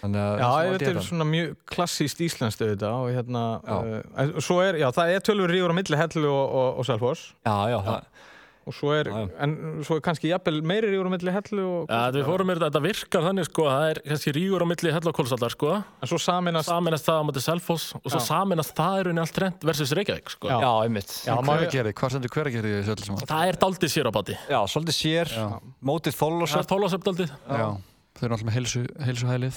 Þannig 0.05 0.21
að, 0.21 0.35
Já, 0.37 0.45
svona 0.45 0.73
þetta 0.75 0.85
er 0.85 0.91
þetta. 0.99 1.03
svona 1.09 1.25
mjög 1.31 1.53
klassíst 1.73 2.19
íslenskt 2.27 2.61
auðvitað 2.61 2.97
og 2.99 3.07
hérna, 3.15 3.45
Já. 3.65 3.77
uh, 4.21 4.35
svo 4.45 4.59
er, 4.61 4.77
já, 4.83 4.91
það 4.93 5.13
er 5.15 5.23
tölur 5.25 5.49
rígur 5.49 5.73
á 5.73 5.77
milli 5.79 5.97
Hellu 5.97 6.29
og, 6.29 6.43
og, 6.61 6.67
og 6.83 6.85
Selfoss 6.91 7.23
Já, 7.41 7.55
já, 7.73 7.79
það, 7.87 8.27
og 8.67 8.73
svo 8.75 8.93
er, 8.97 9.05
Já, 9.11 9.17
já. 9.25 9.29
en 9.45 9.83
svo 9.85 9.97
er 9.99 10.01
kannski 10.05 10.31
jafnvel 10.31 10.63
meiri 10.65 10.89
rígur 10.93 11.07
á 11.07 11.13
milli 11.13 11.33
Hellu 11.35 11.65
og 11.83 11.91
Ja, 11.93 12.11
við 12.15 12.25
fórum 12.29 12.49
mér 12.49 12.61
þetta 12.65 12.81
virkar 12.85 13.23
þannig 13.29 13.49
sko 13.51 13.67
það 13.69 13.87
er 13.91 14.01
kannski 14.09 14.33
rígur 14.37 14.65
á 14.65 14.67
milli 14.71 14.93
hella 14.95 15.11
og 15.13 15.17
kólsallar 15.19 15.53
sko 15.53 15.71
en 15.85 16.09
svo 16.09 16.19
saminast 16.19 16.69
saminast 16.73 17.05
það 17.09 17.21
á 17.21 17.25
móti 17.29 17.43
Selfoss 17.45 17.95
og 18.01 18.09
svo 18.11 18.21
Já. 18.21 18.27
saminast 18.29 18.75
það 18.75 18.99
er 19.01 19.11
unni 19.13 19.21
allt 19.25 19.35
trend 19.37 19.65
versus 19.69 19.93
Reykjavík 19.93 20.31
sko 20.37 20.49
Já. 20.49 20.59
já, 20.65 20.73
einmitt. 20.89 21.11
Já, 21.29 21.35
maður- 21.41 21.65
Hveragerði, 21.69 21.93
hvað 22.01 22.11
stendur 22.17 22.35
hveragerði 22.35 22.71
í 22.73 22.77
þessu 22.83 22.95
öllu 22.97 23.07
saman? 23.11 23.27
það 23.35 23.49
er 23.49 23.57
daldið 23.65 23.91
sér 23.95 24.07
á 24.09 24.13
báti 24.17 24.37
Já, 24.49 24.61
svolítið 24.75 24.97
sér, 25.03 25.27
Já. 25.35 25.49
mótið 25.85 26.13
það 26.15 26.23
þóllosöp. 26.25 26.59
er 26.65 26.71
þólasöp 26.73 27.05
daldið 27.05 27.31
Já. 27.49 27.69
Þau 28.15 28.25
eru 28.29 28.35
alltaf 28.37 28.47
með 28.47 28.55
heilsu, 28.61 28.81
heilsuhælið. 29.03 29.57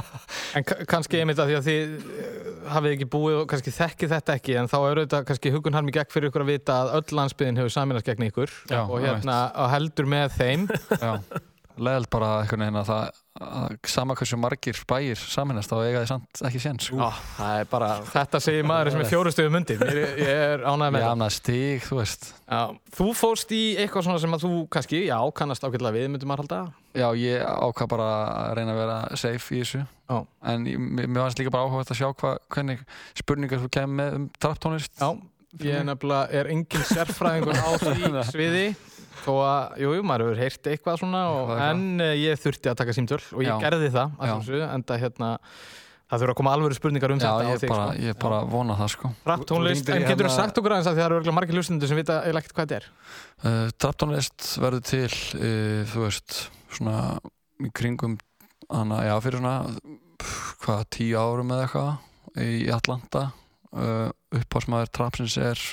En 0.58 0.64
ka- 0.66 0.80
kannski 0.90 1.20
einmitt 1.22 1.38
að 1.38 1.52
því 1.52 1.54
að 1.58 1.68
þið 1.68 1.92
eh, 2.22 2.48
hafið 2.74 2.94
ekki 2.96 3.06
búið 3.12 3.36
og 3.38 3.46
kannski 3.52 3.72
þekkið 3.76 4.10
þetta 4.16 4.34
ekki 4.40 4.56
en 4.60 4.68
þá 4.72 4.74
er 4.80 4.98
auðvitað 5.00 5.28
kannski 5.30 5.52
hugun 5.54 5.78
harmi 5.78 5.94
gegn 5.94 6.10
fyrir 6.12 6.28
ykkur 6.32 6.44
að 6.44 6.50
vita 6.50 6.76
að 6.82 6.90
öll 6.98 7.16
landsbyðin 7.20 7.60
hefur 7.62 7.72
saminast 7.76 8.08
gegn 8.10 8.26
ykkur 8.26 8.52
Já, 8.72 8.80
og 8.82 8.98
hérna 9.06 9.38
og 9.64 9.70
heldur 9.72 10.10
með 10.12 10.34
þeim 10.40 10.66
Já. 11.72 11.82
Leðalt 11.88 12.10
bara 12.12 12.30
einhvern 12.42 12.64
veginn 12.66 12.80
að 12.82 12.88
það 12.92 13.20
að 13.42 13.76
sama 13.88 14.14
hversu 14.14 14.36
margir 14.36 14.76
bæir 14.90 15.16
saminast 15.16 15.70
þá 15.72 15.76
eiga 15.86 16.02
þið 16.02 16.08
samt 16.10 16.40
ekki 16.46 16.60
séns. 16.60 16.88
Á, 16.92 17.08
það 17.38 17.54
er 17.62 17.68
bara, 17.72 17.88
þetta 18.12 18.40
segir 18.44 18.66
maður 18.68 18.90
sem 18.92 19.00
er 19.02 19.08
fjórustuðu 19.08 19.52
mundir 19.54 19.84
ég, 19.88 20.12
ég 20.20 20.42
er 20.52 20.64
ánægð 20.68 20.92
með 20.92 21.00
Já, 21.00 21.06
það 21.06 21.14
annað 21.16 21.32
stig, 21.38 21.86
þú. 21.88 22.02
Já, 22.52 22.60
þú 22.98 23.08
fóst 23.16 23.54
í 23.56 23.62
eitthvað 23.80 24.06
svona 24.06 24.20
sem 24.22 24.36
að 24.36 24.44
þú 24.44 24.52
kannski, 24.76 25.00
já, 25.08 25.16
kannast 25.40 25.64
ágætlega 25.64 25.96
við, 25.96 26.06
myndum 26.12 26.32
maður 26.32 26.44
halda 26.44 26.60
Já, 26.92 27.08
ég 27.16 27.40
ákvað 27.40 27.88
bara 27.94 28.08
að 28.12 28.54
reyna 28.60 28.76
að 28.76 28.80
vera 28.82 29.00
safe 29.16 29.56
í 29.56 29.62
þessu. 29.64 29.82
Já. 30.12 30.16
En 30.52 30.66
ég- 30.68 30.88
mér 31.08 31.22
fannst 31.24 31.40
líka 31.40 31.54
bara 31.56 31.64
áhugað 31.70 31.94
að 31.96 32.00
sjá 32.02 32.08
hva, 32.12 32.34
hvernig 32.52 32.82
spurningar 33.16 33.62
þú 33.64 33.72
kemur 33.72 33.96
með 34.02 34.18
um 34.20 34.26
trapptónlist. 34.36 34.92
Já, 35.00 35.08
ég 35.64 35.80
er 35.80 35.84
nefnilega 35.88 36.28
er 36.36 36.52
engin 36.52 36.84
sérfræðingur 36.92 37.56
á 37.64 37.70
því 37.80 38.12
sviði 38.32 38.66
þó 39.22 39.32
að, 39.42 39.76
jú, 39.82 39.92
jú, 39.98 40.02
maður 40.08 40.24
hefur 40.26 40.42
heyrt 40.42 40.72
eitthvað 40.72 40.98
svona 41.02 41.22
og, 41.36 41.52
en 41.68 41.84
uh, 42.00 42.10
ég 42.18 42.40
þurfti 42.42 42.72
að 42.72 42.80
taka 42.82 42.96
símtöl 42.96 43.20
og 43.20 43.44
ég 43.44 43.52
Já. 43.52 43.56
gerði 43.62 43.92
það 43.94 44.18
Já. 44.18 44.34
en 44.72 44.84
það 44.88 45.02
hérna 45.06 45.30
það 46.12 46.20
þurfa 46.22 46.32
að 46.34 46.38
koma 46.42 46.52
alvöru 46.56 46.76
spurningar 46.76 47.12
um 47.14 47.20
Já, 47.22 47.28
þetta 47.30 47.52
ég 47.52 47.60
þig, 47.62 47.70
bara, 47.72 47.84
sko. 47.88 48.06
ég 48.06 48.18
bara 48.20 48.40
vona 48.52 48.74
það 48.76 48.90
sko 48.92 49.10
Rapp 49.30 49.44
tónlist, 49.48 49.86
Þú 49.86 49.92
hringdir 49.92 49.94
í 49.94 50.02
en 50.02 50.10
getur 50.10 50.26
þú 50.26 50.28
hérna- 50.28 50.40
sagt 50.42 50.58
okkur 50.60 50.74
aðeins 50.74 50.90
að 50.90 50.98
því 50.98 51.02
það 51.04 51.14
eru 51.16 51.34
margir 51.38 51.56
hlustundur 51.60 51.90
sem 51.92 52.00
vita 52.02 52.18
eiginlega 52.20 52.42
ekkert 52.42 52.56
hvað 52.58 52.66
þetta 52.72 52.80
er 52.80 52.88
uh, 53.48 53.70
Trapptónlist 53.80 54.48
verður 54.60 54.84
til 54.90 55.06
uh, 55.08 55.78
þú 55.92 56.04
veist, 56.04 56.36
svona 56.76 56.96
í 57.62 57.70
kringum 57.72 58.18
hana, 58.68 59.00
já, 59.08 59.14
fyrir 59.24 59.40
svona 59.40 59.54
hvað, 60.62 60.84
tíu 60.98 61.16
árum 61.20 61.54
eða 61.56 61.64
eitthvað 61.66 62.44
í 62.44 62.68
Atlanta 62.72 63.24
uh, 63.72 64.10
upphásmaður 64.36 64.92
Trappsins 64.92 65.38
er 65.40 65.64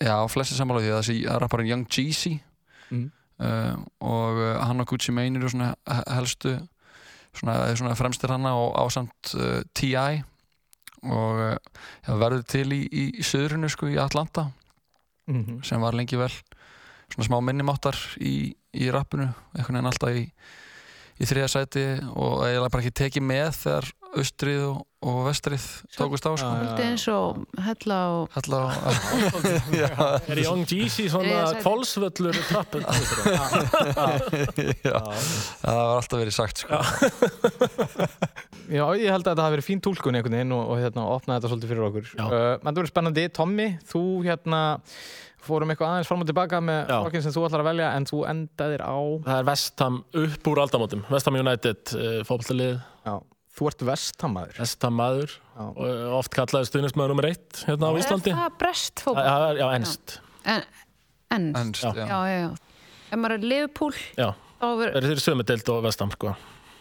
já, 0.00 0.16
flesti 0.32 0.56
sammála 0.56 0.80
því 0.84 0.90
að 0.94 1.00
þessi 1.02 1.38
rapparinn 1.42 1.70
Young 1.74 1.86
Jeezy 1.92 2.38
Mm. 2.90 3.04
uh, 3.38 3.76
og 4.02 4.38
uh, 4.42 4.56
hann 4.66 4.80
og 4.82 4.88
Gucci 4.90 5.12
Mane 5.14 5.38
eru 5.38 5.46
svona 5.52 5.68
he- 5.86 6.14
helstu 6.16 6.56
svona, 7.38 7.54
svona 7.78 7.94
fremstir 7.94 8.32
hana 8.34 8.50
og 8.58 8.74
ásamt 8.82 9.30
uh, 9.38 9.60
T.I. 9.78 10.24
og 11.06 11.38
uh, 11.54 12.16
verður 12.18 12.42
til 12.50 12.66
í, 12.74 12.80
í, 12.90 13.04
í 13.20 13.22
söðrunu 13.22 13.70
sko 13.70 13.86
í 13.92 13.98
Atlanta 14.02 14.48
Mhm. 15.30 15.60
sem 15.62 15.78
var 15.80 15.94
lengi 15.94 16.16
vel 16.18 16.32
svona 17.12 17.28
smá 17.28 17.36
minnimáttar 17.46 17.94
í, 18.18 18.50
í 18.74 18.90
rappinu 18.90 19.28
einhvern 19.54 19.76
veginn 19.78 19.86
alltaf 19.92 20.10
í, 20.18 20.24
í 21.22 21.28
þriða 21.30 21.48
sæti 21.52 21.84
og 22.10 22.40
eiginlega 22.48 22.70
bara 22.74 22.82
ekki 22.82 22.96
tekið 23.04 23.22
með 23.28 23.50
þegar 23.60 23.86
austrið 24.18 24.64
og, 24.72 24.80
og 25.00 25.20
vestrið 25.30 25.62
tókust 25.96 26.26
á 26.28 26.36
sko. 26.36 26.44
Svolítið 26.44 26.84
eins 26.84 27.04
og 27.08 27.38
hella 27.64 28.00
og 28.12 28.34
Hella 28.34 28.58
og 28.68 30.28
Er 30.34 30.40
Young 30.42 30.66
Jeezy 30.68 31.06
svona 31.08 31.46
kvolsvöllur 31.62 32.36
trappun? 32.50 32.84
já, 34.84 34.98
það 35.62 35.78
var 35.78 35.94
alltaf 35.94 36.20
verið 36.20 36.36
sagt 36.36 36.64
sko. 36.66 36.82
Já, 38.70 38.84
ég 39.00 39.08
held 39.08 39.24
að 39.24 39.32
þetta 39.32 39.46
hafi 39.46 39.56
verið 39.56 39.68
fín 39.70 39.80
túlkun 39.86 40.20
einhvern 40.20 40.36
veginn 40.36 40.54
og, 40.58 40.68
og 40.68 40.82
hérna 40.82 41.08
opnaði 41.16 41.40
þetta 41.40 41.52
svolítið 41.54 41.72
fyrir 41.72 41.88
okkur. 41.88 42.12
Uh, 42.20 42.36
en 42.52 42.68
það 42.68 42.82
verið 42.82 42.92
spennandi, 42.92 43.26
Tommy, 43.40 43.68
þú 43.88 44.04
hérna 44.28 44.62
fórum 45.40 45.72
eitthvað 45.72 45.94
aðeins 45.94 46.12
fram 46.12 46.22
og 46.22 46.28
tilbaka 46.28 46.60
með 46.60 46.92
flokkinn 46.92 47.24
sem 47.24 47.32
þú 47.32 47.48
ætlar 47.48 47.64
að 47.64 47.70
velja 47.72 47.90
en 47.96 48.06
þú 48.12 48.22
endaðir 48.28 48.84
á 48.84 49.00
Það 49.24 49.36
er 49.38 49.48
Vestham 49.48 50.00
upp 50.28 50.50
úr 50.52 50.64
aldamótum. 50.66 51.04
Vestham 51.08 51.40
United, 51.40 51.96
uh, 51.96 52.20
Já, 53.00 53.14
þú 53.60 53.68
ert 53.70 53.82
vestamæður 53.86 55.34
Já. 55.36 55.64
uh, 55.68 56.04
oft 56.18 56.32
kallaði 56.34 56.70
stuðnismæður 56.70 57.12
nummer 57.14 57.28
eitt 57.30 57.62
hérna 57.68 57.90
á 57.90 57.94
Íslandi 58.00 58.32
Er 58.32 58.38
það 58.42 58.58
brest 58.64 58.94
Já, 58.96 59.04
fótball? 59.06 59.26
já, 59.28 59.60
já, 59.60 59.66
ennst 59.78 60.18
En, 60.48 60.62
en, 61.36 61.50
Ennst, 61.60 61.84
Já. 61.84 61.90
já. 61.94 62.06
já, 62.08 62.20
já, 62.32 62.38
já 62.46 62.52
Ef 63.10 63.18
maður 63.18 63.36
er 63.36 63.44
Liverpool 63.52 63.98
Já, 64.16 64.30
það 64.62 64.86
er 65.04 65.20
sömu 65.20 65.44
deild 65.46 65.68
og 65.74 65.82
Vestham 65.84 66.10
sko. 66.14 66.32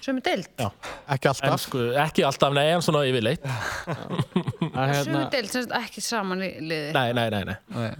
sömu 0.05 0.21
deild 0.23 0.47
Já. 0.61 0.69
Ekki 1.11 1.27
En 1.27 1.33
alltaf 1.33 1.63
sko, 1.65 1.81
ekki 2.05 2.23
alltaf, 2.23 2.53
nei, 2.55 2.65
en 2.77 2.83
svona 2.85 3.01
yfirleitt 3.09 3.43
en, 3.49 4.71
Sömu 4.71 4.93
hérna, 4.93 5.25
deild, 5.33 5.51
sem 5.51 5.65
sagt 5.67 5.75
ekki 5.81 6.03
saman 6.05 6.45
í 6.45 6.49
liði 6.63 6.93
Nei, 6.95 7.07
nei, 7.17 7.25
nei, 7.35 7.41
nei 7.49 7.57
Nei. 7.75 7.91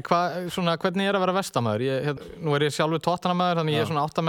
en 0.00 0.06
hva, 0.10 0.20
svona, 0.50 0.74
hvernig 0.82 1.06
er 1.12 1.18
að 1.20 1.26
vera 1.28 1.36
vestamæður? 1.38 1.86
Ég, 1.86 2.04
hérna, 2.10 2.30
nú 2.48 2.56
er 2.58 2.66
ég 2.66 2.74
sjálfur 2.74 3.04
tóttanamæður 3.06 3.62
þannig 3.62 3.78
ég 3.78 3.84
er 3.86 3.90
svona 3.92 4.06
átta 4.08 4.24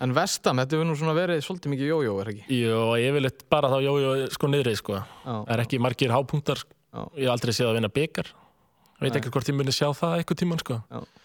en, 0.00 0.14
vestam, 0.16 0.60
þetta 0.62 0.76
hefur 0.76 0.88
nú 0.88 0.96
svona 0.98 1.14
verið 1.16 1.42
svolítið 1.46 1.74
mikið 1.74 1.90
jójó, 1.92 2.18
er 2.22 2.32
ekki? 2.34 2.44
Jú, 2.60 2.74
og 2.80 2.92
yfirleitt 3.00 3.46
bara 3.52 3.70
þá 3.72 3.78
jójó 3.84 4.12
sko 4.34 4.50
niðri 4.50 4.76
sko. 4.80 5.00
Já. 5.00 5.32
Það 5.32 5.54
er 5.56 5.64
ekki 5.66 5.80
margir 5.82 6.14
hápunktar 6.14 6.62
Já. 6.90 7.02
Ég 7.14 7.26
hef 7.28 7.34
aldrei 7.36 7.52
séð 7.54 7.68
að 7.70 7.76
vinna 7.78 7.92
byggar 7.94 8.32
Veit 9.00 9.14
ekki 9.16 9.30
hvort 9.32 9.48
ég 9.48 9.56
muni 9.56 9.72
sjá 9.72 9.86
það 9.96 10.18
eitthvað 10.18 10.38
tíman 10.42 10.58
sko. 10.60 10.74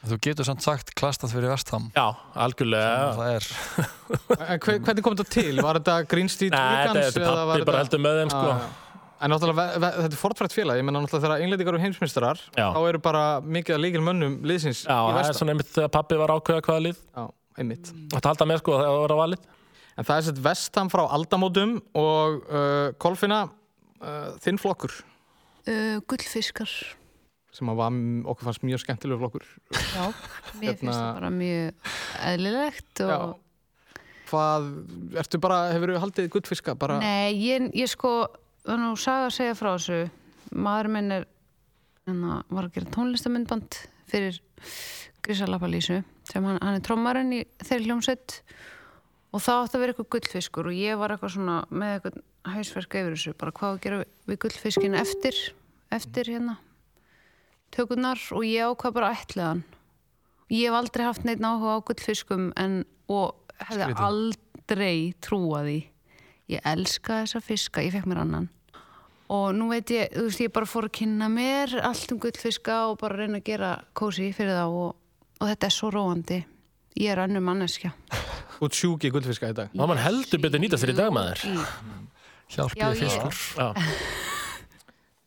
þú 0.08 0.18
getur 0.24 0.48
samt 0.48 0.64
sagt 0.64 0.94
klastað 0.96 1.34
fyrir 1.36 1.52
vestham 1.52 1.90
Já, 1.92 2.06
algjörlega 2.46 3.10
það 3.18 3.32
er 3.34 3.48
En 4.54 4.62
hver, 4.64 4.80
hvernig 4.86 5.04
kom 5.04 5.18
þetta 5.18 5.34
til? 5.34 5.60
Var 5.60 5.80
þetta 5.82 5.96
Green 6.08 6.32
Street 6.32 6.56
Nei, 6.56 6.86
þetta 6.88 7.20
er 7.20 7.26
var 7.26 7.52
pappi 7.52 7.68
bara 7.68 7.82
heldur 7.84 8.04
með 8.06 8.20
þeim 8.22 8.32
sko. 8.32 8.46
Já, 8.48 8.60
já. 8.62 8.82
En 9.26 9.32
náttúrulega, 9.32 9.80
þetta 9.80 10.12
er 10.12 10.20
fortfrætt 10.20 10.54
félag, 10.56 10.78
ég 10.80 10.86
menna 10.86 11.02
náttúrulega 11.02 11.26
þegar 11.26 11.44
englendingar 11.46 11.74
eru 11.78 11.84
heimsmyndstar, 11.86 12.42
Já. 12.52 12.66
þá 12.76 12.80
eru 12.92 13.00
bara 13.04 13.22
mikið 13.42 13.78
að 13.78 13.84
líkil 13.86 14.02
mönnum 14.04 14.36
liðsins 14.46 14.82
Já, 14.84 14.92
í 14.92 15.14
það 15.16 15.16
er 15.16 15.20
vestam. 15.22 15.50
Einmitt. 17.60 17.91
Þetta 18.14 18.32
halda 18.34 18.49
með 18.49 18.62
sko 18.64 18.76
þegar 18.80 18.89
það 18.91 19.01
var 19.03 19.16
að 19.16 19.22
valið 19.24 19.51
En 19.95 20.03
það 20.03 20.18
er 20.18 20.26
sett 20.28 20.39
vestam 20.43 20.89
frá 20.91 21.06
aldamótum 21.16 21.78
og 21.95 22.41
uh, 22.51 22.89
Kolfina, 22.99 23.45
uh, 24.03 24.34
þinn 24.43 24.60
flokkur, 24.60 24.91
uh, 25.72 26.01
Gullfiskar 26.03 26.72
sem 27.56 27.70
að 27.72 27.78
var, 27.80 27.99
okkur 28.34 28.49
fannst 28.49 28.66
mjög 28.68 28.82
skemmtilegur 28.84 29.22
flokkur. 29.22 29.45
Já, 29.72 30.10
mér 30.60 30.74
Hérna- 30.74 30.80
finnst 30.82 30.97
það 30.99 31.14
bara 31.16 31.30
mjög 31.32 31.93
eðlilegt 32.34 33.03
og 33.06 33.14
Já. 33.14 33.20
Hvað, 34.26 34.66
ertu 35.22 35.39
bara, 35.39 35.60
hefur 35.72 35.93
þú 35.93 36.01
haldið 36.01 36.28
gullfiska? 36.34 36.74
Bara, 36.82 36.97
Nei, 36.99 37.38
ég, 37.38 37.70
ég 37.78 37.88
sko 37.88 38.12
það 38.66 38.74
er 38.74 38.82
nú 38.82 38.95
saga 38.99 39.30
að 39.30 39.36
segja 39.38 39.56
frá 39.56 39.70
þessu 39.78 39.99
maður 40.66 40.89
minn 40.97 41.14
er 41.14 41.28
hana, 42.10 42.39
var 42.49 42.68
að 42.68 42.76
gera 42.76 42.91
tónlistamindband 42.97 43.78
fyrir 44.10 44.41
Grísalapalísu 45.26 46.02
sem 46.30 46.46
hann, 46.46 46.60
hann 46.62 46.78
er 46.78 46.86
trommarinn 46.86 47.34
í 47.34 47.42
þeirri 47.64 47.90
hljómsveit 47.90 48.40
og 49.36 49.42
það 49.44 49.64
átti 49.64 49.78
að 49.78 49.84
vera 49.84 49.96
eitthvað 49.96 50.12
gullfiskur 50.16 50.70
og 50.70 50.78
ég 50.78 51.02
var 51.02 51.16
eitthvað 51.16 51.36
svona 51.36 51.58
með 51.72 51.98
eitthvað 51.98 52.22
hausverk 52.56 53.00
yfir 53.02 53.16
þessu, 53.16 53.34
bara 53.42 53.56
hvað 53.58 53.74
að 53.74 53.82
gera 53.88 54.04
við 54.30 54.42
gullfiskin 54.46 54.98
eftir 55.02 55.42
eftir 55.96 56.30
hérna 56.30 56.60
tökurnar 57.76 58.22
og 58.36 58.46
ég 58.48 58.70
ákvað 58.70 58.96
bara 58.96 59.12
að 59.12 59.22
ætla 59.24 59.50
hann. 59.50 59.64
Ég 60.54 60.70
hef 60.70 60.78
aldrei 60.78 61.06
haft 61.08 61.26
neitt 61.26 61.42
áhuga 61.44 61.78
á 61.82 61.86
gullfiskum 61.88 62.52
en, 62.62 62.84
og 63.10 63.36
hefði 63.60 63.88
Skrítið. 63.88 64.04
aldrei 64.06 64.98
trúað 65.26 65.70
því. 65.70 65.80
Ég 66.54 66.68
elska 66.70 67.24
þessa 67.24 67.42
fiska, 67.42 67.82
ég 67.82 67.96
fekk 67.96 68.10
mér 68.12 68.22
annan. 68.22 68.50
Og 69.34 69.48
nú 69.58 69.72
veit 69.72 69.90
ég, 69.90 70.12
þú 70.14 70.28
veist, 70.28 70.44
ég 70.44 70.54
bara 70.54 70.70
fór 70.70 70.86
að 70.86 70.98
kynna 71.00 71.30
mér 71.34 71.74
allt 71.82 72.12
um 72.14 72.20
gullfiska 72.22 72.76
og 72.92 73.00
bara 73.02 73.18
reyna 73.24 73.42
að 73.42 73.48
gera 73.50 73.72
kósi 73.98 74.30
fyrir 74.38 74.54
þá 74.54 74.68
og, 74.70 74.92
og 75.46 75.52
þetta 75.52 75.70
er 75.70 75.74
svo 75.76 75.91
róandi. 75.93 76.41
Ég 76.98 77.12
er 77.14 77.22
önnur 77.22 77.43
manneskja. 77.46 77.91
Þú 78.56 78.68
ert 78.70 78.78
sjúk 78.80 79.04
í 79.06 79.12
gullfiska 79.14 79.52
í 79.52 79.56
dag. 79.56 79.74
Þá 79.76 79.84
mann 79.91 80.02
heldur 80.02 80.41
betur 80.41 80.62
nýta 80.64 80.80
sér 80.82 80.93
í 80.93 80.98
dag 80.98 81.12
maður? 81.14 81.43
Hjálpið 82.56 83.04
fiskur. 83.04 83.41
Já, 83.60 83.68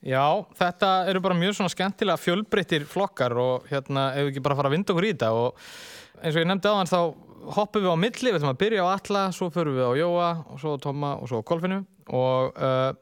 Já, 0.08 0.22
þetta 0.54 0.88
eru 1.10 1.20
bara 1.20 1.36
mjög 1.36 1.56
svona 1.58 1.72
skemmtilega 1.72 2.20
fjölbreyttir 2.22 2.84
flokkar 2.88 3.34
og 3.42 3.64
hérna, 3.68 4.12
ef 4.14 4.28
við 4.28 4.32
ekki 4.32 4.42
bara 4.46 4.56
fara 4.58 4.70
að 4.70 4.76
vinda 4.76 4.94
okkur 4.94 5.06
í 5.08 5.10
þetta 5.10 5.30
og 5.34 5.64
eins 6.22 6.36
og 6.36 6.38
ég 6.38 6.46
nefndi 6.48 6.70
áðan 6.70 6.90
þá 6.90 7.00
hoppum 7.54 7.84
við 7.84 7.94
á 7.94 7.98
milli, 7.98 8.30
við 8.30 8.38
ætlum 8.38 8.52
að 8.52 8.60
byrja 8.62 8.84
á 8.84 8.88
Alla, 8.92 9.22
svo 9.34 9.48
förum 9.52 9.76
við 9.78 9.88
á 9.88 9.92
Jóa 9.98 10.28
og 10.52 10.60
svo 10.60 10.74
á 10.76 10.82
Tomma 10.82 11.14
og 11.18 11.30
svo 11.30 11.40
Kolfinu 11.46 11.82
og 12.08 12.56
uh, 12.56 12.92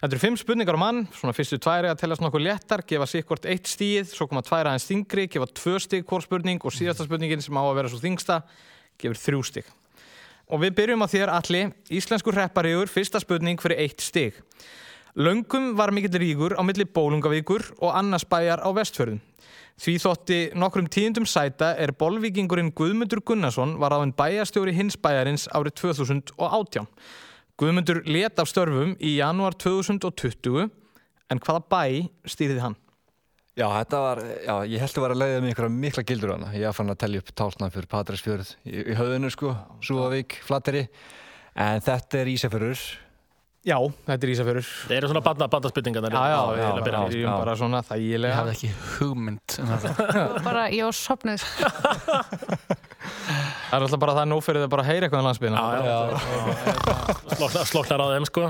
þetta 0.00 0.10
eru 0.10 0.20
fimm 0.20 0.36
spurningar 0.36 0.76
á 0.76 0.80
mann, 0.80 1.04
svona 1.16 1.32
fyrstu 1.36 1.56
tværi 1.62 1.88
að 1.88 2.02
tellast 2.02 2.24
nokkuð 2.24 2.44
léttar, 2.44 2.84
gefa 2.84 3.08
sikkvort 3.08 3.48
eitt 3.48 3.70
stíð, 3.70 4.10
svo 4.12 4.26
koma 4.28 4.42
tværi 4.44 4.68
aðeins 4.68 4.88
þingri, 4.88 5.26
gefa 5.32 5.48
tvö 5.56 5.78
stíð 5.80 6.04
hvort 6.10 6.26
spurning 6.26 6.66
og 6.66 6.74
síðasta 6.76 7.06
spurningin 7.08 7.44
sem 7.44 7.56
á 7.56 7.62
að 7.62 7.78
vera 7.78 7.92
svo 7.92 8.02
þingsta, 8.02 8.42
gefur 9.00 9.22
þrjú 9.22 9.46
stíð. 9.48 9.72
Og 10.50 10.60
við 10.64 10.76
byrjum 10.80 11.06
á 11.06 11.08
þér 11.08 11.32
allir, 11.32 11.72
íslenskur 11.94 12.36
hreppariður, 12.36 12.90
fyrsta 12.90 13.22
spurning 13.22 13.60
fyrir 13.62 13.80
eitt 13.86 14.04
stig. 14.04 14.36
Löngum 15.16 15.72
var 15.78 15.94
mikill 15.94 16.20
ríkur 16.20 16.54
á 16.58 16.62
milli 16.66 16.84
Bólungavíkur 16.86 17.64
og 17.80 17.94
annars 17.96 18.26
bæjar 18.28 18.62
á 18.62 18.68
vestfjörðum. 18.74 19.22
Því 19.80 19.94
þótti 20.02 20.38
nokkrum 20.60 20.90
tíundum 20.92 21.24
sæta 21.24 21.70
er 21.80 21.94
bolvíkingurinn 21.96 22.74
Guðmundur 22.76 23.22
Gunnarsson 23.24 23.78
var 23.80 23.94
áinn 23.96 24.12
bæjarstjóri 24.12 24.74
hins 24.76 24.98
bæjarins 25.00 25.46
árið 25.56 25.78
2018. 25.80 26.88
Guðmundur 27.56 28.02
let 28.04 28.42
af 28.42 28.50
störfum 28.50 28.92
í 29.00 29.14
janúar 29.16 29.56
2020 29.56 30.68
en 31.32 31.40
hvaða 31.40 31.64
bæ 31.72 31.84
stýrði 32.28 32.60
hann? 32.60 32.76
Já, 33.56 33.66
var, 33.92 34.20
já, 34.20 34.54
ég 34.68 34.84
held 34.84 34.98
að 34.98 35.04
vera 35.06 35.16
að 35.16 35.22
leiða 35.22 35.40
með 35.40 35.50
einhverja 35.50 35.72
mikla 35.80 36.04
gildur 36.06 36.34
hana. 36.36 36.52
Ég 36.56 36.76
fann 36.76 36.92
að 36.92 37.00
tellja 37.00 37.24
upp 37.24 37.32
tálsnað 37.40 37.74
fyrir 37.74 37.90
Patræsfjörð 37.90 38.52
í, 38.68 38.76
í 38.84 38.96
höfðinu, 39.00 39.32
sko, 39.32 39.54
Súavík, 39.84 40.36
Flatteri. 40.44 40.84
En 41.56 41.80
þetta 41.84 42.20
er 42.20 42.30
Ísafjörður. 42.36 42.84
Já, 43.60 43.76
þetta 44.06 44.24
er 44.24 44.30
Ísafjörður. 44.32 44.68
það 44.88 44.94
eru 44.96 45.08
svona 45.10 45.20
barna, 45.20 45.44
barnaspurningarnar 45.52 46.14
Já, 46.14 46.20
já, 46.20 46.22
já, 46.32 46.36
að 46.40 46.56
já, 46.56 46.64
á. 46.64 46.66
erum 47.12 47.34
bara 47.42 47.54
svona 47.60 47.80
ég 47.82 47.88
þægilega. 47.90 48.36
hafði 48.38 48.52
ekki 48.54 48.70
hugmynd 48.94 49.48
um 49.60 49.66
þetta. 49.74 49.90
bara, 50.48 50.62
ég 50.72 50.80
var 50.88 50.96
sopnuð 50.96 51.42
Það 53.70 53.76
er 53.76 53.82
alltaf 53.84 54.00
bara 54.02 54.14
það 54.16 54.26
nóg 54.32 54.40
fyrir 54.46 54.62
það 54.64 54.70
bara 54.72 54.82
að 54.86 54.90
heyra 54.90 55.04
eitthvað 55.06 55.20
um 55.20 55.26
landsbyðina. 55.28 55.60
Já, 55.60 55.64
já, 55.84 55.98
Sloknar, 57.36 57.64
sloknar 57.70 58.00
á 58.00 58.06
þeim 58.14 58.26
sko 58.30 58.44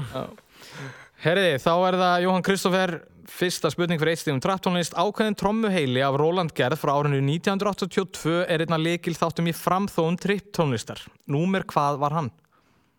Herriði, 1.21 1.55
þá 1.61 1.73
er 1.91 1.95
það 2.01 2.23
Jóhann 2.25 2.47
Kristoffer, 2.47 2.91
fyrsta 3.29 3.69
spurning 3.75 3.99
fyrir 4.01 4.13
eitt 4.15 4.23
stíðum 4.23 4.41
trapptónlist. 4.41 4.95
Ákveðin 4.97 5.37
trommuheili 5.37 6.01
af 6.07 6.17
Roland 6.23 6.53
Gerð 6.57 6.79
frá 6.81 6.93
árinu 6.97 7.19
1982 7.27 8.39
er 8.47 8.61
einna 8.65 8.79
leikil 8.81 9.13
þáttum 9.19 9.51
í 9.51 9.53
framþóun 9.59 10.17
tripptónlistar. 10.23 11.01
Númer 11.31 11.63
hvað 11.69 11.99
var 12.01 12.13
hann? 12.17 12.31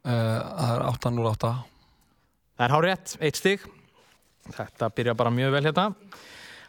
Uh, 0.05 0.37
það 2.61 2.67
er 2.67 2.71
808 2.71 2.71
Það 2.71 2.75
hár 2.75 2.85
rétt, 2.85 3.15
eitt 3.21 3.39
stíg. 3.39 3.63
Þetta 4.51 4.89
byrja 4.93 5.13
bara 5.17 5.31
mjög 5.33 5.51
vel 5.55 5.63
hérna. 5.65 5.85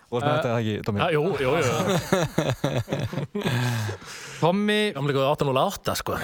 Þú 0.09 0.17
varst 0.17 0.27
með 0.27 0.35
þetta 0.37 0.49
eða 0.49 0.61
ekki, 0.61 0.75
Tómi? 0.87 0.99
Ja, 1.01 1.09
jú, 1.13 1.23
jú, 1.41 1.51
jú. 1.61 1.73
Tommi, 4.43 4.81
Gamlega 4.97 5.27
808, 5.33 5.95
sko. 6.01 6.17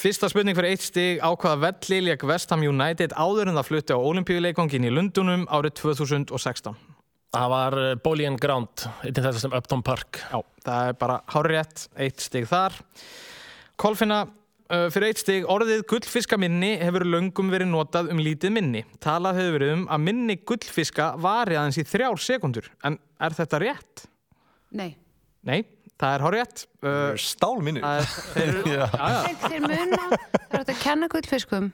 fyrsta 0.00 0.30
spurning 0.32 0.56
fyrir 0.56 0.72
eitt 0.72 0.84
stig 0.84 1.20
á 1.20 1.28
hvaða 1.36 1.60
velli 1.66 1.98
leik 2.06 2.22
West 2.24 2.48
Ham 2.54 2.62
United 2.64 3.12
áður 3.20 3.50
en 3.50 3.58
það 3.60 3.68
flutti 3.68 3.92
á 3.92 4.00
olimpíuleikongin 4.00 4.86
í 4.88 4.92
Lundunum 4.94 5.42
árið 5.52 5.76
2016. 5.82 6.76
Það 7.30 7.48
var 7.52 7.76
Bowling 8.02 8.32
and 8.32 8.40
Ground, 8.42 8.86
eitthvað 9.04 9.28
þess 9.28 9.44
sem 9.44 9.52
Upton 9.54 9.84
Park. 9.86 10.18
Já, 10.32 10.40
það 10.64 10.88
er 10.88 10.94
bara 10.98 11.20
hárétt, 11.30 11.84
eitt 12.00 12.24
stig 12.24 12.48
þar. 12.50 12.72
Kolfinna, 13.78 14.24
fyrir 14.94 15.10
eitt 15.10 15.22
stig, 15.22 15.46
orðið 15.50 15.82
gullfiskaminni 15.90 16.76
hefur 16.78 17.04
löngum 17.08 17.50
verið 17.50 17.72
notað 17.72 18.12
um 18.14 18.22
lítið 18.22 18.54
minni. 18.54 18.84
Talað 19.02 19.40
hefur 19.40 19.56
verið 19.58 19.74
um 19.74 19.84
að 19.90 20.04
minni 20.06 20.36
gullfiska 20.46 21.10
vari 21.18 21.58
aðeins 21.58 21.80
í 21.82 21.86
þrjár 21.90 22.22
sekundur. 22.22 22.70
En 22.86 23.00
er 23.18 23.34
þetta 23.34 23.60
rétt? 23.64 24.04
Nei. 24.78 24.92
Nei, 25.46 25.64
það 25.98 26.14
er 26.14 26.24
hárétt. 26.26 26.64
Uh, 26.84 27.12
er, 27.82 28.08
þeir. 28.34 28.58
Þeir, 29.42 29.66
muna, 29.66 30.02
það 30.50 30.58
er 30.60 30.64
að 30.64 30.82
kenna 30.84 31.10
gullfiskum 31.10 31.70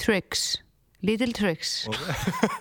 tricks, 0.00 0.62
little 1.06 1.32
tricks. 1.36 1.86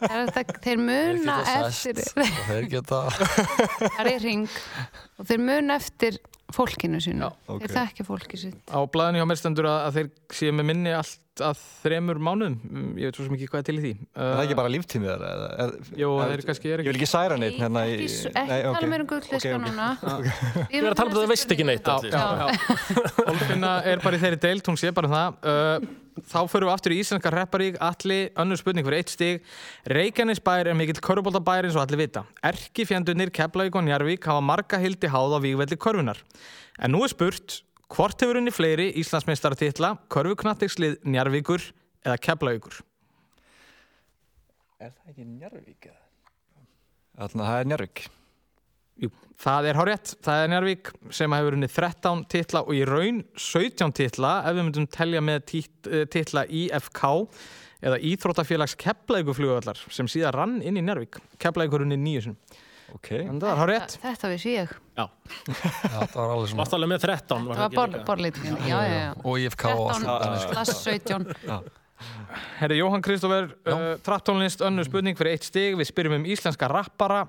Er 0.05 0.25
að 0.25 0.53
þeir 0.63 0.81
muna 0.81 1.39
eftir, 1.55 2.01
Þeir 2.47 2.69
geta 2.77 3.01
það 3.11 3.99
er 4.03 4.11
í 4.13 4.17
ring 4.23 4.47
og 5.19 5.29
þeir 5.29 5.43
muna 5.43 5.79
eftir 5.79 6.19
fólkinu 6.55 7.01
sínu. 7.03 7.29
ok. 7.47 7.61
Þeir 7.65 7.75
þekkja 7.75 8.07
fólkið 8.07 8.43
sín. 8.45 8.57
Á 8.71 8.79
blaðinu 8.91 9.21
hjá 9.21 9.27
mér 9.29 9.41
stendur 9.41 9.69
að, 9.69 9.79
að 9.89 9.99
þeir 9.99 10.09
séu 10.39 10.55
með 10.55 10.69
minni 10.71 10.95
allt 10.95 11.19
að 11.43 11.57
þremur 11.83 12.19
mánuðum. 12.21 12.55
Mm, 12.63 12.91
Ég 13.01 13.09
veit 13.09 13.17
svo 13.19 13.25
sem 13.27 13.35
ekki 13.35 13.47
hvað 13.51 13.59
er 13.61 13.65
til 13.67 13.75
í 13.75 13.81
því. 13.83 13.91
Uh, 14.15 14.21
Er 14.21 14.35
það 14.35 14.43
ekki 14.45 14.57
bara 14.61 14.71
líftímið 14.75 15.11
eða- 15.15 15.67
Jú, 15.99 16.09
eða- 16.15 16.29
þeir 16.31 16.45
kannski 16.49 16.71
er 16.75 16.79
Ég 16.85 16.89
vil 16.91 16.95
ekki 16.99 17.09
særa 17.11 17.37
neitt 17.41 17.57
hérna 17.59 17.83
í... 17.89 17.97
Ekki, 18.05 18.31
tala 18.35 18.87
meira 18.93 19.03
um 19.03 19.09
gullfiska 19.11 19.57
núna. 19.65 19.89
Ég 20.75 20.79
er 20.83 20.89
að 20.91 20.95
tala 21.01 21.09
um 21.09 21.15
það, 21.15 21.21
þú 21.25 21.29
veist 21.33 21.51
ekki 21.55 21.67
neitt. 21.67 21.91
Olfinna 23.29 23.73
er 23.85 23.99
bara 24.03 24.15
í 24.17 24.21
þeirri 24.23 24.39
deild, 24.45 24.65
hún 24.69 24.79
sé 24.79 24.91
bara 24.95 25.09
um 25.09 25.15
það. 25.15 25.37
Uh, 25.43 25.93
þá 26.31 26.37
förum 26.47 26.69
við 26.69 26.73
aftur 26.77 26.93
í 26.95 26.99
Íslandska 27.03 27.31
repparík, 27.33 27.77
allir 27.83 28.29
önnur 28.39 28.59
spurning 28.61 28.85
fyrir 28.87 29.01
eitt 29.03 29.11
stig. 29.11 29.41
Reykjanesbær 29.91 30.69
er 30.71 30.77
mikill 30.79 31.01
körfuboltabær 31.03 31.67
eins 31.67 31.75
og 31.75 31.83
allir 31.83 31.99
vita. 32.05 32.23
Erkifjandunir 32.47 33.33
Keflavík 33.35 33.75
og 33.75 33.83
Njarvík 33.87 34.23
hafa 34.29 34.43
marga 34.45 34.79
hildi 34.79 35.11
háð 35.11 35.35
á 35.35 35.39
vígvelli 35.43 35.75
körfunar. 35.77 36.21
En 36.79 36.91
nú 36.95 37.03
er 37.03 37.11
spurt, 37.11 37.59
hvort 37.93 38.21
hefur 38.21 38.39
unni 38.39 38.53
fleiri 38.53 38.89
Íslandsmeistaratitla, 39.01 39.95
körfuknattikslið 40.13 40.99
Njarvíkur 41.05 41.63
eða 42.05 42.17
Keflavíkur? 42.21 42.81
Er 44.81 44.91
það 44.91 45.11
ekki 45.13 45.25
Njarvík? 45.29 45.89
Þannig 47.15 47.41
að 47.41 47.49
það 47.49 47.59
er 47.59 47.69
Njarvík. 47.71 48.01
Jú, 49.05 49.09
það 49.39 49.69
er 49.69 49.79
hárétt. 49.79 50.11
Það 50.23 50.41
er 50.41 50.51
Njarvík 50.51 50.91
sem 51.15 51.35
hefur 51.35 51.57
unnið 51.57 51.77
13 51.77 52.25
titla 52.31 52.63
og 52.65 52.75
í 52.75 52.83
raun 52.87 53.21
17 53.33 53.95
titla 53.95 54.33
ef 54.43 54.57
við 54.57 54.67
myndum 54.67 54.89
telja 54.91 55.23
með 55.23 55.55
eh, 55.55 56.03
titla 56.11 56.45
IFK 56.47 57.03
eða 57.85 58.01
Íþróttafélags 58.11 58.77
Keflavíkurflugvallar 58.81 59.81
sem 59.93 60.09
síðan 60.11 60.35
rann 60.35 60.61
inn 60.61 60.79
í 60.79 60.83
Njarvík. 60.85 61.19
Keflavíkur 61.39 61.85
unnið 61.85 62.01
nýju 62.03 62.35
sinum. 62.85 62.97
Ok. 62.97 63.11
En 63.19 63.39
það 63.41 63.47
er 63.51 63.61
hárétt. 63.61 63.95
Þetta 64.03 64.31
vissi 64.33 64.53
ég. 64.55 64.75
Já. 64.95 65.05
Já, 65.05 65.99
það 66.11 66.19
var 66.19 66.35
alveg 66.35 66.51
svona 66.51 66.61
Varst 66.61 66.75
alveg 66.77 66.91
með 66.93 67.07
13, 67.07 67.47
var 67.49 67.57
Það 67.59 67.65
það 67.65 67.79
var 67.81 68.05
borlítingin. 68.11 68.59
Já, 68.69 68.77
já, 68.77 68.99
já. 68.99 69.09
Og 69.23 69.41
IFK 69.45 69.65
og 69.71 69.89
allt 69.89 70.05
13 70.05 70.13
þetta, 70.13 70.37
sko. 70.43 70.53
slash 70.53 70.77
17. 70.83 71.71
Herri 72.59 72.77
Jóhann 72.81 73.01
Kristófer, 73.01 73.45
uh, 73.71 73.83
trapptónlist, 74.03 74.59
önnur 74.67 74.83
spurning 74.83 75.15
fyrir 75.17 75.37
eitt 75.37 75.47
stig. 75.47 75.77
Við 75.79 75.87
spyrjum 75.87 76.17
um 76.19 76.25
íslenska 76.27 76.67
rappara. 76.67 77.21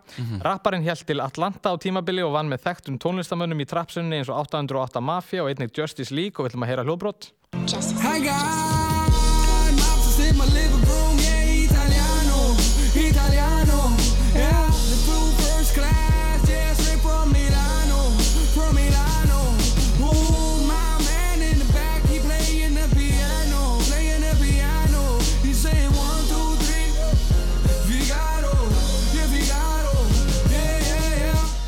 Rapparinn 0.43 0.83
held 0.83 1.07
til 1.07 1.23
Atlanta 1.23 1.71
á 1.71 1.75
tímabili 1.79 2.25
og 2.27 2.35
vann 2.35 2.51
með 2.51 2.65
þekktum 2.67 2.99
tónlistamönnum 3.03 3.63
í 3.63 3.69
trappsunni 3.71 4.19
eins 4.19 4.31
og 4.33 4.43
808 4.43 5.01
Mafia 5.01 5.47
og 5.47 5.53
einnig 5.55 5.71
Justice 5.71 6.15
League 6.15 6.35
og 6.39 6.47
við 6.49 6.55
ætlum 6.57 6.67
að 6.67 6.73
heyra 6.75 6.87
hljóbrott. 6.89 7.31
Hi 8.03 8.19
God, 8.27 8.66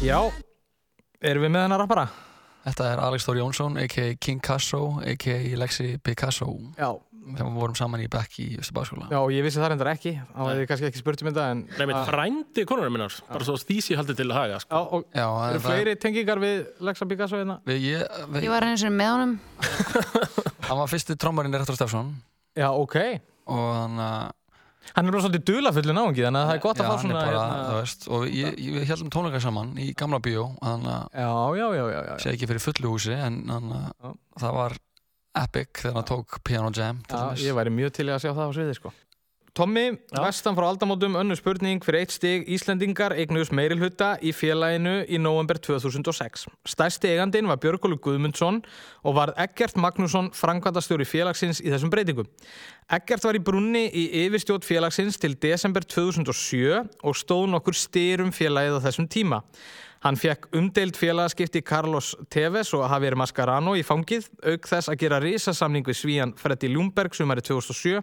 Já, 0.09 0.23
erum 1.21 1.43
við 1.45 1.51
með 1.53 1.67
hennar 1.67 1.83
rappara? 1.83 2.07
Þetta 2.65 2.85
er 2.95 3.01
Alex 3.05 3.27
Þór 3.27 3.39
Jónsson, 3.43 3.75
a.k.a. 3.83 4.15
King 4.17 4.41
Casso, 4.41 4.79
a.k.a. 5.05 5.37
Lexi 5.61 5.99
Picasso 6.01 6.47
Já. 6.79 6.95
þegar 7.27 7.45
við 7.51 7.59
vorum 7.59 7.77
saman 7.77 8.01
í 8.01 8.07
bekk 8.09 8.39
í 8.41 8.47
Östubáskóla 8.63 9.11
Já, 9.13 9.19
ég 9.37 9.45
vissi 9.45 9.61
það 9.61 9.75
reyndar 9.75 9.91
ekki. 9.93 10.15
þá 10.31 10.41
hefði 10.47 10.63
ég 10.65 10.71
kannski 10.71 10.89
ekki 10.89 11.03
spurt 11.03 11.25
um 11.25 11.29
þetta, 11.29 11.45
en... 11.53 11.61
Nei, 11.77 11.85
mitt 11.91 12.01
frændi 12.09 12.65
konunar 12.71 12.95
minnar, 12.95 13.19
bara 13.29 13.49
svo 13.51 13.59
sé 13.61 13.99
haldið 14.01 14.21
til 14.23 14.29
að 14.31 14.39
haga, 14.39 14.63
sko. 14.65 14.73
Já, 14.81 14.97
og 14.97 15.05
Já, 15.13 15.27
eru 15.51 15.61
það- 15.61 15.69
fleiri 15.69 15.97
tengingar 16.07 16.43
við 16.47 16.65
Lexa 16.89 17.11
Picasso 17.13 17.43
hérna? 17.43 17.59
Við, 17.69 17.85
ég, 17.91 18.09
við, 18.33 18.49
Ég 18.49 18.55
var 18.57 18.65
einu 18.71 18.81
sinni 18.81 18.97
með 18.97 19.13
honum. 19.13 19.37
hann 20.71 20.83
var 20.87 20.93
fyrsti 20.95 21.19
trommarinn 21.21 21.61
Rektor 21.61 21.77
Stefsson 21.77 22.15
Já, 22.57 22.71
ok. 22.73 22.97
og 23.53 23.65
hann 23.77 24.01
að 24.09 24.33
Hann 24.97 25.07
er 25.09 25.15
bara 25.15 25.23
svolítið 25.25 25.45
dulafullu 25.51 25.95
náungi, 25.97 26.23
þannig 26.25 26.41
að 26.43 26.49
það 26.49 26.57
er 26.59 26.63
gott 26.65 26.79
að 26.79 26.85
Já, 26.85 26.89
fá 26.89 26.93
hann 26.95 27.03
svona... 27.05 27.21
er 27.21 27.33
bara, 27.33 27.43
hérna- 27.45 27.69
þú 27.69 27.79
veist, 27.81 28.07
og 28.09 28.27
ég, 28.29 28.59
ég, 28.59 28.75
við 28.79 28.87
heldum 28.93 29.11
tónleika 29.15 29.41
saman 29.45 29.73
í 29.79 29.89
gamla 29.99 30.21
bíó 30.25 30.45
þannig 30.63 30.93
að 30.95 31.19
Já, 31.23 31.33
já, 31.59 31.67
já, 31.79 31.85
já, 31.93 32.01
já. 32.09 32.15
sé 32.25 32.33
ekki 32.35 32.49
fyrir 32.53 32.65
fullu 32.65 32.93
húsi 32.95 33.15
en 33.19 33.41
þannig 33.51 33.83
Já. 33.83 33.91
að 34.09 34.43
það 34.45 34.57
var 34.59 34.79
epic 35.39 35.83
þegar 35.83 35.99
hann 36.01 36.09
tók 36.13 36.39
Piano 36.49 36.71
Jam 36.75 37.03
til 37.07 37.17
Já, 37.19 37.25
dæmis. 37.29 37.45
ég 37.49 37.59
væri 37.61 37.75
mjög 37.79 37.93
til 37.99 38.09
að 38.11 38.23
sjá 38.25 38.31
það 38.33 38.49
á 38.49 38.53
sviði, 38.57 38.79
sko. 38.81 38.93
Tommi, 39.59 39.89
vestan 40.15 40.55
frá 40.55 40.69
aldamótum, 40.71 41.17
önnur 41.19 41.35
spurning 41.35 41.81
fyrir 41.83 42.05
eitt 42.05 42.13
stig. 42.15 42.45
Íslendingar 42.55 43.11
eignust 43.19 43.51
meiril 43.51 43.81
í 44.23 44.31
félaginu 44.31 45.01
í 45.11 45.19
november 45.19 45.59
2006. 45.59 46.45
Stærsti 46.63 47.11
eigandin 47.11 47.49
var 47.51 47.59
Björgólu 47.59 47.99
Guðmundsson 47.99 48.61
og 49.03 49.17
var 49.17 49.33
Eggert 49.35 49.75
Magnússon 49.75 50.31
framkvæmdastjóri 50.31 51.03
félagsins 51.03 51.59
í 51.59 51.73
þessum 51.73 51.91
breytingum. 51.91 52.31
Eggert 52.87 53.27
var 53.27 53.35
í 53.35 53.43
brunni 53.43 53.89
í 53.91 54.05
yfirstjótt 54.29 54.63
félagsins 54.63 55.19
til 55.19 55.35
desember 55.35 55.83
2007 55.83 57.03
og 57.03 57.19
stóð 57.19 57.51
nokkur 57.51 57.75
styrum 57.75 58.31
félagið 58.31 58.79
á 58.79 58.85
þessum 58.87 59.11
tíma. 59.11 59.43
Hann 60.05 60.19
fekk 60.19 60.47
umdeild 60.55 60.95
félagaskipti 60.95 61.63
Carlos 61.67 62.13
Tevez 62.31 62.71
og 62.77 62.85
Javier 62.87 63.17
Mascarano 63.19 63.75
í 63.75 63.83
fangið, 63.87 64.29
auk 64.47 64.69
þess 64.71 64.93
að 64.93 65.01
gera 65.03 65.19
risasamning 65.23 65.87
við 65.87 65.99
svíjan 65.99 66.35
Freddy 66.39 66.71
Ljungberg 66.71 67.17
sumari 67.19 67.43
2007, 67.43 67.99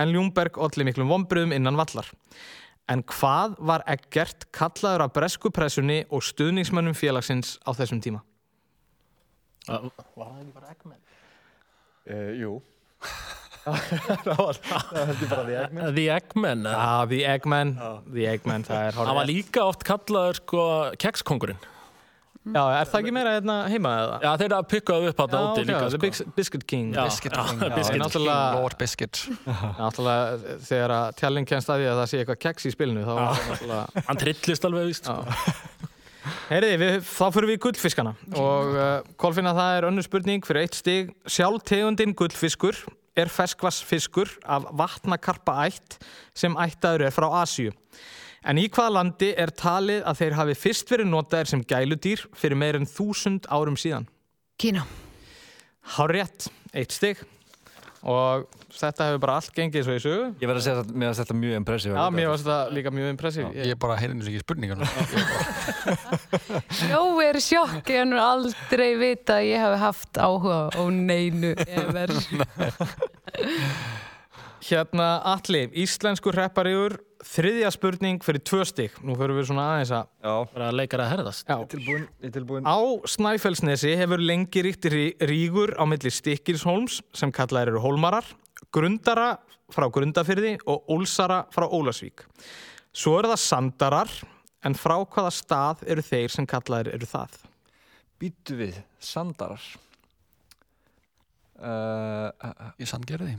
en 0.00 0.14
Ljungberg 0.14 0.56
olli 0.56 0.86
miklum 0.88 1.12
vonbröðum 1.12 1.52
innan 1.56 1.76
vallar. 1.76 2.08
En 2.88 3.04
hvað 3.08 3.58
var 3.64 3.84
Eggert 3.88 4.48
kallaður 4.56 5.06
af 5.06 5.12
breskupressunni 5.16 6.02
og 6.08 6.24
stuðningsmönnum 6.24 6.96
félagsins 6.96 7.58
á 7.64 7.76
þessum 7.76 8.00
tíma? 8.04 8.24
Var 9.68 9.88
það 9.88 10.40
ekki 10.40 10.52
bara 10.56 10.72
Eggman? 10.72 11.00
Uh, 12.04 12.32
jú. 12.40 12.56
The 15.94 16.06
Eggman, 16.14 16.64
eða? 16.68 16.74
Ah, 16.78 17.04
The 17.08 17.20
Eggman, 17.34 17.76
The 18.12 18.26
Eggman, 18.34 18.64
það 18.66 18.88
er 18.90 18.98
Hann 18.98 19.16
var 19.20 19.28
líka 19.30 19.64
oft 19.64 19.84
kallaður, 19.88 20.40
sko, 20.42 20.64
kekskongurinn. 21.00 21.62
Já, 22.44 22.60
er 22.76 22.88
það 22.90 22.98
ekki 23.00 23.12
meira 23.16 23.30
hérna 23.38 23.54
heima 23.72 23.90
eða? 24.02 24.16
Já, 24.20 24.30
þeir 24.36 24.46
eru 24.50 24.56
að 24.58 24.66
pikkaðu 24.68 25.06
upp 25.08 25.16
á 25.16 25.24
Já, 25.24 25.28
þetta 25.32 25.38
úti 25.48 25.62
líka, 25.64 25.78
The 25.80 25.88
sko. 25.94 26.00
Bis- 26.02 26.34
Biscuit 26.36 26.64
King. 26.68 26.90
Já, 26.92 27.04
Biscuit 27.08 27.32
já, 27.32 27.44
King, 27.48 27.62
já, 27.64 27.70
Biscuit 27.78 27.94
en 27.96 28.02
náttúrulega- 28.04 28.58
Lord 28.58 28.76
Biscuit 28.82 29.20
Náttúrulega 29.80 30.58
þegar 30.66 30.92
að 30.98 31.06
tjalling 31.22 31.48
kennst 31.48 31.72
að 31.72 31.80
því 31.80 31.86
að 31.88 32.00
það 32.02 32.10
sé 32.10 32.20
eitthvað 32.20 32.40
keks 32.44 32.68
í 32.68 32.72
spilinu, 32.74 33.04
þá 33.08 33.14
er 33.14 33.22
það 33.24 33.48
náttúrulega... 33.54 34.04
Hann 34.10 34.20
trillist 34.20 34.68
alveg, 34.68 34.90
víst. 34.92 35.08
sko. 35.08 35.24
Heyriði, 36.50 36.76
við, 36.84 36.94
þá 37.08 37.24
fyrir 37.38 37.48
við 37.48 37.56
í 37.56 37.62
gullfiskana 37.64 38.12
og 38.40 38.76
uh, 38.76 38.92
Kolfinna 39.20 39.52
það 39.56 39.78
er 39.78 39.86
önnur 39.88 40.04
spurning 40.06 40.44
fyrir 40.44 40.66
eitt 40.66 40.76
stig. 40.76 41.10
Sjálf 41.28 41.64
tegundin 41.68 42.12
gullfiskur 42.16 42.76
er 43.16 43.30
ferskvassfiskur 43.30 44.30
af 44.44 44.66
vatnakarpa 44.74 45.56
ætt 45.68 45.98
sem 46.36 46.56
ættaður 46.58 47.06
er 47.08 47.14
frá 47.14 47.28
Asíu. 47.42 47.72
En 48.44 48.60
í 48.60 48.66
hvaða 48.68 48.96
landi 48.98 49.30
er 49.40 49.54
talið 49.56 50.02
að 50.04 50.18
þeir 50.20 50.38
hafi 50.40 50.56
fyrst 50.60 50.90
verið 50.92 51.08
notaðir 51.12 51.50
sem 51.52 51.62
gæludýr 51.64 52.26
fyrir 52.36 52.60
meir 52.60 52.76
en 52.76 52.88
þúsund 52.88 53.48
árum 53.48 53.78
síðan? 53.80 54.08
Kína. 54.60 54.84
Hárétt, 55.96 56.50
eitt 56.72 56.92
stig 56.92 57.22
og 58.04 58.44
þetta 58.74 59.06
hefur 59.08 59.20
bara 59.22 59.38
allt 59.40 59.54
gengið 59.56 59.86
svo 59.86 59.94
í 59.96 60.00
sögu. 60.02 60.24
Ég 60.42 60.48
verði 60.50 60.60
að 60.60 60.66
segja 60.66 60.80
að 60.82 60.88
mér 60.92 61.06
finnst 61.08 61.22
þetta 61.22 61.36
mjög 61.40 61.54
impressív. 61.60 61.92
Já, 61.96 62.04
mér 62.12 62.28
varst 62.30 62.44
þetta 62.44 62.74
líka 62.76 62.90
mjög 62.92 63.08
impressív. 63.14 63.44
Ég 63.56 63.70
er 63.74 63.78
bara 63.80 64.00
heyrðin 64.00 64.28
ekki 64.28 64.44
spurningar 64.44 64.78
Jói 66.90 67.24
er 67.24 67.36
í 67.40 67.42
sjokki, 67.44 67.94
hann 68.00 68.12
er 68.12 68.20
aldrei 68.24 68.90
vita 69.00 69.32
að 69.38 69.48
ég 69.48 69.58
hef 69.64 69.74
haft 69.80 70.12
áhuga 70.20 70.58
á 70.68 70.82
neinu 70.92 71.52
ever. 71.64 72.10
Hérna, 74.64 75.08
Atli, 75.34 75.62
íslensku 75.84 76.28
hreppariður 76.32 76.92
þriðja 77.24 77.70
spurning 77.74 78.20
fyrir 78.24 78.42
tvö 78.44 78.64
stig. 78.68 78.94
Nú 79.06 79.14
förum 79.18 79.38
við 79.40 79.48
svona 79.48 79.64
aðeins 79.74 79.92
að... 79.96 80.08
Já. 80.24 80.34
Bara 80.54 80.68
leikar 80.76 81.02
að 81.04 81.10
herðast. 81.14 81.46
Já. 81.48 81.56
Tilbúin, 81.72 82.04
ég 82.20 82.28
er 82.30 82.34
tilbúin. 82.36 82.68
Á 82.68 82.78
Snæfellsnesi 83.14 83.94
hefur 84.00 84.22
lengi 84.22 84.64
ríkt 84.66 84.88
rí- 84.92 85.14
rígur 85.30 85.72
á 85.80 85.84
milli 85.88 86.12
Stikkilshólms 86.12 87.00
sem 87.16 87.32
kallaðir 87.34 87.72
eru 87.74 87.82
Hólmarar, 87.84 88.28
Grundara 88.74 89.30
frá 89.72 89.88
Grundafyrði 89.92 90.56
og 90.70 90.84
Úlsara 90.92 91.42
frá 91.54 91.64
Ólasvík. 91.66 92.26
Svo 92.94 93.16
eru 93.18 93.32
það 93.32 93.42
Sandarar, 93.42 94.12
en 94.64 94.76
frá 94.78 94.96
hvaða 95.02 95.32
stað 95.34 95.82
eru 95.90 96.04
þeir 96.04 96.30
sem 96.32 96.46
kallaðir 96.48 96.94
eru 96.98 97.08
það? 97.10 97.40
Býtu 98.20 98.54
við, 98.60 98.76
sandarar. 99.02 99.64
Uh, 101.54 102.30
Í 102.82 102.86
sandgerði. 102.88 103.34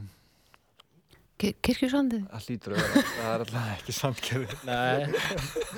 Kirkjusandið 1.36 2.22
það 2.32 2.46
hlýtur 2.48 2.74
að 2.76 2.78
vera, 2.82 3.02
það 3.12 3.32
er 3.34 3.42
alltaf 3.44 3.72
ekki 3.74 3.94
sandgerði. 3.96 4.58
Nei. 4.70 5.24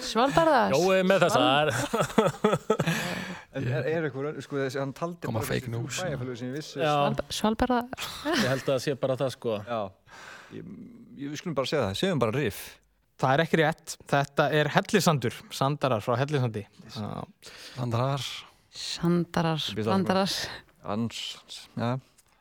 Svalbarðar 0.05 0.75
Jói 0.75 0.99
með 1.09 1.25
þessar. 1.25 1.71
En 3.57 3.65
er, 3.65 3.87
er 3.89 4.05
eitthvað, 4.05 4.35
sko, 4.45 4.59
þessi, 4.61 4.77
hann 4.77 4.91
taldi 4.93 5.25
Koma 5.25 5.39
bara 5.41 5.47
fake 5.49 5.71
news. 5.73 5.97
sem 5.97 6.11
ég 6.11 6.19
held 8.51 8.59
að 8.61 8.67
það 8.67 8.83
sé 8.83 8.93
bara 9.01 9.15
það 9.17 9.31
sko. 9.33 9.55
Já. 9.65 9.79
Ég, 10.53 10.67
við 11.23 11.39
skulum 11.41 11.55
bara 11.57 11.71
segja 11.71 11.87
það, 11.87 11.95
segjum 12.03 12.21
bara 12.21 12.35
riff. 12.37 12.59
Það 13.17 13.33
er 13.33 13.43
ekki 13.47 13.59
rétt. 13.63 13.95
Þetta 14.13 14.45
er 14.59 14.69
Hellisandur, 14.75 15.39
Sandarar 15.57 16.05
frá 16.05 16.19
Hellisandi. 16.21 16.63
Sandarar. 16.93 18.29
Sandarar, 18.77 19.65
Býta 19.73 19.89
blandarar 19.89 20.37
Hans, 20.85 21.23
já. 21.73 21.95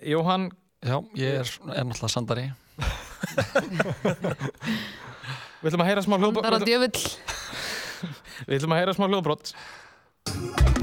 Jóhann, 0.04 0.50
Já, 0.84 1.00
ég 1.18 1.40
er, 1.40 1.48
er 1.72 1.86
náttúrulega 1.88 2.12
sandari. 2.12 2.50
við 5.60 5.68
ætlum 5.70 5.82
að 5.84 5.88
heyra 5.90 6.04
smá 6.06 6.16
hljóðbrot. 6.20 6.46
Sandara 6.46 6.66
djöfull 6.66 6.98
Við 8.46 8.54
ætlum 8.60 8.74
að 8.76 8.80
heyra 8.82 8.94
smá 8.96 9.06
hljóðbrot. 9.10 9.44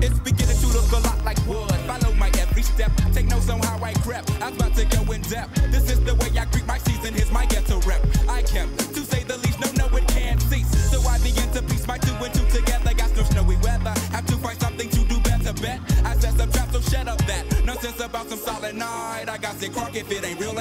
It's 0.04 0.20
beginning 0.20 0.60
to 0.60 0.68
look 0.76 0.92
a 0.92 1.00
lot 1.08 1.20
like 1.24 1.40
wood. 1.48 1.72
Follow 1.88 2.12
my 2.16 2.30
every 2.40 2.64
step. 2.64 2.92
Take 3.14 3.28
notes 3.28 3.50
on 3.50 3.60
how 3.60 3.82
I 3.84 3.94
crept. 4.04 4.32
I'm 4.42 4.56
about 4.56 4.76
to 4.76 4.86
go 4.86 5.12
in 5.12 5.22
depth. 5.22 5.56
This 5.72 5.90
is 5.90 6.00
the 6.04 6.16
way 6.16 6.30
I 6.38 6.46
greet 6.52 6.66
my 6.68 6.78
season. 6.80 7.14
Here's 7.14 7.32
my 7.32 7.46
ghetto 7.46 7.80
rep. 7.82 8.02
I 8.28 8.42
kept, 8.42 8.78
to 8.96 9.02
say 9.02 9.24
the 9.24 9.38
least, 9.38 9.60
no, 9.60 9.72
no, 9.88 9.96
it 9.96 10.08
can't 10.08 10.42
cease. 10.42 10.68
So 10.92 11.00
I 11.08 11.18
begin 11.20 11.50
to 11.52 11.62
piece 11.64 11.88
my 11.88 11.98
two 11.98 12.14
and 12.16 12.34
two 12.34 12.46
together. 12.50 12.94
Got 12.94 13.16
no 13.16 13.24
snowy 13.24 13.56
weather. 13.58 13.94
Have 14.12 14.26
to 14.28 14.36
find 14.38 14.60
something 14.60 14.90
to 14.90 15.04
do 15.06 15.20
better. 15.22 15.54
Bet 15.62 15.80
I 16.04 16.16
set 16.18 16.34
some 16.36 16.52
traps, 16.52 16.74
so 16.74 16.82
shut 16.82 17.08
up 17.08 17.20
that. 17.26 17.46
Nonsense 17.66 18.00
about 18.00 18.28
some 18.30 18.40
solid 18.40 18.76
night. 18.76 19.26
I 19.30 19.38
got 19.38 19.56
sick 19.56 19.74
crock 19.74 19.96
if 19.96 20.12
it 20.12 20.26
ain't 20.26 20.40
real, 20.40 20.53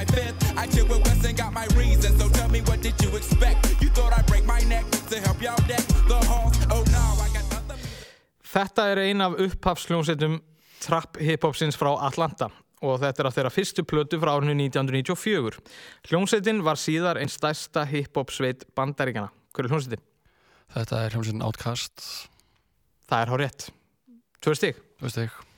my 0.00 0.06
fifth. 0.16 0.40
I 0.56 0.66
chill 0.72 0.86
with 0.88 1.02
West 1.06 1.24
and 1.28 1.36
got 1.36 1.52
my 1.52 1.66
reasons. 1.76 2.14
So 2.20 2.28
tell 2.28 2.48
me, 2.48 2.60
what 2.68 2.80
did 2.80 2.96
you 3.02 3.10
expect? 3.16 3.60
You 3.82 3.88
thought 3.96 4.12
I'd 4.16 4.26
break 4.26 4.44
my 4.46 4.60
neck 4.74 4.86
to 5.10 5.16
help 5.26 5.38
y'all 5.42 5.62
deck 5.68 5.84
the 6.08 6.20
halls? 6.30 6.56
Oh 6.70 6.84
no, 6.96 7.04
I 7.24 7.28
got 7.36 7.44
nothing. 7.52 7.80
Þetta 8.52 8.86
er 8.92 9.02
ein 9.04 9.20
af 9.20 9.36
upphafsljónsettum 9.44 10.40
trap 10.80 11.20
hiphopsins 11.20 11.76
frá 11.78 11.92
Atlanta 12.08 12.48
og 12.80 12.96
þetta 13.02 13.22
er 13.22 13.28
af 13.28 13.36
þeirra 13.36 13.52
fyrstu 13.52 13.84
plötu 13.84 14.20
frá 14.22 14.32
árinu 14.38 14.56
1994. 14.56 15.60
Hljónsettin 16.08 16.64
var 16.64 16.80
síðar 16.80 17.20
einn 17.20 17.28
stærsta 17.28 17.84
hiphop 17.90 18.32
sveit 18.32 18.64
bandaríkana. 18.76 19.28
Hver 19.52 19.68
er 19.68 19.74
hljónsettin? 19.74 20.04
Þetta 20.72 21.04
er 21.04 21.14
hljómsveitin 21.14 21.44
Outcast. 21.44 22.08
Það 23.10 23.22
er 23.22 23.34
hár 23.34 23.44
rétt. 23.44 23.70
Tvö 24.40 24.56
stig. 24.56 24.80
Þú 24.96 25.08
veist 25.08 25.24
ekki. 25.26 25.48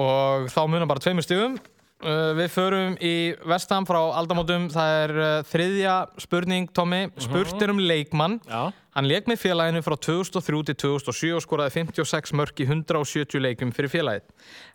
Og 0.00 0.50
þá 0.52 0.62
munar 0.68 0.90
bara 0.90 1.02
tveimur 1.02 1.24
stigum. 1.24 1.56
Uh, 2.00 2.30
við 2.32 2.46
förum 2.54 2.94
í 3.04 3.14
vestam 3.44 3.84
frá 3.84 3.98
aldamótum. 4.16 4.70
Það 4.72 4.92
er 5.02 5.12
uh, 5.18 5.30
þriðja 5.50 5.96
spurning, 6.24 6.70
Tommy. 6.72 7.02
Spurt 7.20 7.60
er 7.60 7.72
um 7.74 7.82
leikmann. 7.82 8.38
Já. 8.48 8.70
Hann 8.96 9.06
leik 9.06 9.28
með 9.30 9.42
félaginu 9.42 9.82
frá 9.86 9.94
2003 10.00 10.62
til 10.70 10.76
2007 10.80 11.34
og 11.36 11.44
skoraði 11.44 11.74
56 11.76 12.32
mörk 12.40 12.62
í 12.64 12.66
170 12.66 13.44
leikum 13.44 13.74
fyrir 13.76 13.92
félagið. 13.92 14.24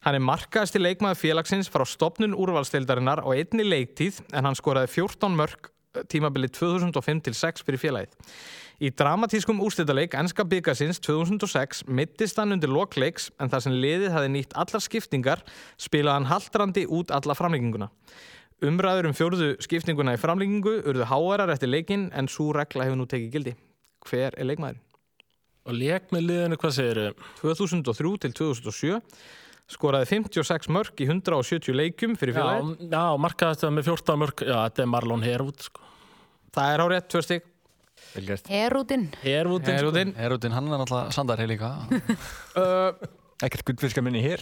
Hann 0.06 0.20
er 0.20 0.24
markaðasti 0.24 0.80
leikmaður 0.80 1.20
félagsins 1.20 1.72
frá 1.74 1.84
stopnun 1.90 2.38
úrvalstildarinnar 2.38 3.26
og 3.26 3.36
einni 3.36 3.66
leiktíð 3.68 4.22
en 4.32 4.48
hann 4.48 4.56
skoraði 4.56 4.94
14 4.94 5.36
mörk 5.36 5.72
tímabili 6.12 6.48
2005 6.54 7.26
til 7.26 7.36
6 7.42 7.66
fyrir 7.66 7.82
félagið. 7.82 8.16
Í 8.84 8.90
dramatískum 8.92 9.62
úrstildaleik 9.64 10.16
ennska 10.20 10.44
byggasins 10.52 11.00
2006 11.00 11.86
mittist 11.88 12.40
hann 12.42 12.52
undir 12.56 12.72
lokleiks 12.72 13.30
en 13.40 13.52
þar 13.52 13.64
sem 13.64 13.76
liðið 13.76 14.12
hafi 14.12 14.32
nýtt 14.34 14.56
allar 14.60 14.84
skiptingar 14.84 15.44
spilaði 15.80 16.18
hann 16.18 16.28
haldrandi 16.32 16.84
út 16.92 17.14
alla 17.16 17.38
framlegginguna. 17.38 17.88
Umræður 18.66 19.10
um 19.10 19.16
fjórðu 19.16 19.48
skiptinguna 19.64 20.16
í 20.16 20.20
framleggingu 20.20 20.76
urðu 20.90 21.08
háarar 21.08 21.54
eftir 21.56 21.72
leikinn 21.72 22.10
en 22.16 22.28
svo 22.32 22.50
regla 22.56 22.88
hefur 22.88 23.00
nú 23.00 23.08
tekið 23.08 23.32
gildi. 23.38 23.56
Hver 24.06 24.36
er 24.36 24.48
leikmaðurinn? 24.52 24.84
Og 25.66 25.74
leik 25.80 26.12
með 26.14 26.28
liðinu, 26.30 26.60
hvað 26.62 26.76
segir 26.76 27.00
þau? 27.02 27.26
2003 27.42 28.14
til 28.26 28.36
2007 28.38 29.00
skoraði 29.72 30.12
56 30.12 30.70
mörk 30.70 31.02
í 31.02 31.08
170 31.10 31.74
leikum 31.74 32.14
fyrir 32.20 32.36
Já, 32.36 32.42
félagið. 32.44 32.92
já, 32.92 33.06
markaði 33.18 33.56
þetta 33.58 33.72
með 33.74 33.88
14 33.90 34.22
mörg. 34.22 34.44
Já, 34.46 34.58
þetta 34.68 34.84
er 34.84 34.92
Marlon 34.94 35.26
Herwood 35.26 35.66
sko. 35.66 35.82
Það 36.56 36.74
er 36.76 36.84
á 36.84 36.86
rétt, 36.92 37.08
tvö 37.12 37.24
stygg. 37.26 37.48
Herútin 38.16 39.10
Herwoodin 39.22 39.68
sko. 39.68 39.76
Herúdin. 39.76 40.16
Herútin, 40.16 40.56
hann 40.56 40.70
er 40.70 40.80
náttúrulega 40.80 41.12
sandari 41.16 41.48
líka. 41.50 41.76
Uh, 42.56 42.94
Ekkert 43.44 43.66
gullfiska 43.68 44.00
minni 44.00 44.22
hér. 44.24 44.40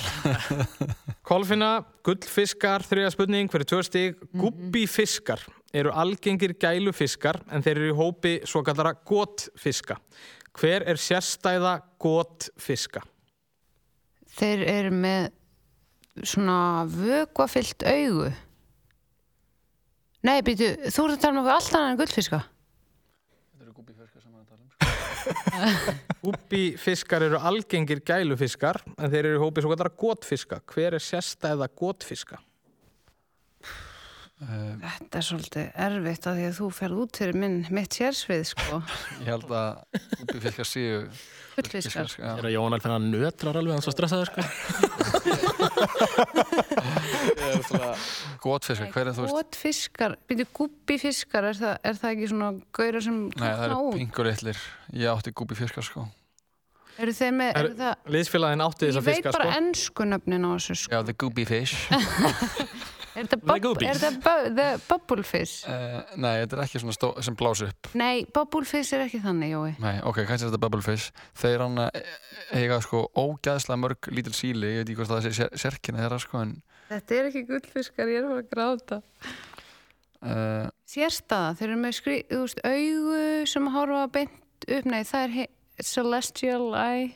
Kolfinna, 1.29 1.79
gullfiskar, 2.05 2.83
þriða 2.85 3.09
spurning 3.15 3.49
fyrir 3.49 3.65
tvö 3.65 3.79
stig. 3.81 4.19
Gubbifiskar 4.37 5.41
eru 5.73 5.89
algengir 5.97 6.53
gælufiskar 6.61 7.39
en 7.49 7.65
þeir 7.65 7.79
eru 7.79 7.89
í 7.89 7.97
hópi 7.97 8.35
svo 8.45 8.61
kallara 8.61 8.93
gótfiska. 8.93 9.97
Hver 10.53 10.85
er 10.85 11.01
sérstæða 11.01 11.79
gótfiska? 11.97 13.01
Þeir 14.37 14.61
eru 14.75 14.93
með 14.93 15.31
svona 16.21 16.85
vökvafyllt 16.93 17.85
augu 17.89 18.29
Nei, 20.23 20.37
býtu, 20.45 20.69
þú 20.87 21.07
ert 21.07 21.17
að 21.17 21.23
tala 21.23 21.33
um 21.33 21.39
okkur 21.41 21.55
allt 21.57 21.73
annað 21.73 21.89
en 21.89 21.97
gullfiska 21.99 22.39
Gubbifiskar 26.23 27.25
eru 27.27 27.39
algengir 27.39 28.03
gælufiskar 28.05 28.81
en 28.97 29.11
þeir 29.11 29.25
eru 29.25 29.37
í 29.39 29.43
hópi 29.43 29.63
svo 29.63 29.73
kallara 29.73 29.93
gótfiska. 30.03 30.61
Hver 30.69 30.97
er 30.97 31.03
sérstæða 31.03 31.69
gótfiska? 31.79 32.39
Þetta 34.43 35.19
er 35.19 35.25
svolítið 35.27 35.67
erfitt 35.85 36.27
af 36.27 36.35
því 36.37 36.45
að 36.49 36.57
þú 36.57 36.67
ferð 36.77 36.97
út 37.03 37.19
fyrir 37.21 37.37
minn, 37.39 37.57
mitt 37.71 37.95
sérsvið 37.97 38.43
sko. 38.49 38.79
Ég 39.21 39.29
held 39.31 39.45
að 39.53 39.69
úpifiskar 40.25 40.67
séu 40.67 40.97
Gullfiskar. 41.53 42.09
já. 42.17 42.31
Er 42.39 42.47
að 42.49 42.53
Jón 42.55 42.73
Alfinn 42.73 42.91
hann 42.95 43.11
nötrar 43.13 43.59
alveg, 43.59 43.75
hann 43.77 43.85
svo 43.85 43.93
stressaður 43.93 44.31
sko. 44.31 44.41
Gótfiskar, 48.43 48.89
hver 48.93 49.07
er 49.11 49.15
þú 49.15 49.25
veist? 49.27 49.35
Gótfiskar, 49.37 50.15
býtu 50.29 50.45
gubbifiskar, 50.57 51.47
er, 51.51 51.59
það- 51.59 51.77
er 51.83 51.93
það 52.01 52.11
ekki 52.15 52.27
svona 52.33 52.49
gaurar 52.73 53.01
sem 53.05 53.19
Nei, 53.29 53.47
það 53.47 53.63
eru 53.67 53.77
út? 53.87 53.95
pingur 53.99 54.25
litlir. 54.29 54.57
Ég 54.93 55.07
átti 55.13 55.31
gúbifiskar 55.33 55.83
sko. 55.85 56.07
Eru 56.99 57.11
þeir 57.11 57.31
með, 57.33 57.49
Er- 57.55 57.65
eru 57.65 57.73
það, 57.79 57.95
Liðsfélagin 58.13 58.61
átti 58.67 58.85
ég 58.85 58.91
þessa 58.93 59.01
veit 59.05 59.15
fiska, 59.15 59.31
bara 59.31 59.45
sko. 59.51 59.57
ennsku 59.61 60.03
nöfnin 60.05 60.45
á 60.45 60.49
þessu 60.57 60.75
sko. 60.77 60.91
Já, 60.93 61.05
the 61.05 61.13
gooby 61.13 61.45
fish. 61.45 61.75
Er 63.13 63.27
er 63.27 63.27
the 63.29 64.67
bubblefish? 64.89 65.67
Uh, 65.69 66.01
nei, 66.17 66.39
þetta 66.41 66.57
er 66.57 66.61
ekki 66.63 66.79
svona 66.81 66.95
stó, 66.95 67.11
sem 67.21 67.35
blás 67.37 67.61
upp. 67.61 67.89
Nei, 67.99 68.23
bubblefish 68.33 68.95
er 68.97 69.03
ekki 69.05 69.19
þannig, 69.21 69.51
Jói. 69.53 69.71
Nei, 69.83 69.95
ok, 70.01 70.23
kannski 70.25 70.47
er 70.47 70.51
þetta 70.51 70.61
bubblefish. 70.63 71.11
Þeir 71.37 71.63
hann 71.67 71.77
eh, 71.83 72.13
eiga 72.57 72.79
sko 72.81 73.03
ógæðslega 73.13 73.77
mörg 73.83 74.09
lítil 74.09 74.33
síli. 74.33 74.71
Ég 74.71 74.81
veit 74.81 74.89
ekki 74.89 74.97
hvort 75.01 75.13
það 75.13 75.25
sé 75.27 75.33
sér, 75.37 75.51
sérkina 75.65 76.01
þeirra 76.01 76.21
sko, 76.25 76.41
en 76.47 76.55
Þetta 76.89 77.15
er 77.19 77.29
ekki 77.29 77.43
gullfiskar, 77.49 78.09
ég 78.11 78.21
er 78.21 78.29
bara 78.29 78.41
að 78.41 78.49
gráta. 78.51 78.97
uh, 80.21 80.67
Sérstaða, 80.89 81.53
þeir 81.59 81.69
eru 81.69 81.79
með 81.83 81.95
skri, 81.99 82.17
þú 82.29 82.41
veist, 82.43 82.63
augu 82.67 83.21
sem 83.53 83.69
horfa 83.77 84.03
beint 84.13 84.67
upp, 84.67 84.89
nei, 84.89 85.01
það 85.07 85.27
er 85.27 85.35
he- 85.37 85.49
celestial 85.83 86.67
eye, 86.77 87.07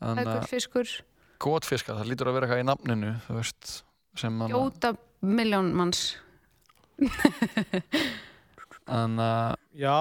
það 0.00 0.22
er 0.22 0.30
gullfiskur, 0.32 0.94
gótfiskar, 1.42 2.00
það 2.00 2.10
lítur 2.10 2.30
að 2.30 2.38
vera 2.38 2.48
eitthvað 2.48 2.64
í 2.64 2.68
nafninu, 2.70 3.12
þú 3.28 3.36
veist, 3.38 3.76
sem 4.18 4.40
hann 4.42 4.52
gjóta 4.52 4.94
miljón 5.26 5.72
manns. 5.76 6.16
En 8.86 9.18
uh, 9.18 9.52
Já, 9.76 9.96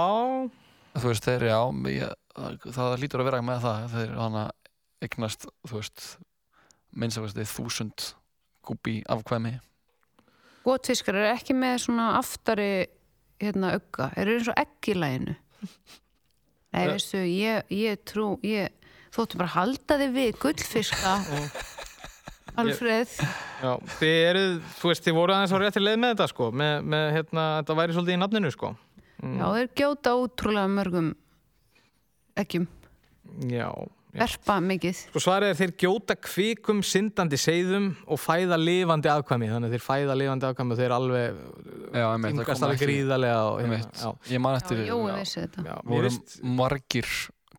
þú 0.96 1.10
veist, 1.10 1.26
þeir, 1.26 1.48
já, 1.50 1.60
ég, 1.92 2.12
það 2.72 2.98
lítur 3.02 3.24
að 3.24 3.30
vera 3.32 3.42
með 3.44 3.66
það. 3.66 3.88
Þeir 3.96 4.14
hann 4.22 4.38
að 4.40 4.52
eignast, 5.06 5.48
þú 5.68 5.80
veist, 5.80 6.06
minnst 6.96 7.20
að 7.20 7.28
veist, 7.28 7.56
þúsund 7.56 8.08
gúbi 8.66 9.00
afkvæmi. 9.12 9.58
Gótfiskar 10.66 11.20
eru 11.20 11.34
ekki 11.34 11.54
með 11.58 11.82
svona 11.84 12.08
aftari 12.18 12.88
hérna 13.42 13.76
auga, 13.76 14.10
eru 14.18 14.40
eins 14.40 14.50
og 14.50 14.58
eggilæginu. 14.64 15.36
Nei, 16.76 16.88
veistu, 16.90 17.22
ég, 17.22 17.68
ég 17.72 18.02
trú, 18.08 18.34
ég, 18.46 18.74
þú 19.14 19.26
ætti 19.26 19.40
bara 19.40 19.52
að 19.52 19.58
halda 19.60 20.00
þig 20.02 20.16
við 20.16 20.40
gullfiska. 20.42 21.18
Alfreð, 22.62 23.16
Já, 23.62 23.72
þið 24.00 24.16
eruð, 24.30 24.56
þú 24.80 24.92
veist, 24.92 25.04
þið 25.08 25.18
voru 25.18 25.36
aðeins 25.36 25.54
á 25.56 25.58
réttir 25.64 25.84
leið 25.86 26.00
með 26.04 26.14
þetta 26.16 26.28
sko, 26.32 26.48
með, 26.62 26.74
með 26.94 27.06
hérna, 27.18 27.44
þetta 27.60 27.78
væri 27.82 27.96
svolítið 27.98 28.16
í 28.16 28.22
nafninu 28.24 28.52
sko. 28.56 28.72
já, 29.26 29.46
þeir 29.58 29.70
gjóta 29.82 30.16
útrúlega 30.22 30.72
mörgum 30.76 31.12
ekkjum, 32.36 32.66
Já. 33.50 33.70
verpa 34.16 34.58
mikið. 34.64 35.00
Sko 35.10 35.20
svarið 35.24 35.50
er 35.54 35.58
þeir 35.60 35.74
gjóta 35.82 36.16
kvikum 36.16 36.82
syndandi 36.86 37.40
seiðum 37.40 37.90
og 38.08 38.20
fæða 38.22 38.56
lifandi 38.60 39.10
afkvæmi, 39.12 39.50
þannig 39.52 39.72
að 39.72 39.76
þeir 39.76 39.84
fæða 39.88 40.16
lifandi 40.22 40.48
afkvæmi 40.50 40.76
og 40.76 40.80
þeir 40.80 40.94
alveg 40.96 41.40
Já, 41.96 42.06
einmitt, 42.14 42.36
það 42.36 42.44
yngast 42.46 42.64
alveg 42.68 42.84
gríðarlega 42.86 43.40
og, 43.50 43.58
hérna, 43.64 43.80
Einmitt. 43.80 44.04
já. 44.04 44.32
Ég 44.36 44.44
man 44.46 44.56
eftir 44.60 44.84
Jói 44.86 45.10
já, 45.10 45.16
vissi 45.20 45.42
þetta. 45.44 45.66
Já, 45.68 45.76
mér 45.84 45.96
voru 45.96 46.12
finnst, 46.14 46.38
margir 46.62 47.12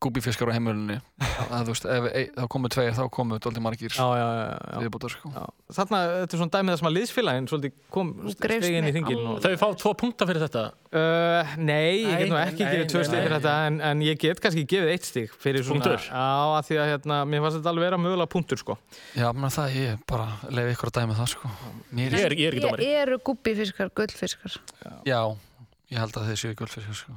gúbífiskar 0.02 0.50
á 0.50 0.56
heimilinu 0.56 0.96
að 1.56 1.68
þú 1.68 1.74
veist, 1.74 1.86
ef 1.96 2.06
ei- 2.12 2.30
þá 2.36 2.44
komu 2.52 2.70
tveir 2.72 2.94
þá 2.96 3.02
komu 3.16 3.38
dálítið 3.40 3.64
margir 3.64 3.94
já, 3.96 4.04
já, 4.06 4.26
já, 4.26 4.46
já. 4.56 4.78
viðbútar 4.84 5.14
sko. 5.14 5.30
Já. 5.34 5.44
Þarna, 5.78 6.00
þetta 6.20 6.36
er 6.36 6.40
svona 6.42 6.54
dæmið 6.56 6.72
það 6.74 6.80
sem 6.82 6.88
að 6.90 6.94
liðsfélagin 6.96 7.48
svolítið 7.50 7.74
kom 7.96 8.10
greifst 8.44 8.66
stegin 8.66 8.88
í 8.88 8.92
þingin 8.96 9.22
og, 9.32 9.38
Þau 9.46 9.54
fá 9.62 9.66
tvo 9.82 9.92
punkta 10.02 10.28
fyrir 10.30 10.44
þetta 10.46 10.64
uh, 10.66 11.54
Nei, 11.58 12.04
ég 12.04 12.20
get 12.22 12.30
nú 12.32 12.38
ekki 12.40 12.62
gefið 12.62 12.86
tvö 12.92 13.04
stig 13.08 13.22
fyrir 13.24 13.36
þetta 13.38 13.54
en, 13.70 13.80
en 13.90 14.04
ég 14.06 14.20
get 14.22 14.42
kannski 14.44 14.66
gefið 14.68 14.92
eitt 14.94 15.08
stig 15.08 15.34
fyrir 15.42 15.66
svona 15.66 15.82
Punktur? 15.82 16.06
Já, 16.06 16.28
að 16.60 16.70
því 16.70 16.78
að 16.82 16.90
hérna, 16.92 17.20
mér 17.32 17.44
fannst 17.46 17.58
þetta 17.60 17.72
alveg 17.74 17.86
vera 17.88 18.00
mögulega 18.04 18.32
punktur 18.36 18.62
sko 18.62 18.78
Já, 19.16 19.28
menn 19.34 19.54
það, 19.56 19.76
ég 19.80 20.04
bara 20.12 20.28
leiði 20.52 20.76
ykkur 20.76 20.92
að 20.92 20.98
dæma 21.00 21.18
það 21.18 21.30
sko. 21.34 21.52
Ég 21.96 22.16
er, 22.20 22.36
ég 22.36 22.50
er 22.50 22.56
ekki 22.56 22.64
dómari 22.66 22.86
Ég 22.86 23.02
eru 23.06 23.18
gubbifiskar, 23.26 23.90
gullfiskar. 23.96 24.58
Já, 25.08 25.20
ég 25.92 26.00
held 26.02 26.18
að 26.20 26.30
þeir 26.30 26.40
séu 26.42 26.56
gullfiskar 26.58 26.98
sko. 27.02 27.16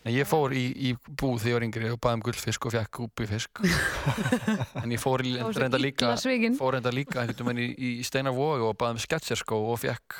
En 0.00 0.14
ég 0.14 0.24
fór 0.24 0.54
í, 0.56 0.62
í 0.88 0.94
búð 1.04 1.42
þegar 1.42 1.50
ég 1.50 1.56
var 1.58 1.64
yngri 1.66 1.90
og 1.92 1.98
baði 2.00 2.16
um 2.16 2.22
gullfisk 2.24 2.66
og 2.70 2.72
fekk 2.72 3.00
gúbífisk 3.02 3.60
En 4.82 4.94
ég 4.94 5.00
fór 5.02 5.20
reynda 5.20 5.80
líka 5.80 6.14
fór 6.56 6.76
reynda 6.78 6.92
líka 6.94 7.20
einhvern 7.24 7.50
veginn 7.50 7.74
í, 7.76 7.90
í 8.00 8.06
Steinarvog 8.08 8.64
og 8.70 8.78
baði 8.80 8.96
um 8.96 9.02
sketcherskó 9.04 9.58
og 9.74 9.82
fekk 9.82 10.16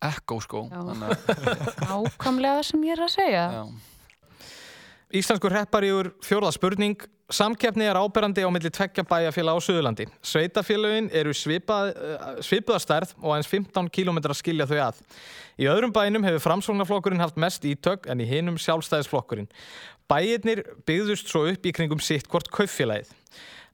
Echo 0.00 0.38
skó 0.40 0.62
Já. 0.70 0.80
Þannig 0.80 1.10
að, 1.10 1.16
Nákvæmlega 1.84 2.54
það 2.56 2.66
sem 2.70 2.84
ég 2.88 2.94
er 2.96 3.02
að 3.04 3.12
segja. 3.12 3.44
já, 3.52 3.62
Íslenskur 5.10 5.54
heppari 5.54 5.90
úr 5.90 6.12
fjórða 6.22 6.52
spurning 6.54 7.08
Samkeppni 7.30 7.86
er 7.86 7.94
áberandi 7.94 8.42
á 8.42 8.50
milli 8.50 8.70
tveggja 8.74 9.04
bæjarfélag 9.06 9.54
á 9.54 9.62
Suðurlandi. 9.62 10.06
Sveitafélagin 10.18 11.06
eru 11.14 11.30
svipað, 11.30 11.92
uh, 11.94 12.40
svipaða 12.42 12.80
stærð 12.82 13.12
og 13.20 13.36
aðeins 13.36 13.50
15 13.52 13.90
km 13.94 14.18
skilja 14.34 14.66
þau 14.66 14.80
að. 14.88 14.98
Í 15.62 15.68
öðrum 15.70 15.94
bænum 15.94 16.26
hefur 16.26 16.42
framsóknarflokkurinn 16.48 17.22
haft 17.22 17.38
mest 17.38 17.62
ítök 17.62 18.10
en 18.10 18.22
í 18.22 18.26
hinum 18.26 18.58
sjálfstæðisflokkurinn. 18.58 19.46
Bæirnir 20.10 20.64
byggðust 20.90 21.30
svo 21.30 21.44
upp 21.52 21.66
í 21.70 21.74
kringum 21.76 22.02
sitt 22.02 22.26
hvort 22.26 22.50
kauffélagið. 22.50 23.14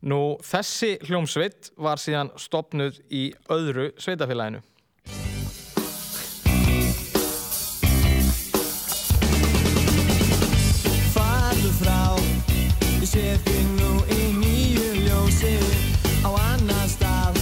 Nú, 0.05 0.37
þessi 0.45 0.99
hljómsveit 1.09 1.73
var 1.81 1.97
síðan 1.97 2.35
stopnuð 2.37 3.01
í 3.09 3.31
öðru 3.49 3.95
sveitafélaginu. 3.97 4.61
Þig 13.17 13.69
nú 13.79 13.93
í 14.13 14.25
nýju 14.37 14.89
ljósi 15.07 15.55
Á 16.21 16.29
annar 16.37 16.89
stað 16.93 17.39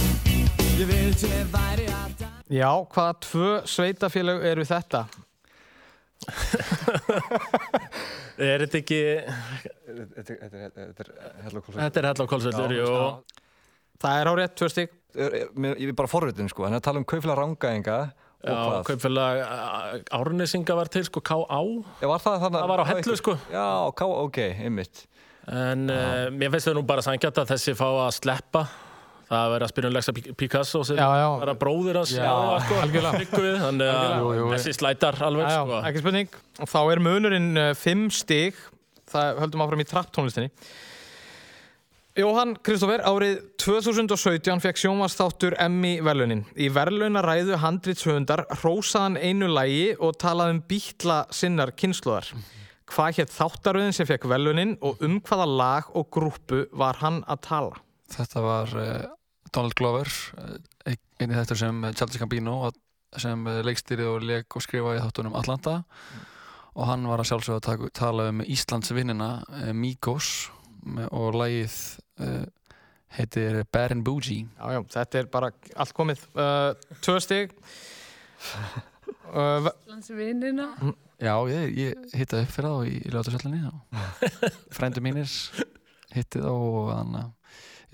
Ég 0.79 0.85
vildi 0.87 1.31
væri 1.51 1.87
alltaf 1.91 2.45
Já, 2.47 2.69
hvaða 2.93 3.15
tvö 3.25 3.49
sveitafélag 3.67 4.45
eru 4.47 4.63
þetta? 4.69 5.01
Er 8.39 8.63
þetta 8.63 8.79
ekki 8.79 8.99
Þetta 10.15 10.37
er 10.39 10.47
hella 11.43 11.59
er 11.59 12.77
og 12.85 13.41
Það 13.95 14.19
er 14.19 14.27
á 14.27 14.33
rétt 14.39 14.55
tvö 14.59 14.67
stygg. 14.71 14.95
Ég 15.15 15.89
er 15.89 15.93
bara 15.95 16.11
forvitin 16.11 16.47
sko, 16.51 16.65
er 16.67 16.77
að 16.79 16.85
tala 16.87 17.03
um 17.03 17.07
kaufélag 17.07 17.41
rángaðinga 17.41 17.97
og 18.45 18.47
Já, 18.47 18.83
kaupfélag 18.85 19.43
Árnesinga 20.13 20.75
var 20.77 20.91
til 20.91 21.03
sko 21.07 21.19
K.A. 21.25 21.59
Já, 21.99 22.07
var 22.11 22.23
það 22.23 22.39
þannig? 22.45 22.59
Það 22.63 22.71
var 22.71 22.83
á 22.83 22.85
hellu 22.91 23.19
sko 23.19 23.35
Já, 23.51 23.67
K, 23.91 24.09
ok, 24.23 24.41
einmitt. 24.67 25.03
En 25.51 25.85
uh, 25.93 26.31
mér 26.33 26.49
finnst 26.53 26.69
þau 26.71 26.75
nú 26.79 26.83
bara 26.87 27.03
sangjart 27.05 27.43
að 27.43 27.51
þessi 27.53 27.75
fá 27.77 27.85
að 28.07 28.15
sleppa 28.17 28.63
Það 29.25 29.39
að 29.41 29.51
vera 29.55 29.65
að 29.65 29.71
spyrja 29.71 29.89
um 29.89 29.93
Lexa 29.95 30.13
Pi- 30.13 30.33
Picasso 30.37 30.79
sem 30.85 30.99
Já, 31.01 31.05
já. 31.17 31.27
bara 31.41 31.55
bróðir 31.57 31.97
hans 31.97 32.11
Þannig 33.63 33.89
að 33.89 34.41
þessi 34.53 34.73
slætar 34.77 35.17
alveg 35.25 35.47
Já, 35.49 35.61
sko. 35.63 35.79
ekki 35.89 36.03
spurning. 36.03 36.35
Og 36.61 36.69
þá 36.69 36.79
er 36.93 37.01
munurinn 37.07 37.61
5 37.81 38.03
stig. 38.13 38.59
Það 39.09 39.39
höldum 39.41 39.63
áfram 39.65 39.81
í 39.81 39.87
trapptónlistinni. 39.89 40.51
Jóhann 42.15 42.53
Kristófer, 42.63 43.01
árið 43.03 43.41
2017 43.59 44.61
fekk 44.63 44.77
sjónvarsþáttur 44.79 45.57
Emmy 45.59 45.97
verlunin. 46.05 46.45
Í 46.55 46.69
verlunaræðu 46.71 47.57
handritshöfundar 47.59 48.45
hrósaðan 48.61 49.17
einu 49.19 49.49
lægi 49.51 49.97
og 49.99 50.13
talaði 50.21 50.53
um 50.55 50.61
býtla 50.69 51.17
sinnar 51.35 51.73
kynsluðar. 51.75 52.29
Hvað 52.91 53.17
hétt 53.17 53.31
þáttaröðin 53.33 53.95
sem 53.97 54.05
fekk 54.05 54.27
verlunin 54.29 54.75
og 54.85 54.99
um 55.05 55.17
hvaða 55.25 55.45
lag 55.49 55.87
og 55.97 56.09
grúpu 56.13 56.65
var 56.77 56.99
hann 57.01 57.23
að 57.25 57.39
tala? 57.47 57.79
þetta 58.13 58.41
var 58.45 58.73
uh, 58.77 59.05
Donald 59.55 59.73
Glover 59.79 60.05
uh, 60.37 60.57
einnig 61.17 61.39
þetta 61.39 61.55
sem 61.57 61.79
Chelsea 61.97 62.21
Gambino 62.21 62.59
að- 62.67 62.77
sem 63.17 63.45
leikstýrið 63.65 64.09
og 64.11 64.25
leik 64.27 64.55
og 64.59 64.61
skrifaði 64.61 64.99
í 64.99 65.03
þáttunum 65.05 65.37
Atlanta 65.39 65.77
og 66.75 66.83
hann 66.89 67.05
var 67.07 67.23
að 67.23 67.29
sjálfsögða 67.31 67.57
að 67.61 67.65
taka- 67.69 67.89
tala 67.95 68.27
um 68.33 68.43
Íslands 68.45 68.91
vinnina 68.93 69.29
uh, 69.49 69.71
Migos 69.73 70.29
með- 70.85 71.09
og 71.15 71.39
lagið 71.41 71.77
uh, 72.21 72.43
heitir 73.17 73.61
Baron 73.73 74.03
Bougie 74.05 74.43
Já, 74.59 74.65
já, 74.75 74.81
þetta 74.99 75.19
er 75.23 75.29
bara 75.31 75.49
allt 75.79 75.93
komið. 75.95 76.21
Uh, 76.35 76.75
tvö 77.01 77.17
stig. 77.23 77.55
Uh, 79.25 79.65
Landsvinnina. 79.89 80.67
Já, 81.21 81.35
ég, 81.47 81.77
ég 81.79 82.15
hittaði 82.17 82.43
upp 82.47 82.55
fyrir 82.55 82.73
þá 82.73 82.89
í, 82.89 82.95
í 82.99 83.13
Ljótasöllinni 83.13 83.61
Frændu 84.75 85.03
mínir 85.05 85.31
hitti 86.15 86.41
þá 86.43 86.51
og 86.51 86.89
þannig 86.91 87.21
að 87.21 87.31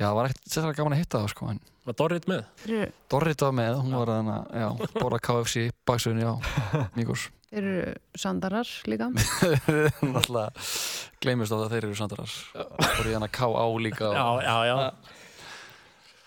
Já, 0.02 0.08
það 0.08 0.16
var 0.18 0.30
ekkert 0.32 0.48
sérstaklega 0.48 0.78
gaman 0.80 0.96
að 0.96 1.02
hitta 1.04 1.22
þá 1.22 1.34
sko 1.36 1.52
en 1.52 1.60
Var 1.82 1.98
Dorrit 1.98 2.26
með? 2.30 2.42
Þeir 2.62 2.92
Dorrit 3.12 3.44
var 3.46 3.54
með, 3.58 3.76
hún 3.82 3.96
var 3.98 4.12
þannig 4.16 4.34
að, 4.34 4.58
já, 4.62 4.90
bóra 4.98 5.20
KFC 5.28 5.68
baksöðun, 5.90 6.24
já, 6.24 6.34
Míkos 6.98 7.28
eru 7.52 7.92
sandarar 8.16 8.70
líka. 8.88 9.10
Náttúrulega 10.14 10.52
gleymist 11.22 11.52
á 11.52 11.56
það 11.60 11.66
að 11.66 11.74
þeir 11.74 11.88
eru 11.90 11.98
sandarar 12.00 12.36
Fór 12.96 13.10
í 13.10 13.16
hann 13.18 13.26
að 13.28 13.34
K.A. 13.36 13.66
líka 13.84 14.08
og, 14.08 14.16
Já, 14.16 14.48
já, 14.48 14.56
já 14.72 14.78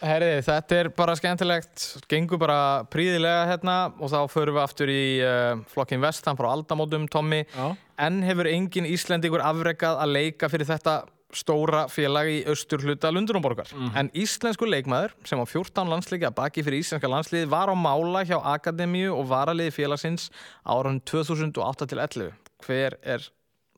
Herriði, 0.05 0.43
þetta 0.45 0.77
er 0.77 0.89
bara 0.93 1.15
skemmtilegt, 1.17 1.85
gengur 2.11 2.41
bara 2.43 2.59
príðilega 2.93 3.47
hérna 3.49 3.77
og 3.97 4.11
þá 4.13 4.19
förum 4.33 4.59
við 4.59 4.65
aftur 4.65 4.93
í 4.93 5.05
uh, 5.25 5.63
flokkin 5.73 6.03
vestan 6.03 6.37
frá 6.37 6.51
aldamótum, 6.51 7.07
Tommy. 7.09 7.43
Já. 7.55 7.73
En 8.05 8.21
hefur 8.27 8.51
engin 8.51 8.89
Íslendingur 8.91 9.45
afrekað 9.45 10.01
að 10.03 10.15
leika 10.19 10.51
fyrir 10.53 10.69
þetta 10.69 11.03
stóra 11.35 11.85
félag 11.91 12.31
í 12.31 12.37
austur 12.51 12.85
hluta 12.85 13.11
Lundunumborgar. 13.11 13.71
En 13.99 14.11
íslensku 14.15 14.69
leikmaður 14.69 15.17
sem 15.27 15.41
á 15.41 15.47
14 15.47 15.91
landsleiki 15.91 16.29
að 16.29 16.37
baki 16.39 16.65
fyrir 16.67 16.85
íslenska 16.85 17.11
landsliði 17.11 17.49
var 17.51 17.73
á 17.73 17.75
mála 17.75 18.23
hjá 18.29 18.37
Akademíu 18.39 19.15
og 19.17 19.27
varaliði 19.33 19.75
félagsins 19.75 20.29
áran 20.63 21.01
2008 21.03 21.91
til 21.91 22.03
11. 22.05 22.31
Hver 22.67 22.99
er 23.03 23.27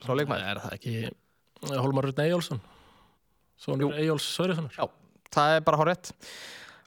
sá 0.04 0.12
leikmaður? 0.12 0.50
Er 0.50 0.62
það 0.64 0.76
ekki 0.76 0.96
Hólmar 1.72 2.10
Rutn 2.10 2.26
Eyjólfsson? 2.26 2.60
Svonur 3.56 3.96
Eyjóls 3.96 4.26
Sörjessonar? 4.36 4.74
Já, 4.76 4.84
það 5.34 5.56
er 5.56 5.66
bara 5.66 5.80
hárétt. 5.82 6.12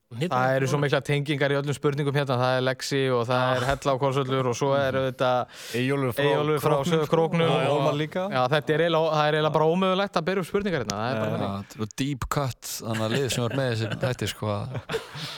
Það 0.10 0.56
eru 0.56 0.68
svo 0.72 0.78
mikla 0.82 1.00
tengingar 1.06 1.54
í 1.54 1.58
öllum 1.60 1.76
spurningum 1.78 2.16
hérna, 2.18 2.34
það 2.40 2.56
er 2.58 2.64
Lexi 2.66 3.02
og 3.14 3.28
það 3.30 3.52
er 3.60 3.66
Hella 3.68 3.94
á 3.94 4.02
Korsvöllur 4.02 4.48
og 4.50 4.56
svo 4.58 4.70
er 4.74 4.96
þetta 4.98 5.30
Eyjólfur 5.78 6.64
frá, 6.64 7.04
Króknum 7.12 7.46
og 7.46 7.68
og 7.68 7.76
Ómar 7.76 8.00
líka. 8.00 8.24
Já, 8.34 8.40
þetta 8.56 8.74
er 8.74 8.84
eiginlega, 8.88 9.28
er 9.30 9.54
bara 9.54 9.68
ómögulegt 9.70 10.18
að 10.18 10.26
byrja 10.32 10.42
upp 10.42 10.50
spurningar 10.50 10.82
hérna, 10.82 10.98
það 10.98 11.12
er 11.12 11.22
bara 11.22 11.30
Já, 11.30 11.38
þannig. 11.44 11.70
þetta 11.70 11.86
er 11.86 11.94
deep 12.02 12.28
cut 12.34 12.74
þannig 12.80 13.06
að 13.06 13.16
liðið 13.16 13.30
sem 13.36 13.46
var 13.46 13.58
með 13.62 13.72
þessi 13.76 13.92
þetta 14.08 14.32
sko 14.34 14.52
að 14.56 14.76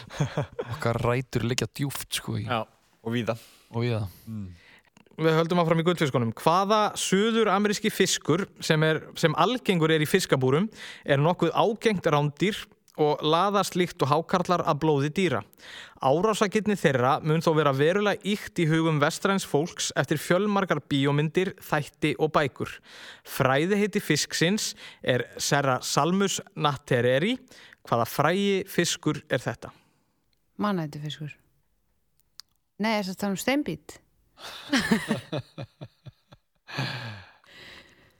okkar 0.77 1.03
rætur 1.09 1.47
liggja 1.51 1.71
djúft 1.75 2.21
sko 2.21 2.39
í, 2.39 2.47
Já. 2.47 2.63
Og 3.03 3.15
víða. 3.19 3.35
og 3.75 3.83
í 3.83 3.91
það 3.91 4.09
Við 5.21 5.35
höldum 5.35 5.59
áfram 5.61 5.81
í 5.81 5.83
gullfiskunum. 5.85 6.29
Hvaða 6.39 6.77
suður-ameríski 6.97 7.91
fiskur 7.93 8.47
sem, 8.63 8.81
er, 8.87 9.03
sem 9.19 9.35
algengur 9.37 9.91
er 9.93 10.01
í 10.01 10.07
fiskabúrum 10.09 10.69
er 11.03 11.19
nokkuð 11.21 11.51
ágengt 11.51 12.07
rándýr 12.07 12.57
og 12.99 13.21
laðast 13.23 13.77
líkt 13.79 14.01
og 14.03 14.09
hákarlar 14.11 14.63
að 14.67 14.79
blóði 14.83 15.09
dýra. 15.15 15.41
Árásakirni 16.01 16.75
þeirra 16.79 17.19
mun 17.23 17.43
þó 17.43 17.53
vera 17.55 17.71
verulega 17.75 18.19
íkt 18.27 18.59
í 18.59 18.65
hugum 18.67 18.99
vestræns 19.01 19.45
fólks 19.47 19.91
eftir 19.95 20.19
fjölmargar 20.19 20.81
bíómyndir, 20.91 21.53
þætti 21.61 22.15
og 22.19 22.33
bækur. 22.35 22.73
Fræði 23.23 23.79
heiti 23.79 24.01
fisksins 24.03 24.73
er 25.01 25.27
Serra 25.37 25.79
Salmus 25.81 26.41
Nattereri. 26.55 27.37
Hvaða 27.87 28.05
frægi 28.09 28.63
fiskur 28.69 29.21
er 29.29 29.41
þetta? 29.41 29.71
Mannætti 30.61 30.99
fiskur. 31.01 31.31
Nei, 32.81 32.97
þess 32.99 33.13
að 33.13 33.19
tala 33.21 33.33
um 33.35 33.41
steinbít. 33.41 33.99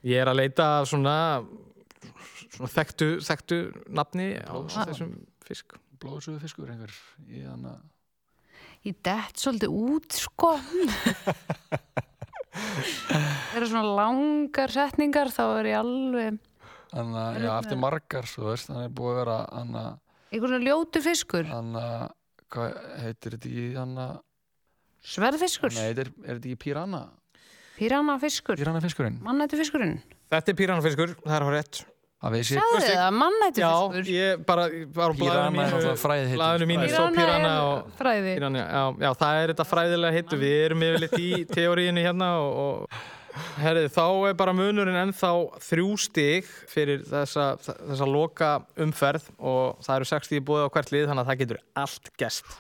Ég 0.06 0.18
er 0.18 0.30
að 0.30 0.40
leita 0.40 0.86
svona, 0.90 1.42
svona 2.52 2.72
þekktu, 2.74 3.08
þekktu 3.26 3.58
nafni 3.96 4.28
á 4.44 4.56
þessum 4.76 5.14
fisk. 5.48 5.78
blóðsöðu 6.02 6.40
fiskur 6.44 6.70
einhver 6.74 6.94
í 7.30 7.44
hann 7.48 7.66
að 7.76 7.82
Ég 8.82 8.96
dett 9.06 9.38
svolítið 9.38 9.70
út, 9.78 10.16
sko. 10.18 10.56
Það 12.52 13.56
eru 13.60 13.68
svona 13.70 13.92
langar 14.00 14.74
setningar, 14.74 15.30
þá 15.34 15.44
er 15.60 15.70
ég 15.70 15.78
alveg... 15.80 16.40
hann 16.92 17.14
að, 17.14 17.36
Er 17.38 17.46
já, 17.46 17.52
þetta- 17.52 17.60
eftir 17.62 17.80
margar, 17.80 18.28
þú 18.32 18.48
veist, 18.50 18.72
hann 18.74 18.82
er 18.88 18.90
búið 18.98 19.14
að 19.14 19.20
vera 19.22 19.38
hann 19.54 19.78
að, 19.84 19.92
Einhver 20.32 20.52
svona 20.54 20.66
ljótu 20.66 21.02
fiskur. 21.06 21.46
hann 21.52 21.72
að 21.78 22.04
hvað 22.52 22.76
heitir 23.06 23.36
þetta 23.38 23.52
ekki 23.52 23.70
hann 23.78 23.96
að 24.08 24.18
Sverðfiskur. 25.12 25.72
Nei, 25.74 25.86
þetta 25.94 26.02
er, 26.04 26.10
er 26.22 26.36
þetta 26.38 26.50
ekki 26.52 26.60
piranha? 26.62 27.00
Piranha 27.78 28.16
fiskur. 28.22 28.58
Piranha 28.60 28.82
fiskurinn 28.84 29.16
Mannættu 29.26 29.58
fiskurinn. 29.58 29.96
Þetta 30.32 30.52
er 30.54 30.58
pírannafiskur, 30.60 31.16
það 31.24 31.34
er 31.40 31.46
hár 31.48 31.56
rétt. 31.58 31.80
Sjáðu 32.22 32.82
þið 32.84 32.92
það, 33.00 33.16
mannættu 33.18 33.62
Já, 33.64 33.70
ég 34.14 34.42
bara 34.46 34.68
var 34.94 35.10
á 35.10 35.18
er 36.22 36.36
náttúrulega 36.38 36.68
mínu, 36.70 36.90
svo 36.92 37.06
er 37.10 37.46
og 37.50 37.88
fræði. 37.98 38.34
Já, 38.38 38.84
já, 39.02 39.08
það 39.24 39.38
er 39.40 39.54
þetta 39.54 39.66
fræðilega 39.66 40.18
heitu, 40.20 40.38
við 40.44 40.54
erum 40.68 40.84
yfirleitt 40.86 41.16
í 41.18 41.30
teóriðinu 41.50 42.04
hérna 42.06 42.28
og, 42.44 42.60
og 42.62 43.40
herrið, 43.64 43.88
þá 43.96 44.06
er 44.30 44.36
bara 44.38 44.54
munurinn 44.54 45.00
ennþá 45.02 45.32
þrjú 45.66 45.88
stig 46.04 46.52
fyrir 46.70 47.02
þessa, 47.10 47.48
þessa 47.64 48.08
loka 48.14 48.52
umferð 48.86 49.26
og 49.40 49.82
það 49.82 49.98
eru 49.98 50.10
sex 50.12 50.30
stig 50.30 50.44
búið 50.46 50.68
á 50.70 50.74
hvert 50.76 50.94
lið 50.94 51.08
þannig 51.10 51.24
að 51.24 51.32
það 51.32 51.40
getur 51.42 51.62
allt 51.82 52.12
gest. 52.22 52.52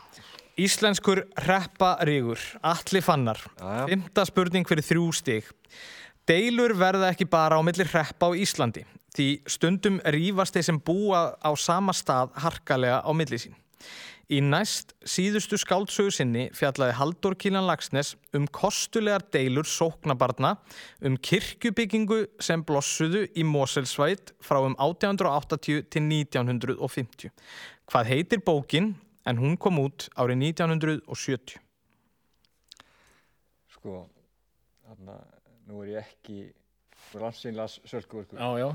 Íslenskur 0.61 1.21
repparígur, 1.45 2.41
Atli 2.65 3.03
Fannar, 3.05 3.37
já. 3.61 3.85
fymta 3.91 4.25
spurning 4.25 4.65
fyrir 4.65 4.89
þrjú 4.89 5.05
stig. 5.21 5.53
Deilur 6.25 6.73
verða 6.77 7.11
ekki 7.13 7.29
bara 7.29 7.57
á 7.57 7.65
milli 7.65 7.85
hreppa 7.85 8.29
á 8.29 8.33
Íslandi 8.33 8.87
því 9.15 9.27
stundum 9.49 9.99
rífast 10.15 10.55
þeir 10.55 10.67
sem 10.69 10.79
búa 10.79 11.25
á 11.39 11.51
sama 11.59 11.93
stað 11.95 12.31
harkalega 12.39 13.01
á 13.03 13.11
milli 13.15 13.39
sín. 13.41 13.55
Í 14.31 14.37
næst 14.39 14.93
síðustu 15.03 15.57
skáldsögu 15.59 16.11
sinni 16.15 16.45
fjallaði 16.55 16.93
Haldur 16.95 17.33
Kílan 17.35 17.65
Lagsnes 17.67 18.13
um 18.37 18.45
kostulegar 18.47 19.25
deilur 19.33 19.67
sóknabarna 19.67 20.53
um 21.03 21.17
kirkjubyggingu 21.19 22.21
sem 22.39 22.63
blossuðu 22.63 23.25
í 23.35 23.43
Moselsvæt 23.43 24.31
frá 24.39 24.61
um 24.63 24.77
1880 24.77 25.83
til 25.91 26.07
1950. 26.07 27.33
Hvað 27.91 28.13
heitir 28.13 28.39
bókin 28.47 28.93
en 29.27 29.41
hún 29.41 29.59
kom 29.59 29.83
út 29.83 30.07
árið 30.15 30.47
1970? 30.53 31.59
Sko, 33.75 34.05
þarna, 34.87 35.19
nú 35.67 35.83
er 35.83 35.95
ég 35.97 36.07
ekki, 36.07 36.39
sko, 37.09 37.25
landsynlas 37.25 37.81
sölkuvörkur 37.83 38.39
Já, 38.39 38.63
já. 38.63 38.71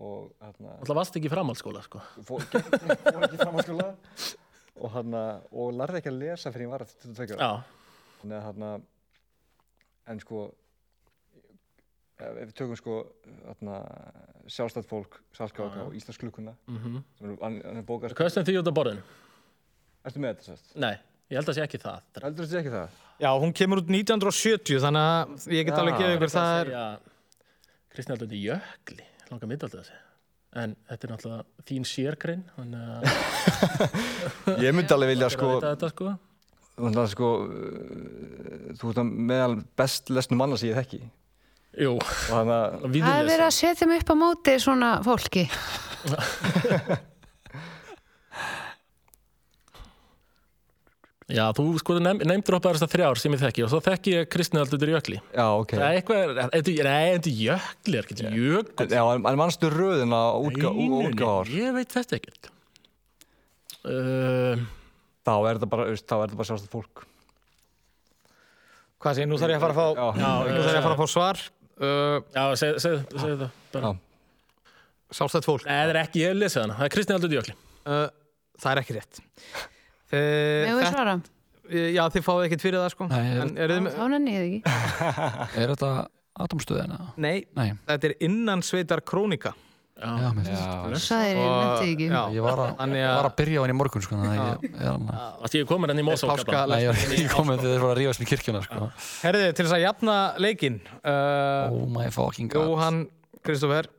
Og 0.00 0.30
þarna, 0.40 0.74
Það 0.88 0.96
varst 1.00 1.18
ekki 1.20 1.30
framhaldsskóla, 1.32 1.82
sko. 1.84 2.00
fór, 2.24 2.44
gekk- 2.52 2.78
fór 3.14 3.26
ekki 3.26 3.40
fram 3.42 3.58
á 3.58 3.60
skóla 3.66 3.88
og 4.80 4.94
þarna, 4.94 5.22
og 5.52 5.74
lærði 5.76 6.00
ekki 6.00 6.12
að 6.14 6.20
lesa 6.22 6.52
fyrir 6.54 6.66
ég 6.68 6.72
var 6.72 6.84
að 6.86 6.94
22 7.04 7.36
ára. 7.36 7.50
Já. 7.50 7.50
Þannig 8.22 8.36
að 8.38 8.46
þarna, 8.48 8.70
en 10.14 10.22
sko, 10.24 10.40
ef 12.20 12.38
við 12.40 12.54
tökum 12.58 12.78
sko, 12.80 12.96
þarna, 13.44 13.76
sjálfstætt 14.50 14.88
fólk, 14.90 15.20
salkáka 15.36 15.84
og 15.86 15.94
Íslands 15.96 16.18
klukkuna, 16.20 16.56
Mhm. 16.68 17.02
sem 17.18 17.30
er, 17.30 17.36
hann, 17.44 17.60
hann 17.64 17.76
er 17.80 17.82
Hvað 18.16 18.30
sem 18.32 18.44
því 18.44 18.58
út 18.62 18.68
á 18.72 18.74
borðinu? 18.80 19.02
ertu 20.04 20.18
með 20.20 20.34
þetta 20.34 20.44
sérst? 20.50 20.74
Nei, 20.76 20.94
ég 21.30 21.36
held 21.36 21.48
að 21.48 21.54
sé 21.58 21.62
ekki 21.66 21.78
það. 21.80 22.00
Heldur 22.22 22.46
þetta 22.46 22.60
ekki 22.64 22.72
það? 22.72 22.88
Já, 23.20 23.30
hún 23.40 23.52
kemur 23.52 23.78
út 23.82 23.88
1970 23.92 24.80
þannig 24.80 25.04
að 25.04 25.52
ég 25.52 25.64
get 25.68 25.74
alveg 25.76 25.98
gefið 26.00 26.16
ykkur 26.16 26.32
það 26.32 26.60
er... 26.60 27.00
Þetta 27.90 28.32
í 28.32 28.42
jökli, 28.46 29.04
langar 29.30 29.50
mitt 29.50 29.66
alltaf 29.66 29.86
segja. 29.86 30.02
En 30.60 30.72
þetta 30.88 31.06
er 31.06 31.12
náttúrulega 31.14 31.66
þín 31.68 31.84
sérgrein, 31.86 32.42
þannig 32.56 32.80
að... 32.90 33.04
Ég 34.64 34.74
myndi 34.74 34.96
alveg 34.96 35.12
vilja 35.12 35.28
sko, 35.30 35.50
Þetta, 35.62 35.90
sko. 35.92 36.14
þannig 36.74 37.02
að 37.04 37.10
sko, 37.12 37.28
uh, 37.46 38.72
þú 38.80 38.90
ert 38.90 39.02
að 39.04 39.12
meðal 39.30 39.54
best 39.78 40.10
lesnu 40.10 40.40
manna 40.40 40.58
sem 40.58 40.72
ég 40.72 40.80
þekki. 40.80 41.02
Jú, 41.78 41.92
Það 42.02 42.50
er 42.50 43.28
verið 43.28 43.44
að 43.46 43.54
setja 43.54 43.86
mig 43.86 44.02
upp 44.02 44.10
á 44.10 44.16
móti 44.18 44.56
svona 44.58 44.90
fólki. 45.06 45.46
Já, 51.30 51.44
þú 51.54 51.64
sko 51.78 51.96
neymdroppaði 52.02 52.78
þessar 52.78 52.90
þrjár 52.94 53.20
sem 53.20 53.34
ég 53.36 53.42
þekki 53.44 53.62
og 53.66 53.70
svo 53.70 53.80
þekki 53.84 54.14
ég 54.16 54.24
í 54.90 54.94
jökli. 54.96 55.20
já, 55.30 55.44
ok. 55.46 55.74
Það 55.76 55.84
er 55.86 55.98
eitthvað, 56.00 56.32
nei, 56.40 57.12
þetta 57.14 57.30
er 57.30 57.36
jökli, 57.44 57.94
er 58.00 58.08
ekki 58.08 58.16
þetta 58.18 58.32
jökul. 58.40 58.86
En, 58.86 58.96
já, 58.96 59.02
en, 59.14 59.38
mannstu 59.38 59.70
röðina 59.70 60.20
útgá, 60.40 60.72
Nei, 60.74 60.80
nei, 60.80 60.90
nei, 60.90 61.06
útgáðar? 61.12 61.52
Ég 61.54 61.78
veit 61.78 61.94
þetta 61.94 62.18
ekkert. 62.18 62.50
Uh, 63.80 64.66
Þá 65.20 65.32
er 65.36 65.58
þetta 65.60 65.70
bara, 65.70 65.88
veist, 65.92 66.06
þá 66.08 66.14
er 66.16 66.22
þetta 66.26 66.40
bara 66.40 66.50
sjálfstætt 66.50 66.74
fólk. 66.74 67.06
Hvað 69.00 69.16
sé, 69.16 69.26
nú 69.28 69.40
þarf 69.40 69.54
ég 69.54 69.60
að 69.60 69.64
fara 69.64 69.74
að 69.74 69.80
fá, 69.80 69.88
Já. 70.20 70.30
nú 70.50 70.60
þarf 70.60 70.70
ég 70.70 70.78
að 70.80 70.86
fara 70.86 70.94
að 70.96 71.02
fá 71.02 71.12
svar. 71.14 71.42
Uh, 71.80 72.16
já, 72.34 72.44
segð 72.60 72.80
seg, 72.84 73.02
seg 73.14 73.34
það 73.40 73.50
bara. 73.72 73.90
Já. 73.90 74.72
Sjálfstætt 75.20 75.48
fólk. 75.48 75.66
Nei, 75.68 75.76
það 75.78 75.92
er 75.94 75.98
ekki, 76.02 76.24
ég 76.24 76.34
lesið 76.38 76.64
hana. 76.66 76.78
Það 76.80 76.88
er 76.88 76.94
í 77.30 77.38
jökli. 77.38 77.54
Uh, 77.80 78.08
það 78.60 78.72
er 78.72 78.82
ekki 78.82 78.96
rétt. 78.98 79.22
Þe, 80.10 80.20
Megum 80.66 80.80
við 80.82 80.90
svara? 80.90 81.16
Já, 81.70 82.02
þið 82.10 82.24
fáið 82.26 82.44
ekkert 82.48 82.62
fyrir 82.66 82.80
það 82.82 82.92
sko. 82.96 83.06
Nei, 83.10 83.26
er- 83.30 83.70
þið 83.70 83.82
með... 83.86 83.96
Þá 84.00 84.04
nenni 84.10 84.32
ég 84.34 84.40
það 84.40 84.46
ekki. 84.50 84.60
Er 85.62 85.72
þetta 85.74 85.90
atomstöðina? 86.44 86.96
Nei, 87.20 87.36
Nei. 87.58 87.68
þetta 87.86 88.08
er 88.10 88.14
innan 88.26 88.64
sveitar 88.66 89.02
krónika. 89.06 89.52
Já, 90.00 90.30
mér 90.32 90.46
Já. 90.48 90.60
finnst 90.88 91.10
Sæðir, 91.10 91.36
ég 91.36 91.54
netti 91.60 91.88
ekki. 91.92 92.06
Já, 92.08 92.20
Ég 92.32 92.44
var 92.46 92.60
að, 92.64 93.34
byrja 93.36 93.60
á 93.60 93.62
henni 93.66 93.74
í 93.74 93.76
morgun, 93.76 94.04
sko, 94.06 94.16
er. 94.24 94.62
Það 95.44 95.56
ég 95.60 95.66
komin 95.68 95.92
henni 95.92 96.00
í 96.00 96.06
Mosó 96.08 96.30
páska- 96.30 96.62
Nei, 96.72 96.78
ég 96.86 97.02
ekki 97.04 97.26
komið 97.34 97.60
þegar 97.60 97.74
þeir 97.74 97.82
voru 97.84 97.92
að 97.92 97.98
rífast 98.00 98.22
með 98.24 98.30
kirkjuna, 98.32 98.62
sko. 98.64 98.88
herriði, 99.26 99.50
til 99.58 99.66
þess 99.66 99.76
að 99.76 99.82
jafna 99.84 100.16
leikinn. 100.40 100.80
Uh, 101.04 101.68
Oh 101.68 101.84
my 101.92 102.08
fucking 102.16 102.48
god. 102.48 102.64
Jóhann 102.64 103.02
Kristoffer 103.44 103.90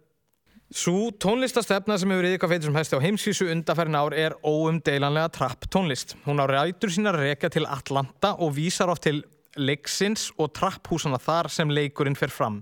Sú 0.71 1.11
tónlistastefna 1.19 1.97
sem 1.99 2.11
hefur 2.13 2.25
yfir 2.29 2.47
feitur 2.47 2.69
sem 2.69 2.77
hæsti 2.79 2.95
á 2.95 3.03
heimsvísu 3.03 3.47
undarfærin 3.51 3.97
ár 3.99 4.13
er 4.15 4.37
óumdeilanlega 4.39 5.27
trapp 5.35 5.65
tónlist. 5.67 6.13
Hún 6.23 6.39
á 6.39 6.47
rætur 6.47 6.87
sína 6.87 7.11
rekja 7.11 7.49
til 7.51 7.67
Atlanta 7.67 8.37
og 8.39 8.55
vísar 8.55 8.87
oft 8.87 9.03
til 9.03 9.19
leiksins 9.59 10.29
og 10.39 10.53
trapphúsana 10.55 11.19
þar 11.19 11.51
sem 11.51 11.67
leikurinn 11.67 12.15
fer 12.15 12.31
fram. 12.31 12.61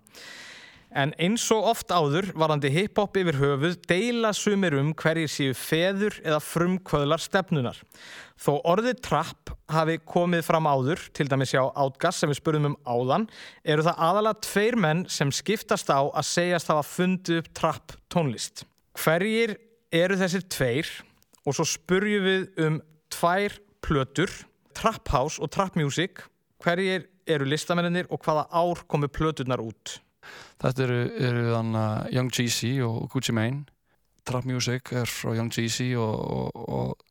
En 0.89 1.11
eins 1.21 1.43
og 1.53 1.67
oft 1.69 1.91
áður 1.93 2.31
varandi 2.33 2.71
hip-hop 2.73 3.17
yfir 3.21 3.37
höfuð 3.37 3.75
deila 3.89 4.31
sumir 4.33 4.73
um 4.79 4.89
hverjir 4.97 5.29
séu 5.29 5.53
feður 5.53 6.17
eða 6.23 6.39
frumkvöðlar 6.41 7.21
stefnunar. 7.21 7.77
Þó 8.39 8.55
orðið 8.71 9.03
trapp 9.05 9.53
hafi 9.69 9.99
komið 10.01 10.41
fram 10.47 10.65
áður, 10.65 11.03
til 11.13 11.27
dæmis 11.29 11.53
hjá 11.53 11.61
Outgas 11.67 12.17
sem 12.17 12.31
við 12.31 12.39
spurðum 12.39 12.71
um 12.71 12.77
áðan, 12.89 13.27
eru 13.61 13.85
það 13.85 14.01
aðalega 14.07 14.41
tveir 14.47 14.79
menn 14.81 15.05
sem 15.11 15.33
skiptast 15.35 15.93
á 15.93 16.01
að 16.09 16.29
segjast 16.31 16.73
hafa 16.73 16.87
fundið 16.87 17.43
upp 17.43 17.53
trapp 17.61 17.95
tónlist. 18.09 18.65
Hverjir 18.97 19.59
eru 19.93 20.17
þessir 20.17 20.49
tveir? 20.49 20.89
Og 21.45 21.55
svo 21.55 21.69
spurjum 21.69 22.25
við 22.25 22.65
um 22.65 22.81
tvær 23.13 23.61
plötur, 23.85 24.33
Trap 24.73 25.07
House 25.13 25.41
og 25.41 25.51
Trap 25.53 25.77
Music. 25.77 26.21
Hverjir 26.63 27.05
eru 27.29 27.45
listamennir 27.45 28.09
og 28.09 28.21
hvaða 28.25 28.47
ár 28.49 28.87
komu 28.89 29.09
plöturnar 29.11 29.61
út? 29.61 29.99
Þetta 30.59 30.86
eru, 30.86 31.01
eru 31.30 31.43
þann 31.53 31.78
Young 32.13 32.32
Jeezy 32.36 32.74
og 32.86 33.07
Gucci 33.13 33.36
Mane. 33.36 33.65
Trap 34.28 34.45
Music 34.45 34.91
er 34.93 35.09
frá 35.09 35.34
Young 35.34 35.49
Jeezy 35.53 35.93
og, 35.97 36.20
og, 36.20 36.70
og, 36.70 37.05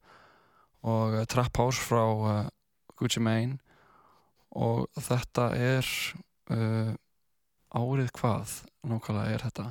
og 0.87 1.17
uh, 1.19 1.25
Trap 1.27 1.57
House 1.59 1.83
frá 1.83 2.05
uh, 2.05 2.47
Gucci 2.99 3.23
Mane 3.25 3.59
og 4.59 4.87
þetta 5.03 5.51
er 5.57 5.89
uh, 6.55 6.93
árið 7.75 8.13
hvað 8.17 8.55
nákvæmlega 8.89 9.35
er 9.35 9.45
þetta? 9.49 9.67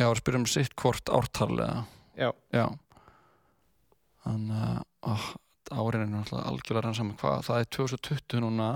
Já, 0.00 0.06
við 0.08 0.20
spyrjum 0.22 0.46
sitt 0.48 0.76
hvort 0.80 1.12
ártarlega. 1.12 1.84
Já. 2.16 2.30
Já. 2.54 2.66
Þannig 4.24 4.60
að 4.60 5.12
oh, 5.12 5.26
árin 5.70 6.06
er 6.06 6.10
náttúrulega 6.14 6.48
algjörlega 6.48 6.84
rann 6.86 6.96
saman 6.96 7.18
hvað. 7.20 7.44
Það 7.48 7.60
er 7.60 7.70
2020 7.76 8.42
núna 8.46 8.70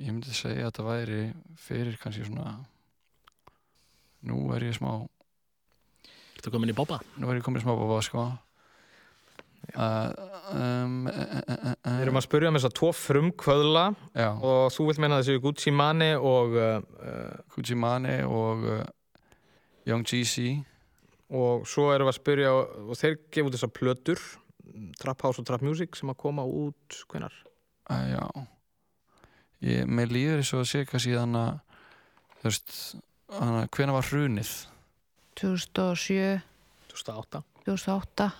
ég 0.00 0.08
myndi 0.12 0.32
segja 0.34 0.66
að 0.66 0.70
þetta 0.70 0.86
væri 0.86 1.22
fyrir 1.60 1.98
kannski 2.00 2.24
svona 2.26 2.54
nú 4.28 4.46
er 4.56 4.68
ég 4.70 4.76
smá 4.78 5.02
Ertu 6.36 6.50
komin 6.54 6.72
í 6.72 6.76
bópa? 6.76 7.00
nú 7.20 7.28
er 7.30 7.38
ég 7.38 7.44
komin 7.46 7.60
í 7.60 7.64
smá 7.64 7.74
bóba 7.76 8.00
sko. 8.02 8.24
Uh, 9.78 10.10
um, 10.58 10.94
uh, 11.06 11.12
uh, 11.14 11.42
uh, 11.54 11.58
uh, 11.70 11.92
Við 12.00 12.02
erum 12.02 12.18
að 12.18 12.24
spurja 12.26 12.50
um 12.50 12.56
þess 12.58 12.66
að 12.66 12.74
tvo 12.80 12.88
frumkvöðla 12.98 13.84
já, 14.18 14.26
og 14.34 14.72
þú 14.74 14.88
vilt 14.88 15.00
meina 15.04 15.20
þessi 15.20 15.42
Gucci 15.44 15.72
Mane 15.72 16.08
og, 16.18 16.56
uh, 16.58 17.36
Gucci 17.54 17.76
Mane 17.78 18.16
og 18.26 18.66
uh, 18.66 18.80
Young 19.86 20.02
Jeezy. 20.02 20.56
og 21.30 21.62
svo 21.70 21.92
erum 21.94 22.10
við 22.10 22.12
að 22.12 22.18
spurja 22.18 22.50
og 22.58 22.92
þeir 22.98 23.16
gefa 23.30 23.48
út 23.48 23.56
þessar 23.56 23.72
plötur 23.78 24.24
Trap 24.98 25.22
House 25.28 25.40
og 25.40 25.46
Trap 25.46 25.62
Music 25.62 25.94
sem 25.96 26.10
að 26.10 26.18
koma 26.26 26.42
út 26.42 26.98
hvenar? 27.12 27.38
uh, 27.86 28.02
já 28.10 28.26
ég, 29.62 29.86
mér 29.86 30.12
líður 30.12 30.42
eins 30.42 30.52
og 30.54 30.62
að 30.62 30.70
sé 30.72 30.84
kannski 30.88 31.16
þannig 31.16 31.42
að 31.42 31.82
þú 32.42 32.48
veist, 32.48 32.76
þannig 33.32 33.60
að 33.62 33.68
hvena 33.76 33.96
var 33.96 34.08
hrunið? 34.10 34.54
2007. 35.40 36.40
2008 36.92 37.42
2008 37.64 38.30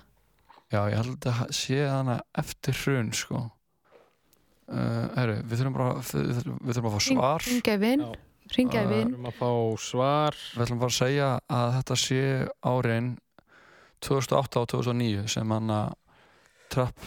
Já, 0.73 0.81
ég 0.89 0.97
held 0.97 1.27
að 1.29 1.41
sé 1.53 1.81
hana 1.85 2.19
eftir 2.41 2.77
hrun 2.81 3.11
sko. 3.17 3.43
Uh, 4.73 5.09
Herru, 5.19 5.35
við 5.45 5.61
þurfum 5.61 5.75
bara 5.77 5.95
við 6.01 6.37
þurfum, 6.39 6.61
við 6.63 6.77
þurfum 6.79 6.89
að 6.89 6.95
fá 6.95 7.03
svar. 7.07 7.49
vinn 7.83 8.05
Ringja 8.53 8.83
í 8.85 8.89
Við 8.89 9.03
erum 9.07 9.29
að 9.29 9.37
fá 9.39 9.51
svar. 9.81 10.39
Við 10.55 10.65
ætlum 10.65 10.81
bara 10.81 10.93
að 10.93 10.97
segja 10.97 11.29
að 11.59 11.69
þetta 11.77 11.99
sé 12.03 12.23
árin 12.69 13.13
2008 14.03 14.63
og 14.63 14.71
2009 14.73 15.29
sem 15.37 15.55
hann 15.55 15.73
að 15.73 15.95
Trap, 16.73 17.07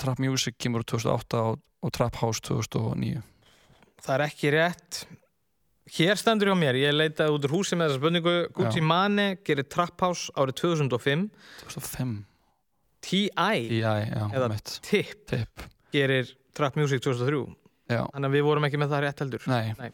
Trap 0.00 0.20
Music 0.22 0.56
kemur 0.60 0.84
úr 0.84 0.88
2008 0.92 1.42
og, 1.48 1.60
og 1.82 1.92
Trap 1.96 2.20
House 2.20 2.44
2009 2.44 3.31
Það 4.02 4.14
er 4.16 4.24
ekki 4.26 4.50
rétt. 4.54 5.02
Hér 5.92 6.16
stendur 6.18 6.48
hjá 6.50 6.56
mér, 6.56 6.78
ég 6.78 6.94
leitaði 6.94 7.34
út 7.36 7.44
úr 7.46 7.52
húsi 7.58 7.76
með 7.76 7.90
þessa 7.90 8.00
spurningu. 8.00 8.34
Gucci 8.56 8.80
Já. 8.80 8.86
Mane 8.88 9.26
gerir 9.44 9.66
Trap 9.68 10.00
House 10.00 10.32
árið 10.38 10.56
2005 10.62 11.26
2005 11.66 12.14
T.I. 13.02 13.80
Já, 13.80 13.92
já, 14.06 14.22
eða 14.30 14.48
mitt 14.52 14.76
Tip 14.86 15.26
Tip. 15.26 15.64
gerir 15.92 16.30
Trap 16.54 16.76
Music 16.78 17.02
2003 17.02 17.42
Já, 17.90 18.06
Þannig 18.14 18.28
að 18.30 18.36
við 18.38 18.44
vorum 18.46 18.64
ekki 18.68 18.78
með 18.80 18.92
það 18.94 19.02
rétt 19.04 19.22
heldur. 19.24 19.42
Nei, 19.50 19.90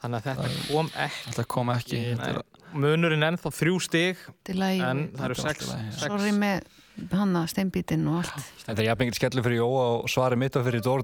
Þannig 0.00 0.16
að 0.16 0.24
þetta 0.24 0.48
kom 0.72 0.88
ekki. 0.96 1.20
þetta 1.28 1.44
kom 1.54 1.70
ekki. 1.74 1.98
Nei. 2.00 2.14
Þetta 2.16 2.30
er- 2.40 2.46
Munurinn 2.80 3.24
ennþá 3.26 3.50
þrjú 3.50 3.76
stig 3.82 4.18
til 4.46 4.54
að 4.62 4.80
En 4.86 5.00
það 5.10 5.24
eru 5.26 5.34
Þetta 5.34 5.34
er 5.34 5.34
sex, 5.34 5.44
allt 5.44 5.60
í 5.60 5.70
lagi. 5.74 5.92
sex 5.92 6.06
Sorry 6.06 6.32
með 6.32 7.12
hanna 7.12 7.42
steinbítinn 7.50 8.06
og 8.08 8.20
allt. 8.24 8.44
Þetta 8.64 8.78
er 8.78 8.86
jafn 8.88 9.02
engin 9.06 9.18
skellur 9.18 9.44
fyrir 9.46 9.58
Jóa 9.60 9.84
og 10.00 10.08
svari 10.08 10.36
mitt 10.40 10.56
og 10.56 10.64
fyrir 10.66 10.80
Dór 10.86 11.02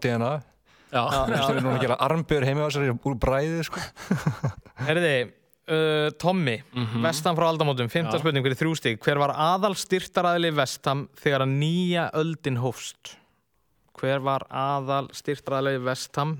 Þú 0.97 1.32
veist, 1.32 1.59
núna 1.61 1.74
að 1.76 1.84
gera 1.84 1.99
armbjör 2.07 2.47
sér 2.74 2.94
úr 2.97 3.18
bræði, 3.20 3.64
sko. 3.68 3.82
Herði, 4.86 5.12
uh, 5.72 6.09
Tommy 6.22 6.57
Vestam 7.05 7.36
frá 7.38 7.49
aldamótum, 7.51 7.90
fymta 7.92 8.16
Já. 8.16 8.22
spurning 8.22 8.44
fyrir 8.47 8.59
þrjú 8.61 8.74
stig 8.78 9.01
Hver 9.05 9.20
var 9.22 9.34
aðal 9.34 9.74
styrtaræðli 9.78 10.53
Vestam 10.57 11.07
þegar 11.20 11.47
að 11.47 11.55
nýja 11.61 12.09
öldin 12.18 12.61
hófst? 12.62 13.16
Hver 13.97 14.20
var 14.24 14.44
aðal 14.53 15.09
styrtaræðli 15.16 15.80
Vestam 15.86 16.38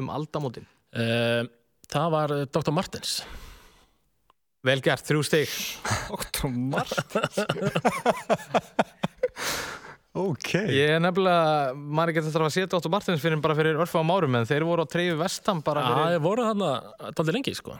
um 0.00 0.10
aldamótin? 0.14 0.68
uh, 0.96 1.44
það 1.90 2.12
var 2.14 2.32
eh, 2.38 2.46
Dr. 2.46 2.72
Martens. 2.74 3.20
Vel 4.66 4.80
gert, 4.84 5.06
þrjú 5.08 5.22
stig 5.26 5.52
Dr. 6.10 6.48
Martens. 6.52 7.40
ok. 10.16 10.48
Ég 10.74 10.94
er 10.96 11.02
nefnilega, 11.02 11.74
maður 11.76 12.12
ekki 12.14 12.24
þetta 12.26 12.44
að 12.46 12.54
setja 12.56 12.78
Otto 12.80 12.92
Martins 12.92 13.22
fyrir 13.22 13.42
bara 13.44 13.56
fyrir 13.58 13.78
örfum 13.80 14.10
árum 14.14 14.38
en 14.40 14.48
þeir 14.48 14.66
voru 14.68 14.86
á 14.86 14.90
treyju 14.90 15.18
Vestam 15.20 15.62
bara 15.66 15.84
Já, 15.84 15.90
fyrir 15.90 16.14
þeir 16.14 16.24
voru 16.26 16.48
þarna 16.48 16.72
daldi 17.18 17.36
lengi, 17.36 17.54
sko. 17.58 17.76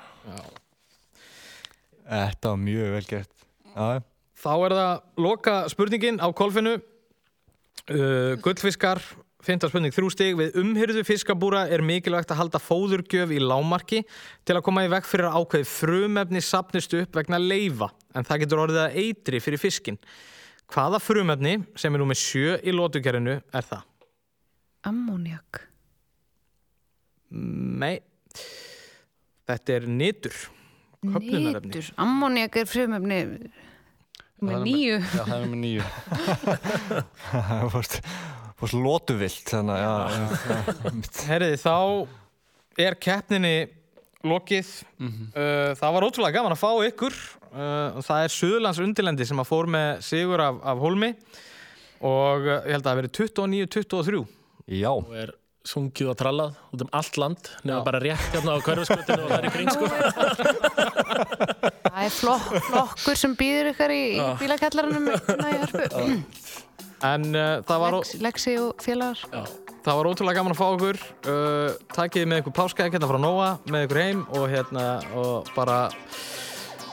Þetta 2.10 2.54
var 2.54 2.62
mjög 2.62 2.94
vel 2.96 3.04
gert. 3.10 3.34
Já, 3.74 4.02
Þá 4.40 4.52
er 4.56 4.74
það 4.76 4.92
loka 5.20 5.56
spurningin 5.68 6.20
á 6.22 6.28
kolfinu 6.32 6.78
uh, 6.78 8.38
Gullfiskar 8.40 9.02
Fynda 9.44 9.70
spurning 9.70 9.92
þrjú 9.94 10.10
stig 10.12 10.36
Við 10.36 10.56
umhyrðu 10.60 11.04
fiskabúra 11.08 11.66
er 11.72 11.84
mikilvægt 11.84 12.32
að 12.32 12.42
halda 12.42 12.60
fóðurgjöf 12.60 13.32
í 13.32 13.40
lámarki 13.40 14.02
til 14.48 14.56
að 14.56 14.64
koma 14.66 14.84
í 14.84 14.90
veg 14.92 15.06
fyrir 15.08 15.30
að 15.30 15.38
ákveði 15.40 15.68
frumefni 15.68 16.42
sapnist 16.44 16.96
upp 16.96 17.16
vegna 17.20 17.40
leifa 17.40 17.88
en 18.16 18.26
það 18.28 18.44
getur 18.44 18.62
orðið 18.66 18.82
að 18.84 18.98
eitri 19.04 19.40
fyrir 19.44 19.62
fiskin 19.62 20.00
Hvaða 20.70 21.00
frumefni 21.02 21.56
sem 21.78 21.94
er 21.94 22.02
nú 22.02 22.06
með 22.10 22.20
sjö 22.22 22.58
í 22.62 22.74
lótugerinu 22.74 23.38
er 23.42 23.66
það? 23.66 23.82
Ammoniak 24.90 25.64
Nei 27.30 27.98
Þetta 29.50 29.74
er 29.76 29.86
nitur. 29.90 30.36
Nýtur 31.02 31.90
Ammoniak 32.00 32.60
er 32.60 32.68
frumefni 32.70 33.20
Það 34.40 34.46
með 34.46 34.62
nýju 34.68 34.94
Já, 35.00 35.22
það 35.26 35.34
er 35.36 35.48
með 35.50 35.60
nýju 35.64 35.88
það 37.30 37.66
fórst, 37.74 37.98
fórst 38.60 38.76
lótuvilt, 38.76 39.42
þannig 39.50 39.84
að. 39.84 40.16
Herriði, 41.28 41.58
þá 41.60 41.74
er 42.80 42.96
keppninni 43.00 43.54
lokið. 44.26 44.70
uh, 45.00 45.72
það 45.76 45.94
var 45.96 46.06
ótrúlega 46.06 46.36
gaman 46.38 46.54
að 46.56 46.60
fá 46.60 46.70
ykkur. 46.88 47.16
Uh, 47.50 47.98
það 48.06 48.24
er 48.24 48.34
Suðurlands 48.34 48.80
undirlendi 48.82 49.26
sem 49.26 49.42
að 49.42 49.48
fór 49.48 49.68
með 49.70 50.02
sigur 50.06 50.42
af, 50.44 50.60
af 50.72 50.82
Hólmi. 50.82 51.12
Og 52.00 52.46
uh, 52.46 52.56
ég 52.64 52.76
held 52.76 52.84
að 52.84 52.88
það 52.88 53.00
verið 53.00 53.14
29-23. 53.18 54.24
Já, 54.80 54.90
Og 54.94 55.14
er 55.18 55.34
sungið 55.66 56.12
og 56.12 56.16
trallað 56.16 56.54
út 56.72 56.84
um 56.86 56.92
allt 56.96 57.16
land, 57.20 57.48
nefnum 57.66 57.84
bara 57.84 57.98
rétt 58.00 58.30
hérna 58.32 58.54
á 58.56 58.64
hverfiskötinu 58.64 59.26
og 59.26 59.28
það 59.28 59.36
er 59.36 59.48
í 59.48 59.50
kring, 59.52 59.68
sko. 59.74 59.84
Það 61.90 62.04
er 62.06 62.12
flokk, 62.14 62.52
flokkur 62.70 63.18
sem 63.18 63.32
býður 63.36 63.72
ykkur 63.74 63.92
í, 63.92 64.04
í 64.14 64.28
bílakallaranum 64.40 65.10
hérna 65.10 65.50
í 65.50 65.58
hörpu. 65.60 66.06
En 67.10 67.26
uh, 67.34 67.58
það, 67.66 67.76
var, 67.82 67.96
Lex, 67.98 68.14
Lexi 68.24 68.54
og 68.62 68.84
félagar 68.84 69.20
það 69.84 69.98
var 69.98 70.08
ótrúlega 70.10 70.40
gaman 70.40 70.54
að 70.54 70.60
fá 70.60 70.66
ykkur. 70.76 71.00
Uh, 71.24 71.68
takið 71.96 72.28
með 72.30 72.42
ykkur 72.42 72.56
páskaæk 72.56 72.96
hérna 72.96 73.10
frá 73.10 73.20
Nóa 73.20 73.50
með 73.70 73.86
ykkur 73.86 74.00
heim 74.04 74.22
og, 74.28 74.46
hérna, 74.52 74.86
og 75.16 75.50
bara 75.56 75.80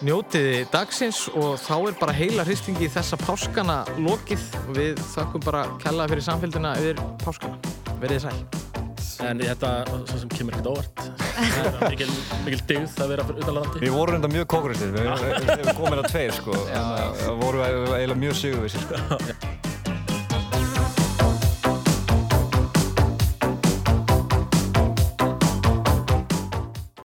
njótiði 0.06 0.66
dagsins 0.72 1.24
og 1.34 1.58
þá 1.62 1.74
er 1.78 1.96
bara 2.00 2.16
heila 2.16 2.46
hristingi 2.46 2.90
þessa 2.92 3.18
páskana 3.22 3.80
lokið 3.98 4.44
og 4.64 4.72
við 4.78 5.02
þakkum 5.16 5.46
bara 5.46 5.64
kellaði 5.82 6.14
fyrir 6.14 6.28
samfélgina 6.28 6.74
yfir 6.82 7.02
páskana. 7.24 7.76
Verðið 8.02 8.28
sæl. 8.28 8.36
En 9.26 9.42
þetta, 9.42 9.72
svo 10.06 10.20
sem 10.22 10.30
kemur 10.30 10.54
ekkert 10.54 10.70
óvart, 10.70 11.06
mikil, 11.92 12.10
mikil 12.46 12.60
dyggð 12.70 13.00
að 13.02 13.14
vera 13.16 13.26
fyrir 13.26 13.42
utan 13.42 13.58
landi. 13.58 13.82
við 13.82 13.96
vorum 13.98 14.20
enda 14.20 14.30
mjög 14.30 14.46
kókuristið, 14.54 14.94
við, 14.94 15.10
við, 15.10 15.34
við, 15.48 15.64
við 15.64 15.72
komum 15.80 15.96
inn 15.96 16.04
að 16.04 16.12
tveir, 16.14 16.36
sko. 16.38 16.60
Að 16.78 17.32
vorum 17.42 17.64
við 17.64 17.96
eiginlega 17.98 18.22
mjög 18.28 18.38
sigurvissi, 18.44 18.84
sko. 18.86 19.77